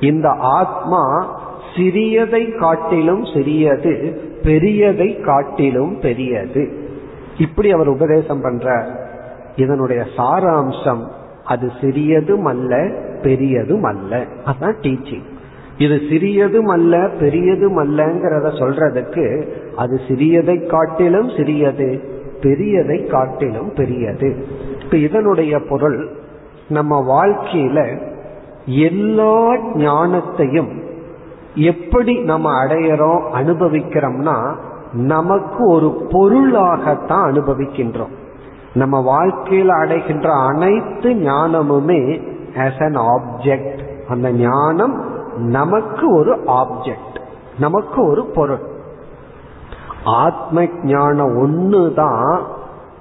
இந்த 0.00 0.30
ஆத்மா 0.38 1.26
சிறியதை 1.76 2.58
காட்டிலும் 2.58 3.24
சிறியது 3.24 4.20
பெரியதை 4.42 5.20
காட்டிலும் 5.20 5.98
பெரியது. 5.98 6.68
இப்படி 7.38 7.70
அவர் 7.70 7.88
உபதேசம் 7.88 8.44
பண்றார். 8.44 8.86
இதனுடைய 9.56 10.04
சாராம்சம் 10.16 11.08
அது 11.44 11.70
சிறியதும் 11.80 12.44
அல்ல 12.44 12.90
பெரியதும் 13.22 13.82
அல்ல. 13.82 14.24
அதான் 14.46 14.74
டீச்சிங் 14.80 15.32
இது 15.78 16.00
சிறியதும் 16.10 16.66
அல்ல 16.66 17.10
பெரியதும் 17.20 17.78
அல்லங்கிறத 17.78 18.46
சொல்றதுக்கு 18.58 19.48
அது 19.76 20.00
சிறியதை 20.08 20.66
காட்டிலும் 20.66 21.28
சிறியது 21.36 22.02
பெரியதை 22.40 23.06
காட்டிலும் 23.06 23.72
பெரியது. 23.74 24.46
இப்ப 24.82 24.96
இதனுடைய 24.96 25.58
பொருள் 25.58 26.08
நம்ம 26.68 27.26
வாழ்க்கையில 27.26 27.98
எல்லா 28.66 29.52
ஞானத்தையும் 29.74 30.83
எப்படி 31.54 32.18
நம்ம 32.18 32.64
அடையிறோம் 32.64 33.22
அனுபவிக்கிறோம்னா 33.32 34.54
நமக்கு 34.92 35.70
ஒரு 35.70 36.06
பொருளாகத்தான் 36.10 37.32
அனுபவிக்கின்றோம். 37.32 38.12
நம்ம 38.74 39.00
வாழ்க்கையில் 39.00 39.68
அடைகின்ற 39.68 40.32
அனைத்து 40.32 41.10
ஞானமுமே 41.10 42.22
ஆஸ் 42.54 42.84
அன் 42.84 42.96
ஆப்ஜெக்ட் 42.96 43.78
அந்த 44.08 44.32
ஞானம் 44.32 45.04
நமக்கு 45.36 46.14
ஒரு 46.14 46.34
ஆப்ஜெக்ட் 46.34 47.20
நமக்கு 47.58 48.06
ஒரு 48.06 48.24
பொருள். 48.24 48.62
ஆத்ம 50.04 50.66
ஞானம் 50.82 51.36
ஒன்று 51.36 51.94
தான் 51.94 52.42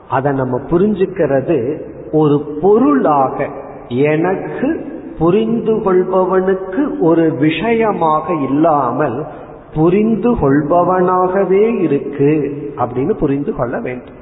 அதை 0.10 0.32
நம்ம 0.32 0.60
புரிஞ்சுக்கிறது 0.60 1.82
ஒரு 2.12 2.58
பொருளாக. 2.62 3.49
எனக்கு 3.88 4.91
புரிந்து 5.18 5.74
கொள்பவனுக்கு 5.74 6.99
ஒரு 6.99 7.32
விஷயமாக 7.32 8.34
இல்லாமல் 8.34 9.26
புரிந்து 9.74 10.32
கொள்பவனாகவே 10.32 11.82
இருக்கு 11.82 12.53
அப்படின்னு 12.76 13.14
புரிந்து 13.14 13.55
கொள்ள 13.55 13.80
வேண்டும். 13.80 14.22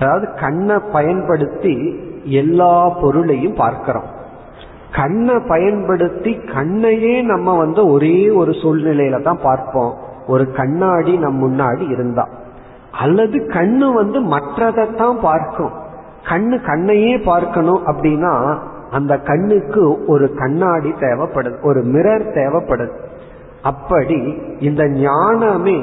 அதாவது 0.00 0.34
கண்ணை 0.34 0.78
பயன்படுத்தி 0.92 1.94
எல்லா 2.24 2.88
பொருளையும் 2.88 3.54
பார்க்கிறோம். 3.54 4.22
கண்ணை 4.96 5.34
பயன்படுத்தி 5.48 6.32
கண்ணையே 6.32 7.22
நம்ம 7.22 7.56
வந்து 7.56 7.90
ஒரே 7.90 8.30
ஒரு 8.30 8.50
சூழ்நிலையில 8.50 9.22
தான் 9.22 9.38
பார்ப்போம். 9.42 9.94
ஒரு 10.26 10.52
கண்ணாடி 10.52 11.16
நம் 11.16 11.42
முன்னாடி 11.42 11.90
இருந்தா. 11.90 12.28
அல்லது 12.90 13.38
கண்ணு 13.38 13.92
வந்து 13.92 14.20
மற்றதைத்தான் 14.20 15.18
பார்க்கும். 15.20 15.70
கண்ணு 16.28 16.58
கண்ணையே 16.66 17.22
பார்க்கணும் 17.24 17.86
அப்படின்னா 17.86 18.58
அந்த 18.94 19.12
கண்ணுக்கு 19.28 19.82
ஒரு 20.06 20.26
கண்ணாடி 20.34 20.90
தேவைப்படுது 21.00 21.56
ஒரு 21.62 21.80
மிரர் 21.92 22.26
தேவைப்படுது. 22.34 22.96
அப்படி 23.62 24.18
இந்த 24.60 24.82
ஞானமே 24.88 25.78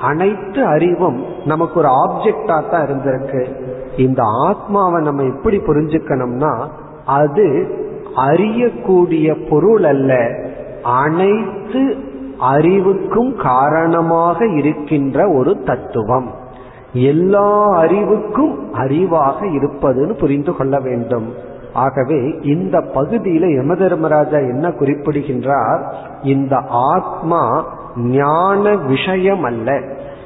அனைத்து 0.00 0.60
அறிவும் 0.66 1.18
நமக்கு 1.44 1.76
ஒரு 1.80 1.90
ஆப்ஜெக்டா 2.02 2.56
தான் 2.70 2.86
இருந்திருக்கு. 2.86 3.42
இந்த 3.96 4.22
ஆத்மாவை 4.46 5.02
நம்ம 5.02 5.22
எப்படி 5.22 5.58
புரிஞ்சுக்கணும்னா 5.58 6.52
அது 7.18 7.46
அறியக்கூடிய 8.16 9.26
பொருள் 9.50 9.84
அல்ல 9.84 10.12
அனைத்து 11.02 11.82
அறிவுக்கும் 12.38 13.32
காரணமாக 13.42 14.46
இருக்கின்ற 14.60 15.18
ஒரு 15.38 15.52
தத்துவம். 15.66 16.28
எல்லா 16.92 17.48
அறிவுக்கும் 17.84 18.54
அறிவாக 18.74 19.38
இருப்பதுன்னு 19.58 20.18
புரிந்து 20.18 20.52
கொள்ள 20.56 20.76
வேண்டும். 20.80 21.28
ஆகவே 21.72 22.38
இந்த 22.42 22.78
பகுதியில 22.78 23.54
யம 23.54 23.74
தர்மராஜா 23.74 24.38
என்ன 24.38 24.70
குறிப்பிடுகின்றார்? 24.70 25.94
இந்த 26.22 26.56
ஆத்மா 26.68 27.66
ஞான 27.96 28.76
விஷயம் 28.76 29.42
அல்ல 29.42 29.80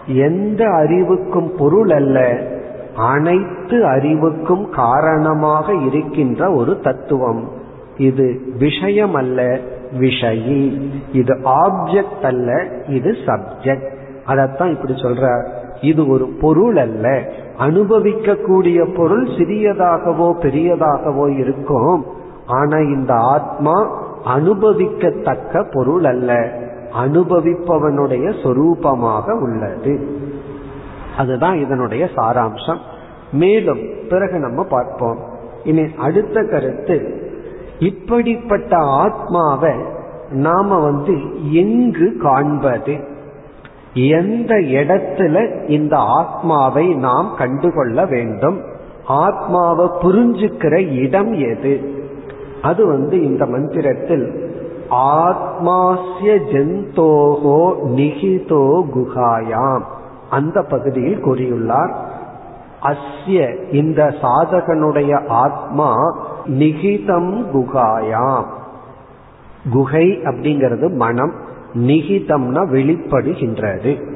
எந்த 0.07 0.69
அறிவுக்கும் 0.69 1.53
பொருள் 1.59 1.89
அல்ல. 1.89 2.39
அனைத்து 2.97 3.87
அறிவுக்கும் 3.87 4.71
காரணமாக 4.71 5.75
இருக்கின்ற 5.75 6.53
ஒரு 6.53 6.81
தத்துவம். 6.81 7.49
இது 7.97 8.41
விஷயம் 8.59 9.15
அல்ல 9.15 9.59
விஷயி. 9.99 10.91
இது 11.13 11.39
ஆப்ஜெக்ட் 11.45 12.23
அல்ல 12.23 12.67
இது 12.87 13.17
சப்ஜெக்ட் 13.27 13.91
அதத்தான் 14.27 14.71
இப்படி 14.71 14.93
சொல்ற 14.93 15.47
இது 15.81 16.09
ஒரு 16.09 16.27
பொருள் 16.41 16.77
அல்ல. 16.77 17.23
அனுபவிக்கக்கூடிய 17.59 18.95
பொருள் 18.95 19.25
சிறியதாகவோ 19.25 20.33
பெரியதாகவோ 20.41 21.39
இருக்கும். 21.39 22.05
ஆனா 22.47 22.79
இந்த 22.79 23.15
ஆத்மா 23.15 24.05
அனுபவிக்கத்தக்க 24.37 25.67
பொருள் 25.73 26.05
அல்ல. 26.05 26.53
அனுபவிப்பவனுடைய 27.05 28.35
சொரூபமாக 28.43 29.41
உள்ளது. 29.41 30.09
அதுதான் 31.17 31.57
இதனுடைய 31.57 32.09
சாராம்சம். 32.17 32.79
மேலும் 33.33 33.79
பிறகு 34.09 34.39
நம்ம 34.39 34.65
பார்ப்போம். 34.65 35.19
இனி 35.65 35.83
அடுத்த 35.99 36.45
கருத்து. 36.45 37.25
இப்படிப்பட்ட 37.79 38.77
ஆத்மாவை 38.77 39.75
நாம 40.31 40.79
வந்து 40.79 41.19
எங்கு 41.53 42.17
காண்பது? 42.23 43.16
எந்த 43.97 44.55
இடத்துல 44.55 45.69
இந்த 45.69 45.97
ஆத்மாவை 45.97 46.95
நாம் 46.95 47.35
கண்டுகொள்ள 47.39 48.07
வேண்டும்? 48.07 48.61
ஆத்மாவை 49.07 49.87
புரிஞ்சுக்கிற 49.87 50.93
இடம் 50.93 51.33
எது? 51.33 52.05
அது 52.63 52.87
வந்து 52.87 53.25
இந்த 53.25 53.47
மந்திரத்தில் 53.47 54.55
ஆத்மாசிய 54.91 56.39
ஜந்தோகோ 56.53 57.75
நிகிதோ 57.97 58.85
குகாயாம் 58.95 59.83
அந்த 60.31 60.63
பகுதியில் 60.63 61.25
கூறியுள்ளார். 61.25 61.95
அஸ்ய 62.83 63.73
இந்த 63.73 64.15
சாதகனுடைய 64.23 65.27
ஆத்மா 65.27 65.95
நிகிதம் 66.47 67.45
குகாயாம் 67.55 68.45
குகை 69.73 70.19
அப்படிங்கிறது 70.25 70.95
மனம். 70.95 71.33
நிகிதம்னா 71.77 72.66
வெளிப்படுகின்றது. 72.66 74.14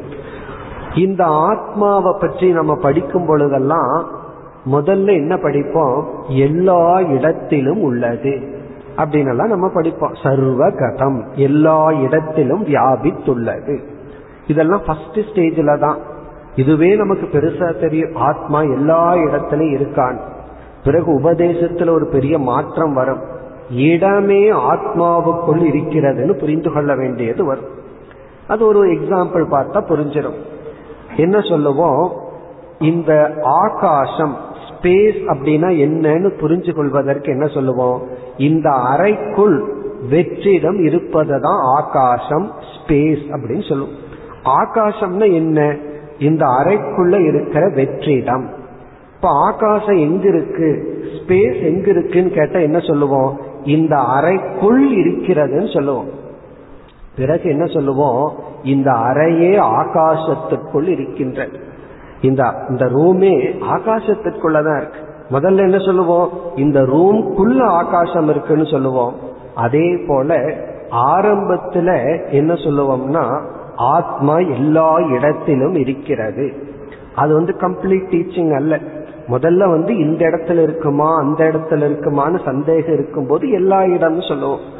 இந்த 0.94 1.24
ஆத்மாவை 1.24 2.14
பற்றி 2.20 2.52
நம்ம 2.52 2.74
படிக்கும் 2.74 3.26
பொழுதெல்லாம் 3.26 4.10
முதல்ல 4.72 5.12
என்ன 5.14 5.36
படிப்போம்? 5.36 6.08
எல்லா 6.28 7.00
இடத்திலும் 7.00 7.80
உள்ளது. 7.80 8.58
அப்படின்னு 8.96 9.46
நம்ம 9.46 9.68
படிப்போம். 9.68 10.14
சர்வ 10.22 10.70
கதம் 10.70 11.22
எல்லா 11.34 11.92
இடத்திலும் 11.92 12.66
வியாபித்துள்ளது. 12.66 13.78
இதெல்லாம் 14.46 14.80
ஃபர்ஸ்ட் 14.86 15.18
ஸ்டேஜில் 15.18 15.78
தான். 15.78 15.98
இதுவே 16.54 16.96
நமக்கு 16.96 17.28
பெருசா 17.32 17.80
தெரியும். 17.80 18.14
ஆத்மா 18.14 18.62
எல்லா 18.62 19.16
இடத்திலும் 19.16 19.74
இருக்கான். 19.74 20.16
பிறகு 20.84 21.20
உபதேசத்துல 21.20 21.90
ஒரு 21.90 22.06
பெரிய 22.06 22.38
மாற்றம் 22.38 22.92
வரும். 22.92 23.38
இடமே 23.70 24.50
ஆத்மாவுக்குள் 24.50 25.60
இருக்கிறதுன்னு 25.60 26.32
புரிந்து 26.32 26.72
கொள்ள 26.72 26.94
வேண்டியது 26.94 27.44
வரும். 27.44 27.78
அது 28.48 28.66
ஒரு 28.66 28.92
எக்ஸாம்பிள் 28.92 29.44
பார்த்தா 29.50 29.82
புரிஞ்சிடும் 29.88 30.34
என்ன 31.16 31.40
சொல்லுவோம்? 31.40 32.12
இந்த 32.78 33.34
ஆகாசம் 33.42 34.36
ஸ்பேஸ் 34.68 35.20
அப்படின்னா 35.26 35.68
என்னன்னு 35.68 36.30
புரிஞ்சு 36.40 36.74
கொள்வதற்கு 36.74 37.32
என்ன 37.32 37.46
சொல்லுவோம்? 37.46 38.02
இந்த 38.36 38.70
அறைக்குள் 38.70 39.78
வெற்றிடம் 40.10 40.84
இருப்பதை 40.84 41.38
தான் 41.40 41.58
ஆகாசம் 41.76 42.52
ஸ்பேஸ் 42.76 43.24
அப்படின்னு 43.30 43.68
சொல்லுவோம். 43.68 43.94
ஆகாசம்னா 44.44 45.32
என்ன? 45.32 45.76
இந்த 46.18 46.46
அறைக்குள்ள 46.46 47.26
இருக்கிற 47.26 47.68
வெற்றிடம். 47.68 48.48
இப்ப 49.16 49.28
ஆகாசம் 49.28 49.96
எங்க 49.96 50.28
இருக்கு 50.28 50.98
ஸ்பேஸ் 51.02 51.62
எங்க 51.62 51.90
இருக்குன்னு 51.90 52.30
கேட்டா 52.30 52.58
என்ன 52.58 52.78
சொல்லுவோம்? 52.78 53.48
இந்த 53.64 53.96
அறைக்குள் 53.96 54.96
இருக்கிறதுன்னு 54.96 55.74
சொல்லுவோம். 55.74 56.08
பிறகு 57.16 57.50
என்ன 57.50 57.66
சொல்லுவோம்? 57.66 58.32
இந்த 58.62 58.90
அறையே 58.90 59.58
ஆகாசத்திற்குள் 59.58 60.88
இருக்கின்றது 60.88 61.58
இந்த 62.20 62.54
இந்த 62.68 62.86
ரூமே 62.86 63.62
ஆகாசத்திற்குள்ளதான் 63.76 64.76
இருக்கு. 64.76 64.98
முதல்ல 65.30 65.56
என்ன 65.56 65.78
சொல்லுவோம்? 65.78 66.28
இந்த 66.56 66.82
ரூம்குள்ள 66.82 67.62
ஆகாசம் 67.62 68.28
இருக்குன்னு 68.28 68.66
சொல்லுவோம். 68.66 69.14
அதே 69.54 69.98
போல 70.06 70.36
ஆரம்பத்துல 70.90 72.18
என்ன 72.30 72.52
சொல்லுவோம்னா 72.52 73.40
ஆத்மா 73.76 74.38
எல்லா 74.38 74.98
இடத்திலும் 74.98 75.74
இருக்கிறது. 75.74 76.52
அது 77.14 77.34
வந்து 77.34 77.56
கம்ப்ளீட் 77.60 78.10
டீச்சிங் 78.10 78.54
அல்ல. 78.54 78.78
முதல்ல 79.30 79.70
வந்து 79.70 79.96
இந்த 79.96 80.26
இடத்துல 80.26 80.62
இருக்குமா 80.62 81.16
அந்த 81.16 81.44
இடத்துல 81.44 81.82
இருக்குமான்னு 81.90 82.44
சந்தேகம் 82.44 82.92
இருக்கும்போது 82.92 83.50
எல்லா 83.50 83.80
இடம்னு 83.80 84.28
சொல்லுவோம். 84.28 84.78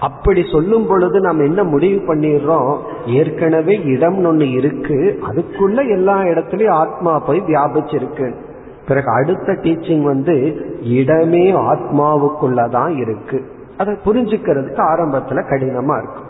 அப்படி 0.00 0.44
சொல்லும் 0.52 0.86
பொழுது 0.86 1.20
நாம் 1.20 1.40
என்ன 1.40 1.64
முடிவு 1.64 2.14
பண்ணிடுறோம்? 2.14 2.78
ஏற்கனவே 3.06 3.80
இடம் 3.84 4.24
ஒன்று 4.24 4.50
இருக்கு 4.50 5.20
அதுக்குள்ள 5.28 5.88
எல்லா 5.88 6.20
இடத்துலயும் 6.20 6.70
ஆத்மா 6.70 7.18
போய் 7.18 7.40
வியாபிச்சிருக்கு. 7.40 8.34
பிறகு 8.88 9.10
அடுத்த 9.10 9.52
டீச்சிங் 9.52 10.02
வந்து 10.02 10.56
இடமே 10.82 11.52
ஆத்மாவுக்குள்ளதான் 11.52 12.98
இருக்கு. 12.98 13.44
அதை 13.78 13.96
புரிஞ்சுக்கிறதுக்கு 14.04 14.80
ஆரம்பத்துல 14.92 15.44
கடினமா 15.50 15.98
இருக்கும். 16.02 16.28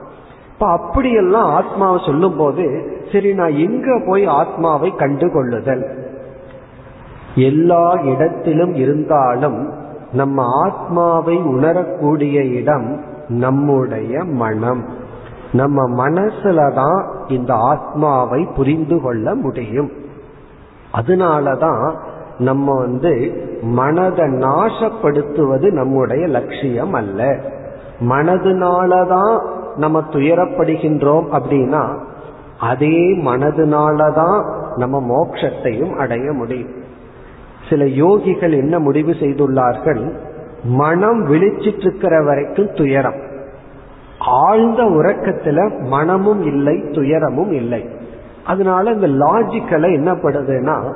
இப்ப 0.53 0.69
அப்படியெல்லாம் 0.69 1.51
ஆத்மாவை 1.51 2.03
சொல்லும் 2.07 2.37
போது 2.37 2.65
சரி 3.13 3.35
நான் 3.35 3.53
எங்க 3.53 4.03
போய் 4.07 4.27
ஆத்மாவை 4.27 4.93
கண்டு 4.97 5.33
கொள்ளுதல் 5.33 6.00
எல்லா 7.35 7.93
இடத்திலும் 7.93 8.75
இருந்தாலும் 8.75 9.73
நம்ம 10.13 10.43
ஆத்மாவை 10.67 11.37
உணரக்கூடிய 11.37 12.45
இடம் 12.45 13.01
நம்முடைய 13.29 14.25
மனம். 14.25 14.85
நம்ம 15.53 16.09
மனசுல 16.09 16.75
தான் 16.75 17.07
இந்த 17.29 17.55
ஆத்மாவை 17.55 18.49
புரிந்து 18.57 19.01
கொள்ள 19.01 19.35
முடியும். 19.35 19.91
அதனாலதான் 20.95 21.97
நம்ம 22.39 22.79
வந்து 22.79 23.45
மனதை 23.63 24.25
நாசப்படுத்துவது 24.25 25.71
நம்முடைய 25.71 26.27
லட்சியம் 26.27 26.93
அல்ல. 26.93 27.37
மனதுனாலதான் 28.01 29.47
நம்ம 29.77 30.01
துயரப்படுகின்றோம் 30.11 31.25
அப்படின்னா 31.33 31.99
அதே 32.61 33.17
மனதுனாலதான் 33.17 34.55
நம்ம 34.77 35.01
மோட்சத்தையும் 35.01 35.97
அடைய 35.97 36.33
முடியும். 36.33 36.79
சில 37.71 37.85
யோகிகள் 37.85 38.51
என்ன 38.51 38.79
முடிவு 38.79 39.13
செய்துள்ளார்கள்? 39.13 40.13
மனம் 40.65 41.27
விழிச்சிட்டு 41.27 41.81
இருக்கிற 41.81 42.23
வரைக்கும் 42.23 42.73
துயரம். 42.75 43.21
ஆழ்ந்த 44.19 44.83
உறக்கத்துல 44.83 45.79
மனமும் 45.79 46.43
இல்லை 46.43 46.85
துயரமும் 46.93 47.53
இல்லை. 47.53 47.89
அதனால 48.47 48.91
இந்த 48.91 49.07
லாஜிக்கலை 49.07 49.93
என்ன 49.95 50.13
படுதுன்னா 50.15 50.95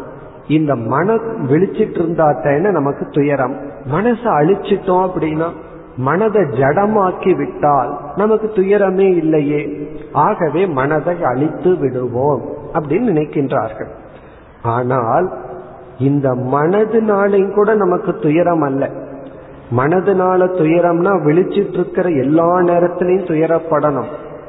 இந்த 0.48 0.76
மனம் 0.76 1.48
விழிச்சிட்டு 1.48 1.98
இருந்தா 1.98 2.32
தானே 2.32 2.70
நமக்கு 2.70 3.06
துயரம். 3.06 3.54
மனசை 3.92 4.30
அழிச்சிட்டோம் 4.40 5.08
அப்படின்னா 5.08 5.48
மனதை 5.96 6.42
ஜடமாக்கி 6.42 7.36
விட்டால் 7.36 8.00
நமக்கு 8.16 8.46
துயரமே 8.54 9.16
இல்லையே. 9.16 9.90
ஆகவே 10.12 10.66
மனதை 10.66 11.22
அழித்து 11.22 11.76
விடுவோம் 11.76 12.42
அப்படின்னு 12.72 13.10
நினைக்கின்றார்கள். 13.12 13.90
ஆனால் 14.62 15.32
இந்த 15.98 16.34
மனதுனாலையும் 16.34 17.54
கூட 17.54 17.74
நமக்கு 17.74 18.18
துயரம் 18.18 18.62
அல்ல. 18.62 18.90
மனதுனால 19.76 20.46
துயரம்னா 20.46 21.22
விழிச்சிட்டு 21.24 21.72
இருக்கிற 21.72 22.08
எல்லா 22.08 22.56
நேரத்திலையும் 22.56 23.28
துயரப்படணும். 23.28 24.06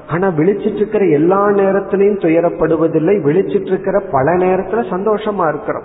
ஆனா 0.09 0.27
விழிச்சிட்டு 0.27 0.75
இருக்கிற 0.75 1.05
எல்லா 1.05 1.47
நேரத்திலையும் 1.47 2.19
துயரப்படுவதில்லை 2.19 3.21
விழிச்சிட்டு 3.23 3.67
இருக்கிற 3.67 4.01
பல 4.11 4.31
நேரத்துல 4.31 4.83
சந்தோஷமா 4.89 5.47
இருக்கிறோம். 5.47 5.83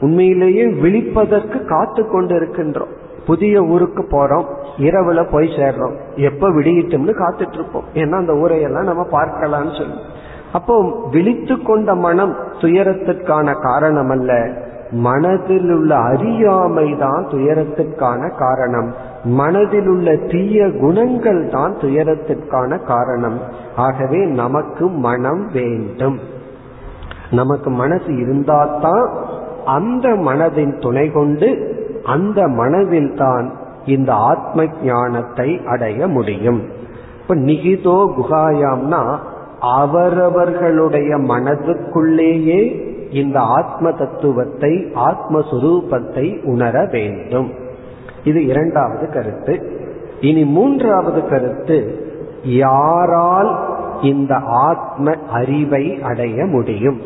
உண்மையிலேயே 0.00 0.64
விழிப்பதற்கு 0.66 1.64
காத்து 1.64 2.08
கொண்டு 2.08 2.40
இருக்கின்றோம் 2.40 2.92
புதிய 3.26 3.62
ஊருக்கு 3.62 4.02
போறோம் 4.02 4.44
இரவுல 4.78 5.30
போய் 5.30 5.48
சேர்றோம். 5.48 5.96
எப்ப 6.16 6.50
விடியிட்டோம்னு 6.50 7.14
காத்துட்டு 7.18 7.52
இருப்போம் 7.52 7.84
ஏன்னா 7.94 8.12
அந்த 8.12 8.32
ஊரையெல்லாம் 8.32 8.82
நம்ம 8.82 9.06
பார்க்கலாம்னு 9.10 9.78
சொல்லி. 9.78 9.94
அப்போ 10.52 11.06
விழித்து 11.10 11.62
கொண்ட 11.62 11.94
மனம் 11.94 12.36
துயரத்திற்கான 12.58 13.54
காரணம் 13.60 14.08
அல்ல. 14.08 14.48
மனதில் 14.94 15.70
உள்ள 15.74 15.96
அறியாமை 15.96 16.96
தான் 16.98 17.26
துயரத்திற்கான 17.30 18.36
காரணம். 18.36 18.94
மனதில் 19.24 19.88
உள்ள 19.88 20.16
தீய 20.16 20.70
குணங்கள் 20.80 21.48
தான் 21.48 21.74
துயரத்திற்கான 21.80 22.84
காரணம். 22.84 23.38
ஆகவே 23.76 24.26
நமக்கு 24.26 24.88
மனம் 24.88 25.48
வேண்டும். 25.52 26.18
நமக்கு 27.30 27.70
மனசு 27.70 28.18
இருந்தால்தான் 28.18 29.08
அந்த 29.64 30.08
மனதின் 30.08 30.80
துணை 30.80 31.10
கொண்டு 31.10 31.78
அந்த 32.04 32.48
மனதில் 32.48 33.14
தான் 33.14 33.52
இந்த 33.86 34.12
ஆத்ம 34.12 34.66
ஞானத்தை 34.82 35.60
அடைய 35.66 36.06
முடியும். 36.06 36.62
இப்ப 37.20 37.34
நிகிதோ 37.34 38.10
குகாயாம்னா 38.16 39.18
அவரவர்களுடைய 39.60 41.16
மனதுக்குள்ளேயே 41.16 42.83
இந்த 43.14 43.38
ஆத்ம 43.56 43.92
தத்துவத்தை 43.92 44.72
ஆத்மஸ்வரூபத்தை 45.08 46.26
உணர 46.44 46.84
வேண்டும். 46.92 47.50
இது 48.24 48.40
இரண்டாவது 48.46 49.06
கருத்து. 49.12 49.54
இனி 50.20 50.44
மூன்றாவது 50.44 51.20
கருத்து 51.28 51.78
யாரால் 52.42 53.50
இந்த 54.02 54.34
ஆத்ம 54.66 55.14
அறிவை 55.32 55.84
அடைய 56.02 56.46
முடியும்? 56.46 56.98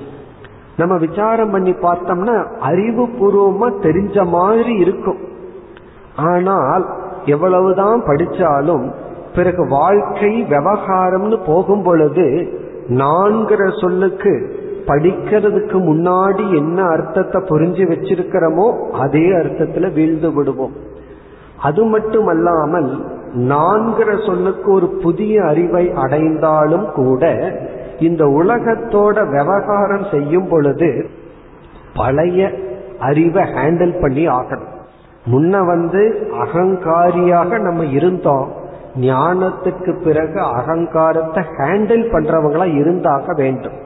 நம்ம 0.76 0.96
விசாரம் 0.96 1.50
பண்ணி 1.50 1.72
பார்த்தோம்னா 1.82 2.36
அறிவு 2.60 3.04
பூர்வமா 3.18 3.68
தெரிஞ்ச 3.86 4.26
மாதிரி 4.26 4.74
இருக்கும். 4.84 5.20
ஆனால் 6.16 6.84
எவ்வளவுதான் 7.24 8.00
படிச்சாலும் 8.02 8.86
பிறகு 9.34 9.62
வாழ்க்கை 9.68 10.32
விவகாரம்னு 10.50 11.38
போகும் 11.46 11.82
பொழுது 11.82 12.26
நான்கிற 13.00 13.62
சொல்லுக்கு 13.80 14.32
படிக்கிறதுக்கு 14.88 15.78
முன்னாடி 15.90 16.44
என்ன 16.56 16.78
அர்த்தத்தை 16.84 17.40
புரிஞ்சு 17.42 17.84
வச்சிருக்கிறோமோ 17.92 18.66
அதே 19.00 19.26
அர்த்தத்துல 19.32 19.92
வீழ்ந்து 19.92 20.30
விடுவோம். 20.32 20.74
அது 21.62 21.82
மட்டுமல்லாமல் 21.84 22.90
நான்கிற 23.50 24.10
சொல்லுக்கு 24.26 24.68
ஒரு 24.72 24.88
புதிய 25.02 25.34
அறிவை 25.44 25.84
அடைந்தாலும் 25.94 26.86
கூட 26.92 27.22
இந்த 27.98 28.24
உலகத்தோட 28.40 29.16
விவகாரம் 29.30 30.06
செய்யும் 30.10 30.48
பொழுது 30.48 30.90
பழைய 31.94 32.50
அறிவை 32.98 33.44
ஹேண்டில் 33.56 33.96
பண்ணி 34.00 34.24
ஆகணும் 34.28 34.74
முன்ன 35.32 35.54
வந்து 35.66 36.02
அகங்காரியாக 36.44 37.50
நம்ம 37.58 37.84
இருந்தோம். 37.98 38.48
ஞானத்துக்கு 39.00 39.92
பிறகு 40.04 40.40
அகங்காரத்தை 40.58 41.42
ஹேண்டில் 41.58 42.06
பண்றவங்களா 42.12 42.66
இருந்தாக 42.76 43.26
வேண்டும். 43.36 43.76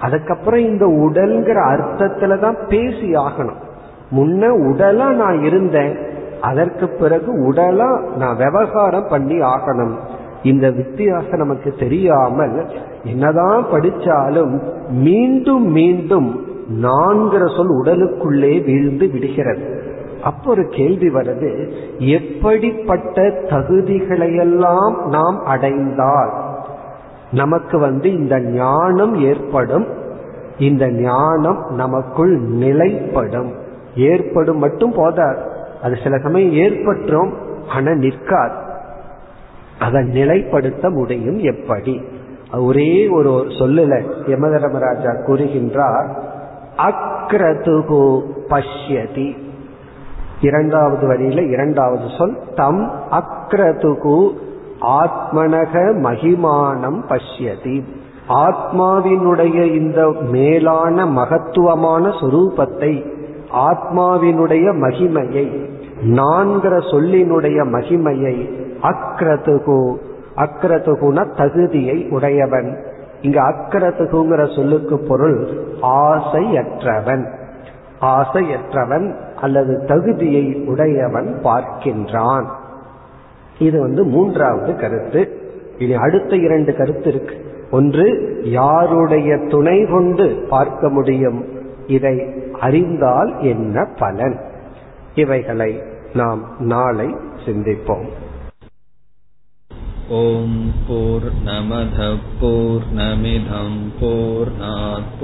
அதுக்கப்புறம் 0.00 0.60
இந்த 0.60 0.86
உடல்ங்கிற 1.04 1.58
அர்த்தத்துல 1.72 2.38
தான் 2.38 2.58
பேசி 2.68 3.10
ஆகணும் 3.26 3.60
முன்ன 4.16 4.42
உடலா 4.68 5.08
நான் 5.12 5.38
இருந்தேன். 5.42 5.92
அதற்கு 6.40 6.86
பிறகு 6.88 7.30
உடலா 7.48 7.90
நான் 8.16 8.36
விவகாரம் 8.36 9.10
பண்ணி 9.10 9.38
ஆகணும். 9.38 9.94
இந்த 10.42 10.70
வித்தியாசம் 10.70 11.42
நமக்கு 11.42 11.70
தெரியாமல் 11.78 12.56
என்னதான் 13.04 13.64
படிச்சாலும் 13.72 14.54
மீண்டும் 14.90 15.66
மீண்டும் 15.70 16.28
நான்கிற 16.82 17.42
சொல் 17.56 17.74
உடலுக்குள்ளே 17.82 18.64
வீழ்ந்து 18.64 19.06
விடுகிறது. 19.12 19.66
அப்போ 20.22 20.50
ஒரு 20.50 20.64
கேள்வி 20.68 21.08
வருது 21.08 21.50
எப்படிப்பட்ட 21.98 23.22
தகுதிகளையெல்லாம் 23.22 24.96
நாம் 25.06 25.38
அடைந்தால் 25.44 26.32
நமக்கு 27.32 27.78
வந்து 27.78 28.12
இந்த 28.12 28.40
ஞானம் 28.40 29.14
ஏற்படும். 29.14 29.86
இந்த 30.58 30.90
ஞானம் 30.90 31.66
நமக்குள் 31.70 32.38
நிலைப்படும். 32.38 33.52
ஏற்படும் 33.96 34.58
மட்டும் 34.58 34.92
போதாது. 34.92 35.38
அது 35.82 35.98
சில 36.02 36.18
சமயம் 36.18 36.52
ஏற்பட்டோம் 36.52 37.32
ஆனா 37.68 37.92
நிற்காது. 37.92 38.54
அதை 39.78 40.02
நிலைப்படுத்த 40.02 40.90
முடியும் 40.90 41.38
எப்படி? 41.38 42.02
ஒரே 42.52 43.08
ஒரு 43.08 43.44
சொல்லுல 43.48 44.02
யமதரமராஜா 44.26 45.24
கூறுகின்றார் 45.26 46.18
அக்ரதுகு 46.76 48.20
பஷ்யதி. 48.48 49.36
இரண்டாவது 50.40 51.12
வரியில 51.12 51.50
இரண்டாவது 51.50 52.02
சொல் 52.18 52.38
தம் 52.54 52.92
அக்ரதுகு 53.10 54.30
ஆத்மனக 54.80 55.74
மகிமானம் 56.02 57.00
பஷ்யதி. 57.08 57.82
ஆத்மாவினுடைய 58.28 59.74
இந்த 59.74 60.14
மேலான 60.30 61.06
மகத்துவமான 61.06 62.08
சுரூபத்தை 62.08 63.18
ஆத்மாவினுடைய 63.52 64.66
மகிமையை 64.80 65.68
நான்கிற 66.02 66.78
சொல்லினுடைய 66.78 67.58
மகிமையை 67.72 68.66
அக்ரதுகு 68.82 69.96
அக்ரதுகுன 70.36 71.36
தகுதியை 71.36 72.08
உடையவன். 72.10 72.84
இங்கு 73.22 73.40
அக்ரதுகுங்கிற 73.40 74.56
சொல்லுக்கு 74.56 74.98
பொருள் 74.98 75.48
ஆசையற்றவன். 75.82 77.30
ஆசையற்றவன் 78.00 79.14
அல்லது 79.40 79.84
தகுதியை 79.86 80.64
உடையவன் 80.66 81.40
பார்க்கின்றான். 81.44 82.44
இது 83.59 83.77
வந்து 83.79 84.01
மூன்றாவது 84.05 84.71
கருத்து 84.75 85.21
இனி 85.79 85.95
அடுத்த 86.05 86.35
இரண்டு 86.37 86.71
கருத்து 86.75 87.09
இருக்கு 87.09 87.35
ஒன்று 87.71 88.05
யாருடைய 88.51 89.37
துணை 89.49 89.77
கொண்டு 89.85 90.27
பார்க்க 90.49 90.89
முடியும் 90.89 91.39
இதை 91.87 92.15
அறிந்தால் 92.59 93.31
என்ன 93.45 93.85
பலன் 93.99 94.37
இவைகளை 95.15 95.71
நாம் 96.13 96.43
நாளை 96.65 97.09
சிந்திப்போம் 97.45 98.07
ॐ 100.07 100.49
पूर्णमधः 100.87 102.11
पूर्णमिधं 102.39 103.71
पूर्णात् 103.99 105.23